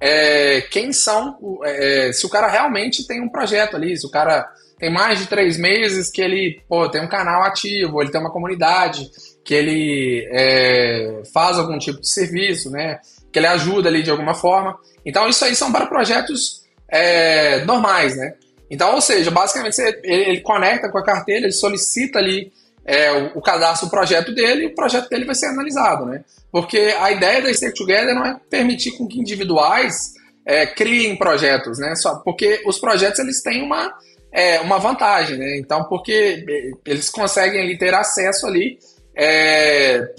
é, 0.00 0.62
quem 0.62 0.94
são, 0.94 1.38
é, 1.62 2.10
se 2.12 2.24
o 2.24 2.30
cara 2.30 2.48
realmente 2.48 3.06
tem 3.06 3.20
um 3.20 3.28
projeto 3.28 3.76
ali, 3.76 3.94
se 3.94 4.06
o 4.06 4.10
cara 4.10 4.50
tem 4.78 4.90
mais 4.90 5.18
de 5.18 5.26
três 5.26 5.58
meses 5.58 6.10
que 6.10 6.22
ele 6.22 6.62
pô, 6.66 6.88
tem 6.88 7.02
um 7.02 7.08
canal 7.08 7.42
ativo, 7.42 8.00
ele 8.00 8.10
tem 8.10 8.20
uma 8.20 8.32
comunidade, 8.32 9.10
que 9.44 9.54
ele 9.54 10.26
é, 10.32 11.22
faz 11.34 11.58
algum 11.58 11.78
tipo 11.78 12.00
de 12.00 12.08
serviço, 12.08 12.70
né? 12.70 12.98
Que 13.30 13.38
ele 13.38 13.46
ajuda 13.46 13.90
ali 13.90 14.02
de 14.02 14.10
alguma 14.10 14.32
forma. 14.32 14.78
Então, 15.04 15.28
isso 15.28 15.44
aí 15.44 15.54
são 15.54 15.70
para 15.70 15.86
projetos 15.86 16.62
é, 16.88 17.62
normais, 17.66 18.16
né? 18.16 18.34
Então, 18.70 18.94
ou 18.94 19.00
seja, 19.00 19.30
basicamente 19.30 19.80
ele, 19.80 20.00
ele, 20.04 20.40
conecta 20.40 20.88
com 20.88 20.98
a 20.98 21.04
carteira, 21.04 21.46
ele 21.46 21.52
solicita 21.52 22.18
ali 22.18 22.52
é, 22.84 23.12
o, 23.12 23.38
o, 23.38 23.42
cadastro 23.42 23.88
do 23.88 23.90
projeto 23.90 24.32
dele 24.32 24.64
e 24.64 24.66
o 24.66 24.74
projeto 24.74 25.08
dele 25.08 25.24
vai 25.24 25.34
ser 25.34 25.46
analisado, 25.46 26.06
né? 26.06 26.24
Porque 26.52 26.94
a 27.00 27.10
ideia 27.10 27.42
da 27.42 27.52
Stake 27.52 27.76
Together 27.76 28.14
não 28.14 28.24
é 28.24 28.36
permitir 28.48 28.92
com 28.92 29.08
que 29.08 29.18
individuais 29.18 30.14
é, 30.46 30.66
criem 30.66 31.16
projetos, 31.16 31.78
né? 31.78 31.94
Só 31.96 32.16
porque 32.16 32.62
os 32.64 32.78
projetos 32.78 33.18
eles 33.18 33.42
têm 33.42 33.62
uma, 33.62 33.92
é, 34.32 34.60
uma 34.60 34.78
vantagem, 34.78 35.36
né? 35.36 35.58
Então, 35.58 35.84
porque 35.84 36.44
eles 36.86 37.10
conseguem 37.10 37.60
ali 37.60 37.76
ter 37.76 37.94
acesso 37.94 38.46
ali 38.46 38.78
é, 39.22 40.14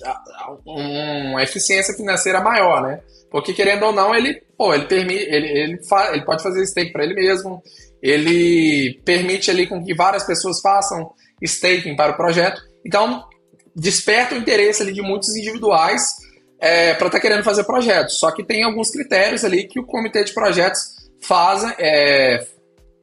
uma 0.64 1.42
eficiência 1.42 1.92
financeira 1.96 2.40
maior, 2.40 2.84
né? 2.84 3.02
Porque 3.32 3.52
querendo 3.52 3.84
ou 3.84 3.92
não, 3.92 4.14
ele, 4.14 4.44
pô, 4.56 4.76
ele 4.76 4.86
permite, 4.86 5.24
ele, 5.24 5.48
ele, 5.48 5.80
ele 6.14 6.26
pode 6.26 6.44
fazer 6.44 6.64
stake 6.68 6.92
para 6.92 7.04
ele 7.04 7.16
mesmo, 7.16 7.64
ele 8.00 9.02
permite 9.04 9.50
ali 9.50 9.66
com 9.66 9.84
que 9.84 9.96
várias 9.96 10.24
pessoas 10.24 10.62
façam 10.62 11.12
staking 11.42 11.96
para 11.96 12.12
o 12.12 12.16
projeto. 12.16 12.62
Então, 12.86 13.28
desperta 13.76 14.36
o 14.36 14.38
interesse 14.38 14.84
ali 14.84 14.94
de 14.94 15.02
muitos 15.02 15.36
individuais 15.36 16.12
é, 16.60 16.94
para 16.94 17.08
estar 17.08 17.18
tá 17.18 17.20
querendo 17.20 17.44
fazer 17.44 17.64
projetos. 17.64 18.20
Só 18.20 18.30
que 18.30 18.44
tem 18.44 18.64
alguns 18.64 18.92
critérios 18.92 19.44
ali 19.44 19.68
que 19.68 19.80
o 19.80 19.86
comitê 19.86 20.24
de 20.24 20.32
projetos 20.32 20.80
faz, 21.24 21.64
é, 21.80 22.46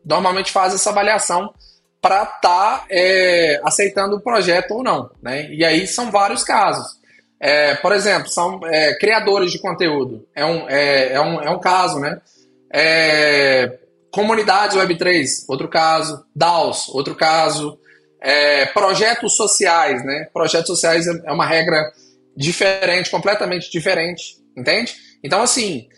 normalmente 0.04 0.52
faz 0.52 0.74
essa 0.74 0.90
avaliação 0.90 1.52
para 2.00 2.22
estar 2.22 2.40
tá, 2.40 2.86
é, 2.90 3.60
aceitando 3.64 4.16
o 4.16 4.20
projeto 4.20 4.72
ou 4.72 4.82
não. 4.82 5.10
Né? 5.22 5.50
E 5.50 5.64
aí 5.64 5.86
são 5.86 6.10
vários 6.10 6.44
casos. 6.44 6.98
É, 7.40 7.76
por 7.76 7.92
exemplo, 7.92 8.28
são 8.28 8.60
é, 8.64 8.94
criadores 8.98 9.52
de 9.52 9.58
conteúdo. 9.58 10.26
É 10.34 10.44
um, 10.44 10.68
é, 10.68 11.12
é, 11.12 11.20
um, 11.20 11.40
é 11.40 11.50
um 11.50 11.60
caso, 11.60 12.00
né? 12.00 12.20
É, 12.72 13.78
comunidades 14.10 14.76
Web3, 14.76 15.44
outro 15.48 15.68
caso. 15.68 16.24
DAOs, 16.34 16.88
outro 16.88 17.14
caso. 17.14 17.78
É, 18.20 18.66
projetos 18.66 19.36
sociais, 19.36 20.04
né? 20.04 20.28
Projetos 20.32 20.66
sociais 20.66 21.06
é, 21.06 21.22
é 21.26 21.32
uma 21.32 21.46
regra 21.46 21.92
diferente, 22.36 23.10
completamente 23.10 23.70
diferente, 23.70 24.36
entende? 24.56 24.94
Então, 25.24 25.42
assim, 25.42 25.88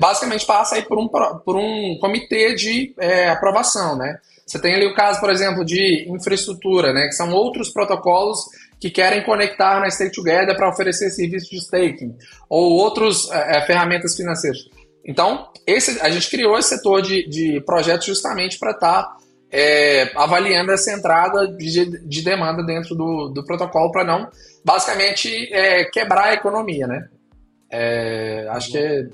basicamente 0.00 0.46
passa 0.46 0.76
aí 0.76 0.82
por 0.82 0.98
um, 0.98 1.08
por 1.08 1.56
um 1.56 1.98
comitê 2.00 2.54
de 2.54 2.94
aprovação, 3.30 3.98
né? 3.98 4.18
Você 4.46 4.60
tem 4.60 4.74
ali 4.74 4.86
o 4.86 4.94
caso, 4.94 5.18
por 5.18 5.28
exemplo, 5.28 5.64
de 5.64 6.06
infraestrutura, 6.08 6.92
né, 6.92 7.06
que 7.06 7.14
são 7.14 7.32
outros 7.32 7.70
protocolos 7.70 8.38
que 8.80 8.90
querem 8.90 9.24
conectar 9.24 9.80
na 9.80 9.90
Stake 9.90 10.14
Together 10.14 10.56
para 10.56 10.68
oferecer 10.68 11.10
serviços 11.10 11.48
de 11.48 11.56
staking, 11.56 12.16
ou 12.48 12.72
outras 12.74 13.28
é, 13.30 13.58
é, 13.58 13.66
ferramentas 13.66 14.14
financeiras. 14.14 14.58
Então, 15.04 15.50
esse, 15.66 16.00
a 16.00 16.10
gente 16.10 16.30
criou 16.30 16.56
esse 16.58 16.76
setor 16.76 17.02
de, 17.02 17.28
de 17.28 17.60
projetos 17.62 18.06
justamente 18.06 18.58
para 18.58 18.72
estar 18.72 19.02
tá, 19.02 19.16
é, 19.50 20.12
avaliando 20.14 20.70
essa 20.70 20.92
entrada 20.92 21.48
de, 21.48 22.06
de 22.06 22.22
demanda 22.22 22.62
dentro 22.62 22.94
do, 22.94 23.28
do 23.28 23.44
protocolo 23.44 23.90
para 23.90 24.04
não, 24.04 24.28
basicamente, 24.64 25.28
é, 25.52 25.84
quebrar 25.86 26.26
a 26.26 26.34
economia, 26.34 26.86
né? 26.86 27.08
É, 27.70 28.46
acho 28.50 28.70
que... 28.70 29.08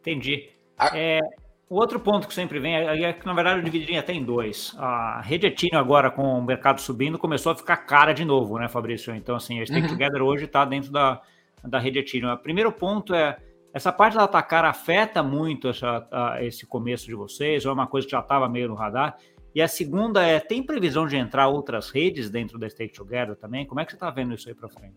Entendi. 0.00 0.50
A... 0.76 0.98
É, 0.98 1.20
o 1.68 1.76
outro 1.76 1.98
ponto 1.98 2.28
que 2.28 2.34
sempre 2.34 2.58
vem 2.58 2.76
é, 2.76 3.02
é 3.02 3.12
que, 3.12 3.24
na 3.24 3.32
verdade, 3.32 3.60
eu 3.60 3.64
dividiria 3.64 4.00
até 4.00 4.12
em 4.12 4.22
dois. 4.22 4.74
A 4.78 5.20
rede 5.22 5.46
Ethereum 5.46 5.78
agora, 5.78 6.10
com 6.10 6.38
o 6.38 6.42
mercado 6.42 6.80
subindo, 6.80 7.18
começou 7.18 7.52
a 7.52 7.56
ficar 7.56 7.78
cara 7.78 8.12
de 8.12 8.24
novo, 8.24 8.58
né, 8.58 8.68
Fabrício? 8.68 9.14
Então, 9.14 9.36
assim, 9.36 9.60
a 9.60 9.66
Stake 9.66 9.82
uhum. 9.82 9.88
Together 9.88 10.22
hoje 10.22 10.44
está 10.44 10.64
dentro 10.64 10.92
da, 10.92 11.20
da 11.64 11.78
rede 11.78 11.98
Ethereum. 11.98 12.32
O 12.32 12.38
primeiro 12.38 12.70
ponto 12.70 13.14
é 13.14 13.38
essa 13.72 13.90
parte 13.90 14.16
da 14.16 14.24
atacar 14.24 14.64
afeta 14.64 15.22
muito 15.22 15.68
essa, 15.68 16.06
a, 16.10 16.44
esse 16.44 16.66
começo 16.66 17.06
de 17.06 17.14
vocês, 17.14 17.64
ou 17.64 17.70
é 17.70 17.74
uma 17.74 17.86
coisa 17.86 18.06
que 18.06 18.10
já 18.10 18.20
estava 18.20 18.48
meio 18.48 18.68
no 18.68 18.74
radar? 18.74 19.16
E 19.54 19.60
a 19.60 19.68
segunda 19.68 20.22
é, 20.22 20.40
tem 20.40 20.62
previsão 20.62 21.06
de 21.06 21.16
entrar 21.16 21.48
outras 21.48 21.90
redes 21.90 22.30
dentro 22.30 22.58
da 22.58 22.68
Stake 22.68 22.94
Together 22.94 23.36
também? 23.36 23.66
Como 23.66 23.80
é 23.80 23.84
que 23.84 23.92
você 23.92 23.96
está 23.96 24.10
vendo 24.10 24.34
isso 24.34 24.48
aí 24.48 24.54
para 24.54 24.68
frente? 24.68 24.96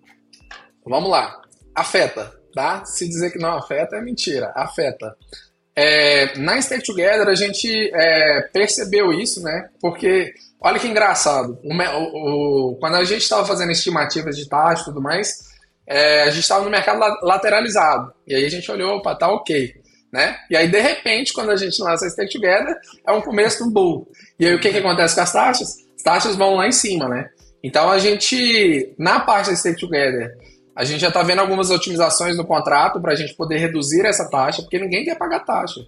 Vamos 0.85 1.09
lá. 1.09 1.41
Afeta, 1.73 2.31
tá? 2.53 2.85
Se 2.85 3.07
dizer 3.07 3.31
que 3.31 3.39
não 3.39 3.57
afeta 3.57 3.95
é 3.97 4.01
mentira. 4.01 4.51
Afeta. 4.55 5.17
É, 5.75 6.37
na 6.37 6.61
Stake 6.61 6.85
Together 6.85 7.27
a 7.27 7.35
gente 7.35 7.91
é, 7.93 8.41
percebeu 8.53 9.11
isso, 9.11 9.41
né? 9.43 9.69
Porque, 9.81 10.33
olha 10.61 10.79
que 10.79 10.87
engraçado, 10.87 11.59
o, 11.63 12.71
o, 12.71 12.75
quando 12.77 12.95
a 12.95 13.03
gente 13.03 13.23
estava 13.23 13.45
fazendo 13.45 13.71
estimativas 13.71 14.37
de 14.37 14.47
taxa 14.47 14.83
e 14.83 14.85
tudo 14.85 15.01
mais, 15.01 15.53
é, 15.85 16.23
a 16.23 16.29
gente 16.29 16.43
estava 16.43 16.63
no 16.63 16.71
mercado 16.71 16.99
lateralizado. 17.21 18.13
E 18.25 18.33
aí 18.33 18.45
a 18.45 18.49
gente 18.49 18.71
olhou, 18.71 18.97
opa, 18.97 19.15
tá 19.15 19.29
ok. 19.29 19.73
Né? 20.13 20.37
E 20.49 20.55
aí, 20.55 20.69
de 20.69 20.79
repente, 20.79 21.33
quando 21.33 21.51
a 21.51 21.57
gente 21.57 21.81
lança 21.81 22.05
a 22.05 22.09
Stake 22.09 22.31
Together, 22.31 22.73
é 23.05 23.11
um 23.11 23.21
começo 23.21 23.65
do 23.65 23.69
bull. 23.69 24.07
E 24.39 24.45
aí, 24.45 24.55
o 24.55 24.59
que, 24.59 24.71
que 24.71 24.77
acontece 24.77 25.13
com 25.13 25.21
as 25.21 25.33
taxas? 25.33 25.75
As 25.97 26.03
taxas 26.03 26.35
vão 26.37 26.55
lá 26.55 26.67
em 26.67 26.71
cima, 26.71 27.09
né? 27.09 27.27
Então, 27.61 27.91
a 27.91 27.99
gente, 27.99 28.93
na 28.97 29.19
parte 29.19 29.49
da 29.49 29.55
Stake 29.57 29.81
Together, 29.81 30.31
a 30.75 30.83
gente 30.83 30.99
já 30.99 31.07
está 31.07 31.23
vendo 31.23 31.39
algumas 31.39 31.69
otimizações 31.69 32.35
no 32.35 32.45
contrato 32.45 32.99
para 32.99 33.13
a 33.13 33.15
gente 33.15 33.33
poder 33.35 33.57
reduzir 33.57 34.05
essa 34.05 34.29
taxa, 34.29 34.61
porque 34.61 34.77
ninguém 34.77 35.05
quer 35.05 35.17
pagar 35.17 35.45
taxa. 35.45 35.81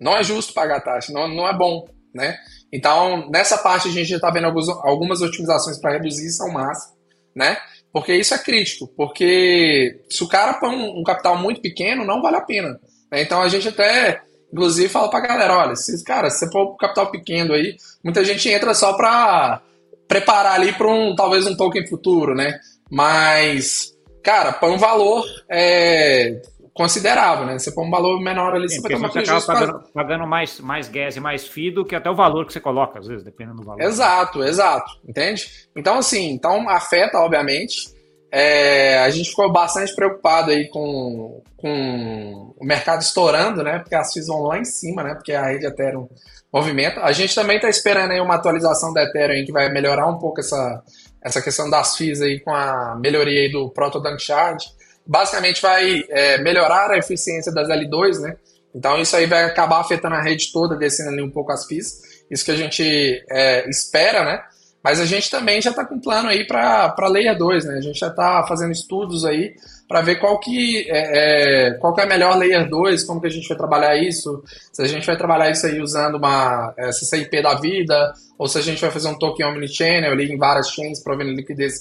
Não 0.00 0.16
é 0.16 0.24
justo 0.24 0.52
pagar 0.52 0.80
taxa, 0.80 1.12
não, 1.12 1.28
não 1.28 1.46
é 1.46 1.56
bom, 1.56 1.86
né? 2.12 2.36
Então, 2.72 3.30
nessa 3.30 3.56
parte, 3.58 3.88
a 3.88 3.92
gente 3.92 4.08
já 4.08 4.16
está 4.16 4.30
vendo 4.30 4.46
alguns, 4.46 4.68
algumas 4.68 5.22
otimizações 5.22 5.78
para 5.78 5.92
reduzir 5.92 6.26
isso 6.26 6.42
ao 6.42 6.50
máximo, 6.50 6.96
né? 7.36 7.56
Porque 7.92 8.14
isso 8.14 8.34
é 8.34 8.38
crítico, 8.38 8.88
porque 8.96 10.00
se 10.08 10.24
o 10.24 10.28
cara 10.28 10.54
põe 10.54 10.74
um, 10.74 11.00
um 11.00 11.04
capital 11.04 11.36
muito 11.36 11.60
pequeno, 11.60 12.04
não 12.04 12.22
vale 12.22 12.36
a 12.36 12.40
pena. 12.40 12.80
Né? 13.12 13.22
Então 13.22 13.42
a 13.42 13.48
gente 13.48 13.68
até, 13.68 14.22
inclusive, 14.50 14.88
fala 14.88 15.10
pra 15.10 15.20
galera, 15.20 15.58
olha, 15.58 15.76
se, 15.76 16.02
cara, 16.02 16.30
se 16.30 16.38
você 16.38 16.50
for 16.50 16.72
um 16.72 16.76
capital 16.76 17.10
pequeno 17.10 17.52
aí, 17.52 17.76
muita 18.02 18.24
gente 18.24 18.48
entra 18.48 18.72
só 18.72 18.94
para 18.94 19.60
preparar 20.08 20.54
ali 20.54 20.72
para 20.72 20.88
um, 20.88 21.14
talvez 21.14 21.46
um 21.46 21.54
token 21.54 21.86
futuro, 21.86 22.34
né? 22.34 22.58
Mas, 22.90 23.91
cara, 24.22 24.52
põe 24.52 24.70
um 24.70 24.78
valor 24.78 25.24
é, 25.50 26.40
considerável, 26.74 27.46
né? 27.46 27.58
Você 27.58 27.72
põe 27.72 27.86
um 27.86 27.90
valor 27.90 28.20
menor 28.20 28.54
ali, 28.54 28.68
Sim, 28.68 28.76
você 28.76 28.82
vai 28.82 28.92
tomar 28.92 29.12
você 29.12 29.18
acaba 29.18 29.40
pagando, 29.40 29.84
pagando, 29.92 30.26
mais, 30.26 30.60
mais 30.60 30.88
gas 30.88 31.16
e 31.16 31.20
mais 31.20 31.46
FII 31.46 31.70
do 31.72 31.84
que 31.84 31.94
até 31.94 32.10
o 32.10 32.14
valor 32.16 32.46
que 32.46 32.52
você 32.52 32.60
coloca, 32.60 32.98
às 32.98 33.06
vezes, 33.06 33.24
dependendo 33.24 33.58
do 33.58 33.64
valor. 33.64 33.82
Exato, 33.82 34.42
exato, 34.42 34.90
entende? 35.06 35.68
Então, 35.76 35.98
assim, 35.98 36.30
então 36.30 36.68
afeta, 36.68 37.18
obviamente. 37.18 37.92
É, 38.34 39.00
a 39.00 39.10
gente 39.10 39.28
ficou 39.28 39.52
bastante 39.52 39.94
preocupado 39.94 40.50
aí 40.50 40.66
com, 40.68 41.42
com 41.54 42.54
o 42.58 42.64
mercado 42.64 43.02
estourando, 43.02 43.62
né? 43.62 43.80
Porque 43.80 43.94
as 43.94 44.10
FIIs 44.10 44.26
vão 44.26 44.44
lá 44.44 44.58
em 44.58 44.64
cima, 44.64 45.02
né? 45.02 45.14
Porque 45.14 45.34
a 45.34 45.44
rede 45.44 45.66
Ethereum 45.66 46.08
movimenta. 46.50 47.02
A 47.02 47.12
gente 47.12 47.34
também 47.34 47.56
está 47.56 47.68
esperando 47.68 48.12
aí 48.12 48.20
uma 48.20 48.36
atualização 48.36 48.90
da 48.90 49.02
Ethereum 49.04 49.44
que 49.44 49.52
vai 49.52 49.70
melhorar 49.70 50.06
um 50.06 50.18
pouco 50.18 50.40
essa, 50.40 50.82
essa 51.24 51.40
questão 51.40 51.70
das 51.70 51.96
FIIs 51.96 52.20
aí 52.20 52.40
com 52.40 52.54
a 52.54 52.96
melhoria 53.00 53.42
aí 53.42 53.50
do 53.50 53.70
Proto 53.70 54.00
Dankshard 54.00 54.64
basicamente 55.06 55.60
vai 55.60 56.04
é, 56.08 56.38
melhorar 56.38 56.90
a 56.90 56.98
eficiência 56.98 57.52
das 57.52 57.68
L2, 57.68 58.20
né? 58.20 58.36
Então 58.74 59.00
isso 59.00 59.14
aí 59.16 59.26
vai 59.26 59.44
acabar 59.44 59.80
afetando 59.80 60.14
a 60.14 60.22
rede 60.22 60.52
toda, 60.52 60.76
descendo 60.76 61.10
ali 61.10 61.22
um 61.22 61.30
pouco 61.30 61.52
as 61.52 61.66
FIIs. 61.66 62.24
Isso 62.30 62.44
que 62.44 62.50
a 62.50 62.56
gente 62.56 63.24
é, 63.30 63.68
espera, 63.68 64.24
né? 64.24 64.42
Mas 64.82 65.00
a 65.00 65.04
gente 65.04 65.30
também 65.30 65.60
já 65.60 65.70
está 65.70 65.84
com 65.84 66.00
plano 66.00 66.28
aí 66.28 66.46
para 66.46 66.94
Layer 67.08 67.36
2, 67.36 67.64
né? 67.66 67.74
A 67.74 67.80
gente 67.80 67.98
já 67.98 68.08
está 68.08 68.44
fazendo 68.46 68.72
estudos 68.72 69.24
aí 69.24 69.54
para 69.92 70.00
ver 70.00 70.18
qual 70.18 70.40
que, 70.40 70.90
é, 70.90 71.66
é, 71.66 71.70
qual 71.74 71.94
que 71.94 72.00
é 72.00 72.04
a 72.04 72.08
melhor 72.08 72.34
Layer 72.38 72.66
2, 72.66 73.04
como 73.04 73.20
que 73.20 73.26
a 73.26 73.30
gente 73.30 73.46
vai 73.46 73.58
trabalhar 73.58 73.94
isso, 73.94 74.42
se 74.72 74.80
a 74.80 74.86
gente 74.86 75.06
vai 75.06 75.18
trabalhar 75.18 75.50
isso 75.50 75.66
aí 75.66 75.82
usando 75.82 76.14
uma 76.14 76.72
é, 76.78 76.90
CCIP 76.90 77.42
da 77.42 77.60
vida, 77.60 78.14
ou 78.38 78.48
se 78.48 78.56
a 78.56 78.62
gente 78.62 78.80
vai 78.80 78.90
fazer 78.90 79.08
um 79.08 79.18
token 79.18 79.44
omnichannel 79.44 80.12
ali 80.12 80.32
em 80.32 80.38
várias 80.38 80.70
chains, 80.70 81.02
provendo 81.02 81.32
liquidez 81.32 81.74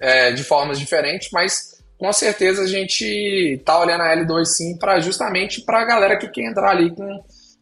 é, 0.00 0.30
de 0.30 0.44
formas 0.44 0.78
diferentes, 0.78 1.28
mas 1.32 1.82
com 1.98 2.12
certeza 2.12 2.62
a 2.62 2.68
gente 2.68 3.60
tá 3.64 3.80
olhando 3.80 4.02
a 4.02 4.16
L2 4.16 4.44
sim 4.44 4.78
para 4.78 5.00
justamente 5.00 5.64
para 5.64 5.80
a 5.82 5.84
galera 5.84 6.16
que 6.16 6.28
quer 6.28 6.44
entrar 6.44 6.70
ali 6.70 6.94
com 6.94 7.04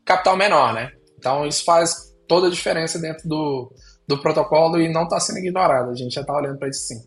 capital 0.04 0.36
menor, 0.36 0.74
né? 0.74 0.90
Então 1.18 1.46
isso 1.46 1.64
faz 1.64 2.14
toda 2.28 2.48
a 2.48 2.50
diferença 2.50 2.98
dentro 2.98 3.26
do, 3.26 3.72
do 4.06 4.20
protocolo 4.20 4.78
e 4.78 4.86
não 4.86 5.04
está 5.04 5.18
sendo 5.18 5.38
ignorado. 5.38 5.92
A 5.92 5.94
gente 5.94 6.14
já 6.14 6.20
está 6.20 6.36
olhando 6.36 6.58
para 6.58 6.68
isso 6.68 6.88
sim. 6.88 7.00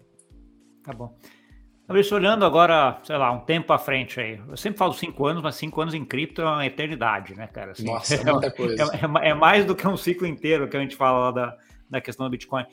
Tá 0.84 0.94
bom. 0.94 1.14
Fabrício, 1.88 2.18
olhando 2.18 2.44
agora, 2.44 3.00
sei 3.02 3.16
lá, 3.16 3.32
um 3.32 3.40
tempo 3.40 3.72
à 3.72 3.78
frente 3.78 4.20
aí. 4.20 4.42
Eu 4.50 4.58
sempre 4.58 4.78
falo 4.78 4.92
cinco 4.94 5.26
anos, 5.26 5.42
mas 5.42 5.56
cinco 5.56 5.80
anos 5.80 5.94
em 5.94 6.04
cripto 6.04 6.42
é 6.42 6.46
uma 6.46 6.66
eternidade, 6.66 7.34
né, 7.34 7.48
cara? 7.48 7.72
Assim, 7.72 7.86
Nossa, 7.86 8.14
é 8.30 8.30
muita 8.30 8.52
coisa. 8.52 8.84
É, 8.84 9.28
é, 9.28 9.30
é, 9.30 9.34
mais 9.34 9.64
do 9.64 9.74
que 9.74 9.88
um 9.88 9.96
ciclo 9.96 10.28
inteiro 10.28 10.68
que 10.68 10.76
a 10.76 10.82
gente 10.82 10.98
fala 10.98 11.32
da, 11.32 11.58
da 11.90 12.02
questão 12.02 12.26
do 12.26 12.30
Bitcoin. 12.30 12.66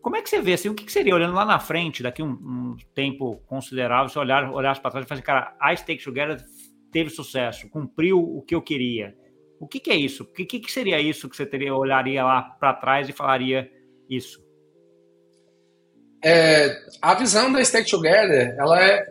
Como 0.00 0.14
é 0.14 0.22
que 0.22 0.30
você 0.30 0.40
vê 0.40 0.52
assim, 0.52 0.68
o 0.68 0.74
que, 0.74 0.90
seria 0.90 1.14
olhando 1.14 1.34
lá 1.34 1.44
na 1.44 1.58
frente, 1.58 2.00
daqui 2.00 2.22
um, 2.22 2.30
um 2.30 2.76
tempo 2.94 3.42
considerável, 3.46 4.08
se 4.08 4.18
olhar, 4.20 4.48
olhar 4.52 4.80
para 4.80 4.90
trás 4.92 5.04
e 5.04 5.08
falar 5.08 5.18
assim, 5.18 5.26
cara, 5.26 5.56
a 5.60 5.74
Stake 5.74 6.04
Together 6.04 6.40
teve 6.92 7.10
sucesso, 7.10 7.68
cumpriu 7.68 8.20
o 8.20 8.40
que 8.40 8.54
eu 8.54 8.62
queria. 8.62 9.16
O 9.58 9.66
que, 9.66 9.80
que 9.80 9.90
é 9.90 9.96
isso? 9.96 10.22
O 10.22 10.26
que, 10.26 10.46
que, 10.46 10.70
seria 10.70 11.00
isso 11.00 11.28
que 11.28 11.36
você 11.36 11.44
teria, 11.44 11.74
olharia 11.74 12.24
lá 12.24 12.40
para 12.40 12.72
trás 12.72 13.08
e 13.08 13.12
falaria 13.12 13.68
isso? 14.08 14.40
É, 16.22 16.76
a 17.00 17.14
visão 17.14 17.50
da 17.52 17.64
Stake 17.64 17.90
Together, 17.90 18.54
ela 18.58 18.82
é 18.82 19.06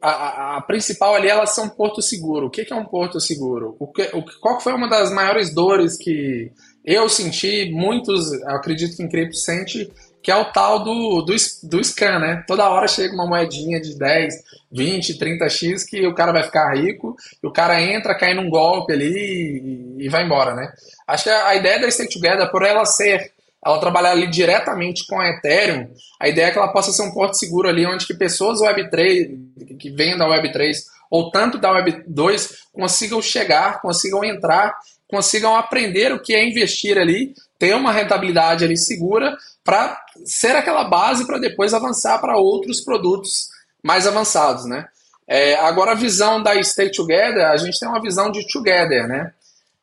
a, 0.00 0.10
a, 0.10 0.56
a, 0.56 0.60
principal 0.62 1.14
ali, 1.14 1.28
ela 1.28 1.44
é 1.44 1.60
um 1.60 1.68
porto 1.68 2.00
seguro. 2.00 2.46
O 2.46 2.50
que, 2.50 2.64
que 2.64 2.72
é 2.72 2.76
um 2.76 2.84
porto 2.84 3.20
seguro? 3.20 3.76
O 3.78 3.86
que, 3.88 4.02
o, 4.14 4.24
qual 4.40 4.60
foi 4.60 4.72
uma 4.72 4.88
das 4.88 5.12
maiores 5.12 5.52
dores 5.52 5.96
que 5.96 6.52
eu 6.84 7.08
senti, 7.08 7.70
muitos, 7.70 8.32
acredito 8.44 8.96
que 8.96 9.02
em 9.02 9.08
cripto 9.08 9.36
sente, 9.36 9.90
que 10.22 10.30
é 10.30 10.36
o 10.36 10.46
tal 10.46 10.82
do, 10.82 11.22
do, 11.22 11.34
do 11.64 11.84
scan, 11.84 12.18
né? 12.18 12.44
Toda 12.46 12.68
hora 12.68 12.88
chega 12.88 13.14
uma 13.14 13.26
moedinha 13.26 13.80
de 13.80 13.98
10, 13.98 14.34
20, 14.72 15.18
30x 15.18 15.84
que 15.88 16.06
o 16.06 16.14
cara 16.14 16.32
vai 16.32 16.42
ficar 16.42 16.74
rico, 16.74 17.16
e 17.42 17.46
o 17.46 17.52
cara 17.52 17.80
entra, 17.80 18.16
cai 18.16 18.34
num 18.34 18.48
golpe 18.48 18.92
ali 18.92 19.96
e, 19.98 20.04
e 20.04 20.08
vai 20.08 20.24
embora, 20.24 20.54
né? 20.54 20.72
Acho 21.06 21.24
que 21.24 21.30
a 21.30 21.54
ideia 21.56 21.80
da 21.80 21.90
Stake 21.90 22.12
Together, 22.12 22.50
por 22.50 22.62
ela 22.62 22.84
ser, 22.84 23.32
ela 23.64 23.80
trabalhar 23.80 24.12
ali 24.12 24.26
diretamente 24.28 25.06
com 25.06 25.20
a 25.20 25.28
Ethereum, 25.28 25.88
a 26.20 26.28
ideia 26.28 26.46
é 26.46 26.50
que 26.50 26.58
ela 26.58 26.72
possa 26.72 26.92
ser 26.92 27.02
um 27.02 27.12
porto 27.12 27.34
seguro 27.34 27.68
ali, 27.68 27.86
onde 27.86 28.06
que 28.06 28.14
pessoas 28.14 28.60
Web3, 28.60 29.76
que 29.78 29.90
vêm 29.90 30.16
da 30.16 30.26
Web3, 30.26 30.76
ou 31.10 31.30
tanto 31.30 31.58
da 31.58 31.70
Web2, 31.70 32.50
consigam 32.72 33.20
chegar, 33.20 33.80
consigam 33.80 34.24
entrar, 34.24 34.74
consigam 35.08 35.56
aprender 35.56 36.12
o 36.12 36.20
que 36.20 36.34
é 36.34 36.46
investir 36.46 36.98
ali, 36.98 37.34
ter 37.58 37.74
uma 37.74 37.92
rentabilidade 37.92 38.64
ali 38.64 38.76
segura 38.76 39.36
para 39.64 40.00
ser 40.24 40.54
aquela 40.54 40.84
base 40.84 41.26
para 41.26 41.38
depois 41.38 41.74
avançar 41.74 42.18
para 42.20 42.36
outros 42.36 42.80
produtos 42.80 43.48
mais 43.82 44.06
avançados, 44.06 44.66
né? 44.66 44.86
É, 45.26 45.56
agora 45.56 45.92
a 45.92 45.94
visão 45.94 46.42
da 46.42 46.62
Stake 46.62 46.96
Together, 46.96 47.46
a 47.46 47.56
gente 47.56 47.78
tem 47.78 47.88
uma 47.88 48.00
visão 48.00 48.30
de 48.30 48.46
Together, 48.48 49.06
né? 49.06 49.32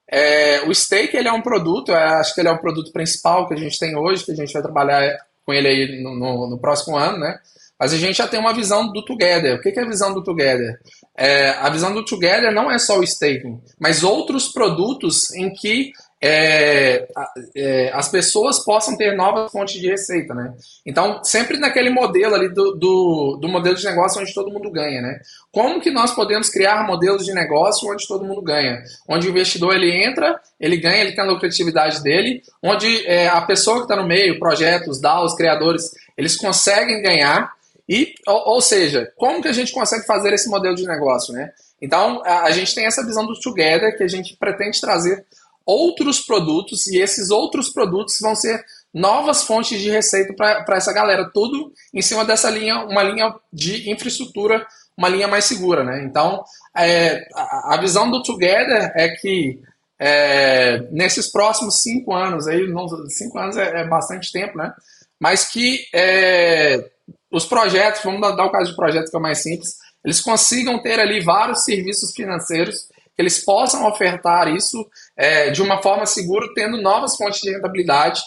É, 0.09 0.61
o 0.67 0.73
Stake 0.73 1.17
ele 1.17 1.27
é 1.27 1.33
um 1.33 1.41
produto, 1.41 1.91
é, 1.91 2.19
acho 2.19 2.33
que 2.35 2.41
ele 2.41 2.49
é 2.49 2.51
o 2.51 2.59
produto 2.59 2.91
principal 2.91 3.47
que 3.47 3.53
a 3.53 3.57
gente 3.57 3.79
tem 3.79 3.97
hoje, 3.97 4.23
que 4.23 4.31
a 4.31 4.35
gente 4.35 4.53
vai 4.53 4.61
trabalhar 4.61 5.17
com 5.45 5.53
ele 5.53 5.67
aí 5.67 6.03
no, 6.03 6.15
no, 6.15 6.49
no 6.49 6.57
próximo 6.59 6.97
ano, 6.97 7.19
né? 7.19 7.39
Mas 7.79 7.93
a 7.93 7.97
gente 7.97 8.17
já 8.17 8.27
tem 8.27 8.39
uma 8.39 8.53
visão 8.53 8.91
do 8.91 9.03
Together. 9.03 9.55
O 9.55 9.61
que 9.61 9.77
é 9.77 9.83
a 9.83 9.87
visão 9.87 10.13
do 10.13 10.23
Together? 10.23 10.79
É, 11.17 11.49
a 11.49 11.69
visão 11.69 11.93
do 11.93 12.05
Together 12.05 12.51
não 12.51 12.71
é 12.71 12.79
só 12.79 12.99
o 12.99 13.03
staking, 13.03 13.59
mas 13.79 14.03
outros 14.03 14.47
produtos 14.47 15.33
em 15.33 15.51
que 15.51 15.91
é, 16.27 17.07
é, 17.55 17.91
as 17.93 18.09
pessoas 18.09 18.63
possam 18.65 18.97
ter 18.97 19.15
novas 19.15 19.51
fontes 19.51 19.79
de 19.79 19.87
receita, 19.87 20.33
né? 20.33 20.55
Então, 20.83 21.23
sempre 21.23 21.59
naquele 21.59 21.91
modelo 21.91 22.33
ali 22.33 22.49
do, 22.49 22.71
do, 22.71 23.37
do, 23.39 23.47
modelo 23.47 23.75
de 23.75 23.85
negócio 23.85 24.19
onde 24.19 24.33
todo 24.33 24.51
mundo 24.51 24.71
ganha, 24.71 25.03
né? 25.03 25.19
Como 25.51 25.79
que 25.79 25.91
nós 25.91 26.15
podemos 26.15 26.49
criar 26.49 26.87
modelos 26.87 27.25
de 27.25 27.31
negócio 27.31 27.87
onde 27.91 28.07
todo 28.07 28.25
mundo 28.25 28.41
ganha? 28.41 28.81
Onde 29.07 29.27
o 29.27 29.29
investidor 29.29 29.75
ele 29.75 29.91
entra, 30.03 30.39
ele 30.59 30.77
ganha, 30.77 31.01
ele 31.01 31.11
tem 31.11 31.23
a 31.23 31.27
lucratividade 31.27 32.01
dele, 32.01 32.41
onde 32.63 33.05
é, 33.05 33.27
a 33.27 33.41
pessoa 33.41 33.77
que 33.77 33.83
está 33.83 33.95
no 33.95 34.07
meio, 34.07 34.39
projetos, 34.39 34.99
DAOs, 34.99 35.35
criadores, 35.35 35.91
eles 36.17 36.35
conseguem 36.35 37.03
ganhar 37.03 37.53
e, 37.87 38.15
ou, 38.25 38.55
ou, 38.55 38.61
seja, 38.61 39.11
como 39.15 39.43
que 39.43 39.47
a 39.47 39.53
gente 39.53 39.71
consegue 39.71 40.07
fazer 40.07 40.33
esse 40.33 40.49
modelo 40.49 40.75
de 40.75 40.87
negócio, 40.87 41.31
né? 41.31 41.51
Então, 41.79 42.23
a, 42.25 42.45
a 42.45 42.51
gente 42.51 42.73
tem 42.73 42.87
essa 42.87 43.05
visão 43.05 43.27
do 43.27 43.39
Together 43.39 43.95
que 43.95 44.03
a 44.03 44.07
gente 44.07 44.35
pretende 44.37 44.81
trazer 44.81 45.23
outros 45.65 46.19
produtos 46.19 46.87
e 46.87 46.99
esses 46.99 47.29
outros 47.29 47.69
produtos 47.69 48.17
vão 48.21 48.35
ser 48.35 48.63
novas 48.93 49.43
fontes 49.43 49.81
de 49.81 49.89
receita 49.89 50.33
para 50.33 50.77
essa 50.77 50.93
galera, 50.93 51.29
tudo 51.33 51.73
em 51.93 52.01
cima 52.01 52.23
dessa 52.23 52.49
linha, 52.49 52.85
uma 52.85 53.03
linha 53.03 53.33
de 53.51 53.89
infraestrutura, 53.89 54.65
uma 54.97 55.09
linha 55.09 55.27
mais 55.27 55.45
segura, 55.45 55.83
né? 55.83 56.03
Então, 56.05 56.43
é, 56.75 57.27
a, 57.35 57.77
visão 57.77 58.09
do 58.09 58.23
Together 58.23 58.93
é 58.95 59.09
que 59.09 59.59
é, 59.99 60.87
nesses 60.91 61.29
próximos 61.29 61.81
cinco 61.81 62.13
anos, 62.13 62.47
aí, 62.47 62.65
cinco 63.09 63.37
anos 63.37 63.57
é, 63.57 63.81
é 63.81 63.87
bastante 63.87 64.31
tempo, 64.31 64.57
né? 64.57 64.73
Mas 65.19 65.45
que 65.45 65.85
é, 65.93 66.89
os 67.31 67.45
projetos, 67.45 68.01
vamos 68.03 68.21
dar, 68.21 68.45
o 68.45 68.51
caso 68.51 68.69
de 68.69 68.75
projetos 68.77 69.09
que 69.09 69.17
é 69.17 69.19
mais 69.19 69.41
simples, 69.41 69.75
eles 70.03 70.21
consigam 70.21 70.81
ter 70.81 70.99
ali 70.99 71.19
vários 71.19 71.65
serviços 71.65 72.13
financeiros 72.13 72.87
que 73.15 73.21
eles 73.21 73.43
possam 73.43 73.87
ofertar 73.87 74.53
isso 74.53 74.85
é, 75.17 75.49
de 75.49 75.61
uma 75.61 75.81
forma 75.81 76.05
segura, 76.05 76.47
tendo 76.53 76.81
novas 76.81 77.15
fontes 77.15 77.41
de 77.41 77.51
rentabilidade 77.51 78.21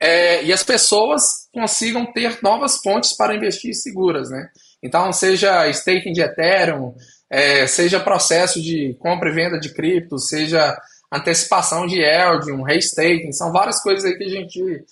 é, 0.00 0.44
e 0.44 0.52
as 0.52 0.62
pessoas 0.62 1.48
consigam 1.52 2.04
ter 2.12 2.38
novas 2.42 2.78
fontes 2.78 3.16
para 3.16 3.34
investir 3.34 3.74
seguras, 3.74 4.30
né? 4.30 4.48
Então, 4.82 5.10
seja 5.12 5.68
staking 5.68 6.12
de 6.12 6.20
Ethereum, 6.20 6.94
é, 7.30 7.66
seja 7.66 7.98
processo 7.98 8.60
de 8.62 8.94
compra 9.00 9.30
e 9.30 9.32
venda 9.32 9.58
de 9.58 9.72
cripto, 9.72 10.18
seja 10.18 10.76
antecipação 11.12 11.86
de 11.86 12.00
yield, 12.00 12.52
um 12.52 12.62
restaking, 12.62 13.32
são 13.32 13.52
várias 13.52 13.82
coisas 13.82 14.04
aí 14.04 14.16
que 14.16 14.24
a 14.24 14.28
gente 14.28 14.84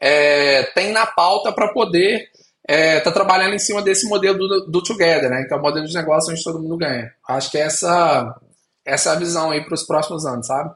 é, 0.00 0.62
tem 0.74 0.92
na 0.92 1.06
pauta 1.06 1.52
para 1.52 1.72
poder 1.72 2.28
estar 2.68 2.74
é, 2.74 3.00
tá 3.00 3.10
trabalhando 3.10 3.54
em 3.54 3.58
cima 3.58 3.82
desse 3.82 4.08
modelo 4.08 4.38
do, 4.38 4.66
do 4.66 4.82
Together, 4.82 5.28
né? 5.28 5.46
É 5.50 5.54
o 5.54 5.60
modelo 5.60 5.86
de 5.86 5.94
negócio 5.94 6.32
onde 6.32 6.44
todo 6.44 6.60
mundo 6.60 6.76
ganha. 6.76 7.10
Acho 7.28 7.50
que 7.50 7.58
essa, 7.58 8.34
essa 8.84 9.10
é 9.10 9.12
a 9.12 9.18
visão 9.18 9.50
aí 9.50 9.64
para 9.64 9.74
os 9.74 9.84
próximos 9.84 10.26
anos, 10.26 10.46
sabe? 10.46 10.74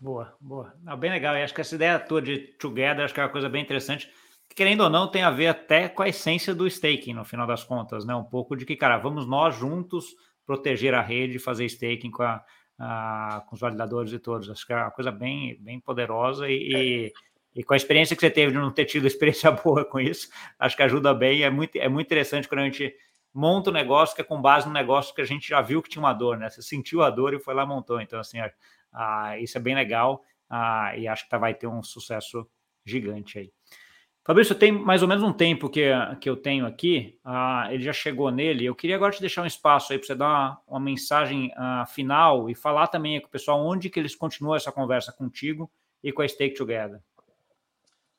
Boa, 0.00 0.34
boa. 0.40 0.74
Não, 0.82 0.96
bem 0.96 1.10
legal. 1.10 1.36
E 1.36 1.42
acho 1.42 1.54
que 1.54 1.60
essa 1.60 1.74
ideia 1.74 1.98
toda 1.98 2.26
de 2.26 2.38
Together 2.58 3.04
acho 3.04 3.14
que 3.14 3.20
é 3.20 3.22
uma 3.22 3.30
coisa 3.30 3.48
bem 3.48 3.62
interessante. 3.62 4.10
Que, 4.48 4.54
querendo 4.54 4.82
ou 4.82 4.90
não, 4.90 5.10
tem 5.10 5.22
a 5.22 5.30
ver 5.30 5.48
até 5.48 5.88
com 5.88 6.02
a 6.02 6.08
essência 6.08 6.54
do 6.54 6.66
staking, 6.66 7.14
no 7.14 7.24
final 7.24 7.46
das 7.46 7.64
contas, 7.64 8.04
né? 8.04 8.14
Um 8.14 8.24
pouco 8.24 8.54
de 8.56 8.64
que, 8.64 8.76
cara, 8.76 8.98
vamos 8.98 9.26
nós 9.26 9.54
juntos 9.56 10.04
proteger 10.46 10.94
a 10.94 11.02
rede, 11.02 11.38
fazer 11.38 11.64
staking 11.64 12.10
com 12.10 12.22
a, 12.22 13.42
com 13.48 13.54
os 13.54 13.60
validadores 13.60 14.12
e 14.12 14.18
todos. 14.18 14.50
Acho 14.50 14.66
que 14.66 14.72
é 14.72 14.76
uma 14.76 14.90
coisa 14.90 15.10
bem, 15.10 15.56
bem 15.60 15.80
poderosa 15.80 16.48
e, 16.48 16.52
e, 16.54 17.12
e, 17.56 17.64
com 17.64 17.72
a 17.72 17.76
experiência 17.76 18.14
que 18.14 18.20
você 18.20 18.30
teve 18.30 18.52
de 18.52 18.58
não 18.58 18.70
ter 18.70 18.84
tido 18.84 19.06
experiência 19.08 19.50
boa 19.50 19.84
com 19.84 19.98
isso, 19.98 20.28
acho 20.58 20.76
que 20.76 20.82
ajuda 20.82 21.14
bem. 21.14 21.42
É 21.42 21.50
muito, 21.50 21.76
é 21.76 21.88
muito 21.88 22.06
interessante 22.06 22.48
quando 22.48 22.60
a 22.60 22.64
gente 22.64 22.94
monta 23.36 23.70
um 23.70 23.72
negócio 23.72 24.14
que 24.14 24.22
é 24.22 24.24
com 24.24 24.40
base 24.40 24.66
no 24.66 24.72
negócio 24.72 25.14
que 25.14 25.20
a 25.20 25.26
gente 25.26 25.48
já 25.48 25.60
viu 25.60 25.82
que 25.82 25.90
tinha 25.90 26.02
uma 26.02 26.12
dor, 26.12 26.38
né? 26.38 26.48
Você 26.48 26.62
sentiu 26.62 27.02
a 27.02 27.10
dor 27.10 27.34
e 27.34 27.38
foi 27.38 27.54
lá 27.54 27.64
e 27.64 27.66
montou. 27.66 28.00
Então, 28.00 28.18
assim, 28.18 28.38
isso 29.40 29.58
é 29.58 29.60
bem 29.60 29.74
legal 29.74 30.22
e 30.96 31.06
acho 31.06 31.24
que 31.24 31.30
tá, 31.30 31.38
vai 31.38 31.54
ter 31.54 31.66
um 31.66 31.82
sucesso 31.82 32.48
gigante 32.84 33.38
aí. 33.38 33.52
Fabrício, 34.26 34.56
tem 34.56 34.72
mais 34.72 35.02
ou 35.02 35.08
menos 35.08 35.22
um 35.22 35.32
tempo 35.32 35.70
que, 35.70 35.88
que 36.20 36.28
eu 36.28 36.36
tenho 36.36 36.66
aqui, 36.66 37.16
uh, 37.24 37.70
ele 37.70 37.84
já 37.84 37.92
chegou 37.92 38.28
nele. 38.32 38.64
Eu 38.64 38.74
queria 38.74 38.96
agora 38.96 39.12
te 39.12 39.20
deixar 39.20 39.42
um 39.42 39.46
espaço 39.46 39.92
aí 39.92 40.00
para 40.00 40.06
você 40.08 40.14
dar 40.16 40.26
uma, 40.26 40.60
uma 40.66 40.80
mensagem 40.80 41.52
uh, 41.52 41.86
final 41.86 42.50
e 42.50 42.54
falar 42.54 42.88
também 42.88 43.20
com 43.20 43.28
o 43.28 43.30
pessoal 43.30 43.64
onde 43.64 43.88
que 43.88 44.00
eles 44.00 44.16
continuam 44.16 44.56
essa 44.56 44.72
conversa 44.72 45.12
contigo 45.12 45.70
e 46.02 46.10
com 46.10 46.22
a 46.22 46.28
Stake 46.28 46.56
Together. 46.56 47.00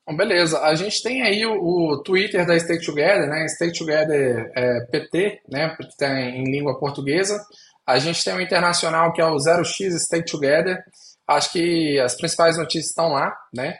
Bom, 0.08 0.16
beleza. 0.16 0.60
A 0.60 0.74
gente 0.74 1.02
tem 1.02 1.22
aí 1.22 1.44
o, 1.44 1.52
o 1.52 2.02
Twitter 2.02 2.46
da 2.46 2.58
Stake 2.58 2.84
Together, 2.84 3.28
né? 3.28 3.46
Stake 3.46 3.78
Together 3.78 4.50
é, 4.56 4.80
PT, 4.86 5.42
né? 5.50 5.68
Porque 5.68 5.92
está 5.92 6.08
em, 6.18 6.44
língua 6.44 6.78
portuguesa. 6.78 7.38
A 7.86 7.98
gente 7.98 8.24
tem 8.24 8.34
o 8.34 8.40
internacional 8.40 9.12
que 9.12 9.20
é 9.20 9.26
o 9.26 9.36
0x 9.36 9.98
Stake 9.98 10.30
Together. 10.30 10.82
Acho 11.26 11.52
que 11.52 11.98
as 12.00 12.16
principais 12.16 12.56
notícias 12.56 12.86
estão 12.86 13.08
lá, 13.08 13.36
né? 13.54 13.76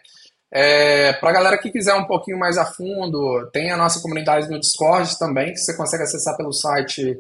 É, 0.53 1.15
para 1.15 1.31
a 1.31 1.33
galera 1.33 1.59
que 1.59 1.71
quiser 1.71 1.95
um 1.95 2.07
pouquinho 2.07 2.39
mais 2.39 2.59
a 2.59 2.67
fundo, 2.67 3.49
tem 3.51 3.71
a 3.71 3.77
nossa 3.77 4.01
comunidade 4.01 4.51
no 4.51 4.61
Discord 4.61 5.19
também, 5.19 5.53
que 5.53 5.59
você 5.59 5.75
consegue 5.77 6.03
acessar 6.03 6.37
pelo 6.37 6.53
site 6.53 7.19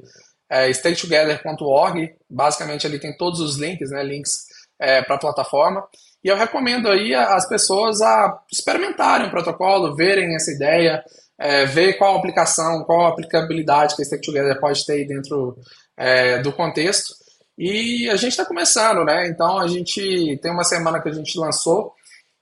é, 0.50 0.68
staytogether.org. 0.68 2.14
Basicamente 2.28 2.86
ali 2.86 2.98
tem 2.98 3.16
todos 3.16 3.40
os 3.40 3.56
links, 3.56 3.90
né, 3.90 4.02
links 4.02 4.48
é, 4.78 5.02
para 5.02 5.16
a 5.16 5.20
plataforma. 5.20 5.84
E 6.22 6.28
eu 6.28 6.36
recomendo 6.36 6.88
aí 6.88 7.14
as 7.14 7.48
pessoas 7.48 8.00
a 8.00 8.40
experimentarem 8.52 9.28
o 9.28 9.30
protocolo, 9.30 9.94
verem 9.94 10.34
essa 10.34 10.50
ideia, 10.50 11.02
é, 11.38 11.64
ver 11.64 11.94
qual 11.94 12.16
aplicação, 12.16 12.82
qual 12.84 13.06
aplicabilidade 13.06 13.94
que 13.94 14.02
a 14.02 14.04
Stake 14.04 14.26
Together 14.26 14.58
pode 14.58 14.84
ter 14.84 15.06
dentro 15.06 15.56
é, 15.96 16.38
do 16.38 16.52
contexto. 16.52 17.14
E 17.56 18.08
a 18.08 18.16
gente 18.16 18.32
está 18.32 18.44
começando, 18.44 19.04
né? 19.04 19.28
Então 19.28 19.58
a 19.58 19.66
gente 19.66 20.38
tem 20.42 20.52
uma 20.52 20.64
semana 20.64 21.00
que 21.00 21.08
a 21.08 21.12
gente 21.12 21.38
lançou 21.38 21.92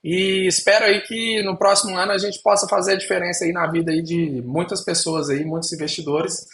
e 0.04 0.46
espero 0.46 0.84
aí 0.84 1.00
que 1.02 1.42
no 1.42 1.56
próximo 1.56 1.96
ano 1.96 2.12
a 2.12 2.18
gente 2.18 2.40
possa 2.42 2.68
fazer 2.68 2.92
a 2.92 2.98
diferença 2.98 3.44
aí 3.44 3.52
na 3.52 3.66
vida 3.66 3.90
aí 3.90 4.02
de 4.02 4.42
muitas 4.42 4.84
pessoas 4.84 5.28
aí, 5.28 5.44
muitos 5.44 5.72
investidores. 5.72 6.46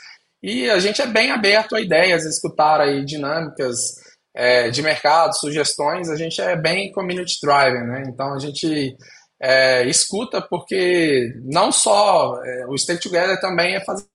E 0.43 0.71
a 0.71 0.79
gente 0.79 1.03
é 1.03 1.07
bem 1.07 1.31
aberto 1.31 1.77
a 1.77 1.81
ideias, 1.81 2.25
a 2.25 2.29
escutar 2.29 2.81
aí 2.81 3.05
dinâmicas 3.05 4.02
é, 4.35 4.71
de 4.71 4.83
mercado, 4.83 5.37
sugestões. 5.39 6.09
A 6.09 6.17
gente 6.17 6.41
é 6.41 6.57
bem 6.57 6.93
community 6.93 7.39
driven, 7.43 7.87
né? 7.87 8.05
Então 8.07 8.35
a 8.35 8.39
gente 8.39 8.97
é, 9.41 9.85
escuta 9.87 10.41
porque 10.41 11.35
não 11.45 11.73
só 11.73 12.41
é, 12.45 12.67
o 12.67 12.77
Stay 12.77 12.99
Together 12.99 13.41
também 13.41 13.75
é 13.75 13.81
fazer 13.85 14.07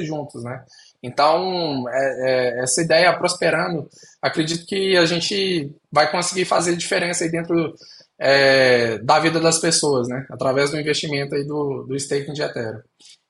juntos, 0.00 0.42
né? 0.42 0.64
Então, 1.02 1.88
é, 1.88 2.58
é, 2.58 2.62
essa 2.62 2.80
ideia 2.80 3.16
prosperando, 3.16 3.88
acredito 4.20 4.66
que 4.66 4.96
a 4.96 5.04
gente 5.04 5.74
vai 5.90 6.10
conseguir 6.10 6.44
fazer 6.44 6.76
diferença 6.76 7.24
aí 7.24 7.30
dentro 7.30 7.74
é, 8.18 8.98
da 8.98 9.18
vida 9.18 9.40
das 9.40 9.58
pessoas, 9.58 10.08
né? 10.08 10.24
Através 10.30 10.70
do 10.70 10.78
investimento 10.78 11.34
aí 11.34 11.44
do, 11.44 11.84
do 11.88 11.96
staking 11.96 12.32
de 12.32 12.42
Ethereum. 12.42 12.80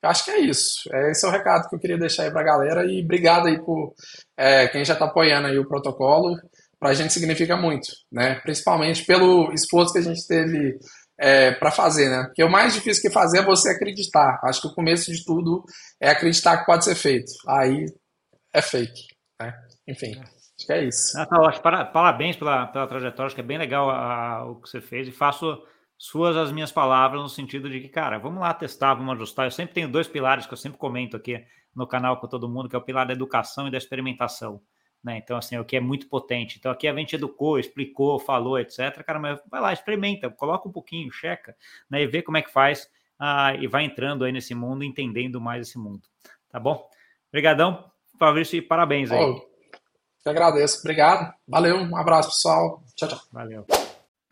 Eu 0.03 0.09
acho 0.09 0.25
que 0.25 0.31
é 0.31 0.39
isso. 0.41 0.89
É, 0.91 1.11
esse 1.11 1.25
é 1.25 1.29
o 1.29 1.31
recado 1.31 1.69
que 1.69 1.75
eu 1.75 1.79
queria 1.79 1.97
deixar 1.97 2.23
aí 2.23 2.31
para 2.31 2.41
a 2.41 2.43
galera 2.43 2.85
e 2.85 3.01
obrigado 3.01 3.47
aí 3.47 3.57
por 3.63 3.93
é, 4.37 4.67
quem 4.67 4.83
já 4.83 4.93
está 4.93 5.05
apoiando 5.05 5.47
aí 5.47 5.57
o 5.57 5.67
protocolo. 5.67 6.35
Para 6.77 6.89
a 6.89 6.93
gente 6.93 7.13
significa 7.13 7.55
muito, 7.55 7.87
né? 8.11 8.35
Principalmente 8.41 9.05
pelo 9.05 9.53
esforço 9.53 9.93
que 9.93 9.99
a 9.99 10.03
gente 10.03 10.27
teve 10.27 10.77
é, 11.17 11.51
para 11.51 11.71
fazer, 11.71 12.09
né? 12.09 12.25
Porque 12.25 12.43
o 12.43 12.51
mais 12.51 12.73
difícil 12.73 13.01
que 13.01 13.09
fazer 13.09 13.39
é 13.39 13.45
você 13.45 13.69
acreditar. 13.69 14.41
Acho 14.43 14.61
que 14.61 14.67
o 14.67 14.73
começo 14.75 15.09
de 15.09 15.23
tudo 15.23 15.63
é 16.01 16.09
acreditar 16.09 16.57
que 16.57 16.65
pode 16.65 16.83
ser 16.83 16.95
feito. 16.95 17.31
Aí 17.47 17.85
é 18.53 18.61
fake, 18.61 19.07
né? 19.41 19.53
Enfim. 19.87 20.19
Acho 20.19 20.67
que 20.67 20.73
é 20.73 20.83
isso. 20.83 21.17
Ah, 21.17 21.25
tá, 21.25 21.85
parabéns 21.85 22.35
pela, 22.35 22.67
pela 22.67 22.87
trajetória, 22.87 23.27
acho 23.27 23.35
que 23.35 23.41
é 23.41 23.45
bem 23.45 23.57
legal 23.57 23.89
a, 23.89 23.95
a, 23.95 24.45
o 24.51 24.59
que 24.59 24.69
você 24.69 24.81
fez 24.81 25.07
e 25.07 25.11
faço 25.11 25.45
suas 26.03 26.35
as 26.35 26.51
minhas 26.51 26.69
palavras 26.69 27.21
no 27.21 27.29
sentido 27.29 27.69
de 27.69 27.79
que, 27.79 27.87
cara, 27.87 28.17
vamos 28.17 28.41
lá 28.41 28.53
testar, 28.53 28.93
vamos 28.93 29.13
ajustar. 29.13 29.45
Eu 29.45 29.51
sempre 29.51 29.73
tenho 29.73 29.87
dois 29.87 30.05
pilares 30.05 30.45
que 30.45 30.51
eu 30.51 30.57
sempre 30.57 30.77
comento 30.77 31.15
aqui 31.15 31.41
no 31.73 31.87
canal 31.87 32.17
com 32.19 32.27
todo 32.27 32.49
mundo, 32.49 32.67
que 32.67 32.75
é 32.75 32.77
o 32.77 32.81
pilar 32.81 33.07
da 33.07 33.13
educação 33.13 33.69
e 33.69 33.71
da 33.71 33.77
experimentação. 33.77 34.61
Né? 35.01 35.21
Então, 35.23 35.37
assim, 35.37 35.57
o 35.57 35.63
que 35.63 35.77
é 35.77 35.79
muito 35.79 36.09
potente. 36.09 36.57
Então, 36.59 36.69
aqui 36.69 36.89
a 36.89 36.93
gente 36.93 37.15
educou, 37.15 37.57
explicou, 37.57 38.19
falou, 38.19 38.59
etc. 38.59 39.01
Cara, 39.01 39.17
mas 39.17 39.39
vai 39.49 39.61
lá, 39.61 39.71
experimenta, 39.71 40.29
coloca 40.29 40.67
um 40.67 40.73
pouquinho, 40.73 41.09
checa, 41.09 41.55
né? 41.89 42.01
E 42.01 42.07
vê 42.07 42.21
como 42.21 42.35
é 42.35 42.41
que 42.41 42.51
faz 42.51 42.89
ah, 43.17 43.55
e 43.55 43.65
vai 43.65 43.85
entrando 43.85 44.25
aí 44.25 44.33
nesse 44.33 44.53
mundo, 44.53 44.83
entendendo 44.83 45.39
mais 45.39 45.69
esse 45.69 45.77
mundo. 45.77 46.01
Tá 46.49 46.59
bom? 46.59 46.85
Obrigadão, 47.29 47.89
Fabrício, 48.19 48.57
e 48.57 48.61
parabéns 48.61 49.09
aí. 49.09 49.23
Oh. 49.23 49.41
Eu 50.25 50.31
agradeço. 50.31 50.79
Obrigado. 50.79 51.33
Valeu. 51.47 51.77
Um 51.77 51.95
abraço, 51.95 52.29
pessoal. 52.29 52.83
Tchau, 52.93 53.07
tchau. 53.07 53.19
Valeu. 53.31 53.65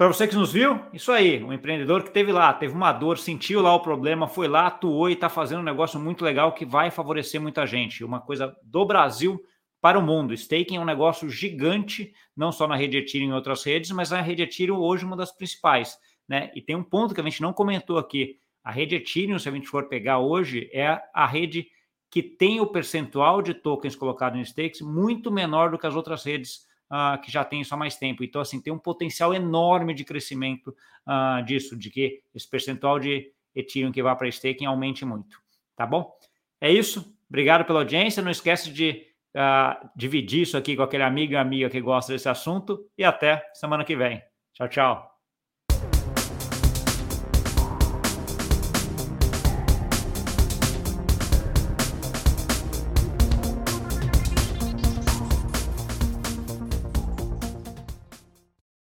Para 0.01 0.07
você 0.07 0.27
que 0.27 0.33
nos 0.33 0.51
viu, 0.51 0.79
isso 0.91 1.11
aí, 1.11 1.43
um 1.43 1.53
empreendedor 1.53 2.01
que 2.01 2.09
teve 2.09 2.31
lá, 2.31 2.51
teve 2.51 2.73
uma 2.73 2.91
dor, 2.91 3.19
sentiu 3.19 3.61
lá 3.61 3.71
o 3.75 3.81
problema, 3.81 4.27
foi 4.27 4.47
lá, 4.47 4.65
atuou 4.65 5.07
e 5.07 5.13
está 5.13 5.29
fazendo 5.29 5.59
um 5.59 5.63
negócio 5.63 5.99
muito 5.99 6.25
legal 6.25 6.55
que 6.55 6.65
vai 6.65 6.89
favorecer 6.89 7.39
muita 7.39 7.67
gente. 7.67 8.03
Uma 8.03 8.19
coisa 8.19 8.51
do 8.63 8.83
Brasil 8.83 9.39
para 9.79 9.99
o 9.99 10.01
mundo. 10.01 10.33
Staking 10.33 10.77
é 10.77 10.79
um 10.79 10.85
negócio 10.85 11.29
gigante, 11.29 12.11
não 12.35 12.51
só 12.51 12.67
na 12.67 12.75
rede 12.75 12.97
Ethereum 12.97 13.29
e 13.29 13.33
outras 13.33 13.63
redes, 13.63 13.91
mas 13.91 14.09
na 14.09 14.21
rede 14.21 14.41
Ethereum 14.41 14.79
hoje 14.79 15.05
uma 15.05 15.15
das 15.15 15.31
principais. 15.31 15.95
Né? 16.27 16.51
E 16.55 16.63
tem 16.63 16.75
um 16.75 16.83
ponto 16.83 17.13
que 17.13 17.21
a 17.21 17.23
gente 17.23 17.39
não 17.43 17.53
comentou 17.53 17.99
aqui. 17.99 18.39
A 18.63 18.71
rede 18.71 18.95
Ethereum, 18.95 19.37
se 19.37 19.49
a 19.49 19.51
gente 19.51 19.67
for 19.67 19.87
pegar 19.87 20.17
hoje, 20.17 20.67
é 20.73 20.99
a 21.13 21.27
rede 21.27 21.67
que 22.09 22.23
tem 22.23 22.59
o 22.59 22.65
percentual 22.65 23.39
de 23.39 23.53
tokens 23.53 23.95
colocado 23.95 24.35
em 24.35 24.43
stakes 24.43 24.81
muito 24.81 25.29
menor 25.29 25.69
do 25.69 25.77
que 25.77 25.85
as 25.85 25.95
outras 25.95 26.23
redes 26.23 26.70
uh, 26.91 27.19
que 27.21 27.31
já 27.31 27.43
têm 27.45 27.61
isso 27.61 27.73
há 27.73 27.77
mais 27.77 27.95
tempo. 27.95 28.23
Então, 28.23 28.41
assim, 28.41 28.61
tem 28.61 28.71
um 28.71 28.77
potencial 28.77 29.33
enorme 29.33 29.93
de 29.93 30.03
crescimento 30.03 30.75
uh, 31.07 31.43
disso, 31.43 31.75
de 31.75 31.89
que 31.89 32.21
esse 32.35 32.49
percentual 32.49 32.99
de 32.99 33.31
Ethereum 33.55 33.91
que 33.91 34.03
vai 34.03 34.15
para 34.15 34.27
staking 34.27 34.65
aumente 34.65 35.05
muito. 35.05 35.41
Tá 35.75 35.85
bom? 35.85 36.11
É 36.59 36.71
isso. 36.71 37.17
Obrigado 37.29 37.65
pela 37.65 37.79
audiência. 37.79 38.21
Não 38.21 38.31
esquece 38.31 38.71
de 38.71 39.07
uh, 39.35 39.89
dividir 39.95 40.41
isso 40.41 40.57
aqui 40.57 40.75
com 40.75 40.83
aquele 40.83 41.03
amigo 41.03 41.33
e 41.33 41.37
amiga 41.37 41.69
que 41.69 41.79
gosta 41.79 42.11
desse 42.11 42.29
assunto. 42.29 42.85
E 42.97 43.03
até 43.03 43.49
semana 43.53 43.85
que 43.85 43.95
vem. 43.95 44.21
Tchau, 44.53 44.67
tchau. 44.67 45.10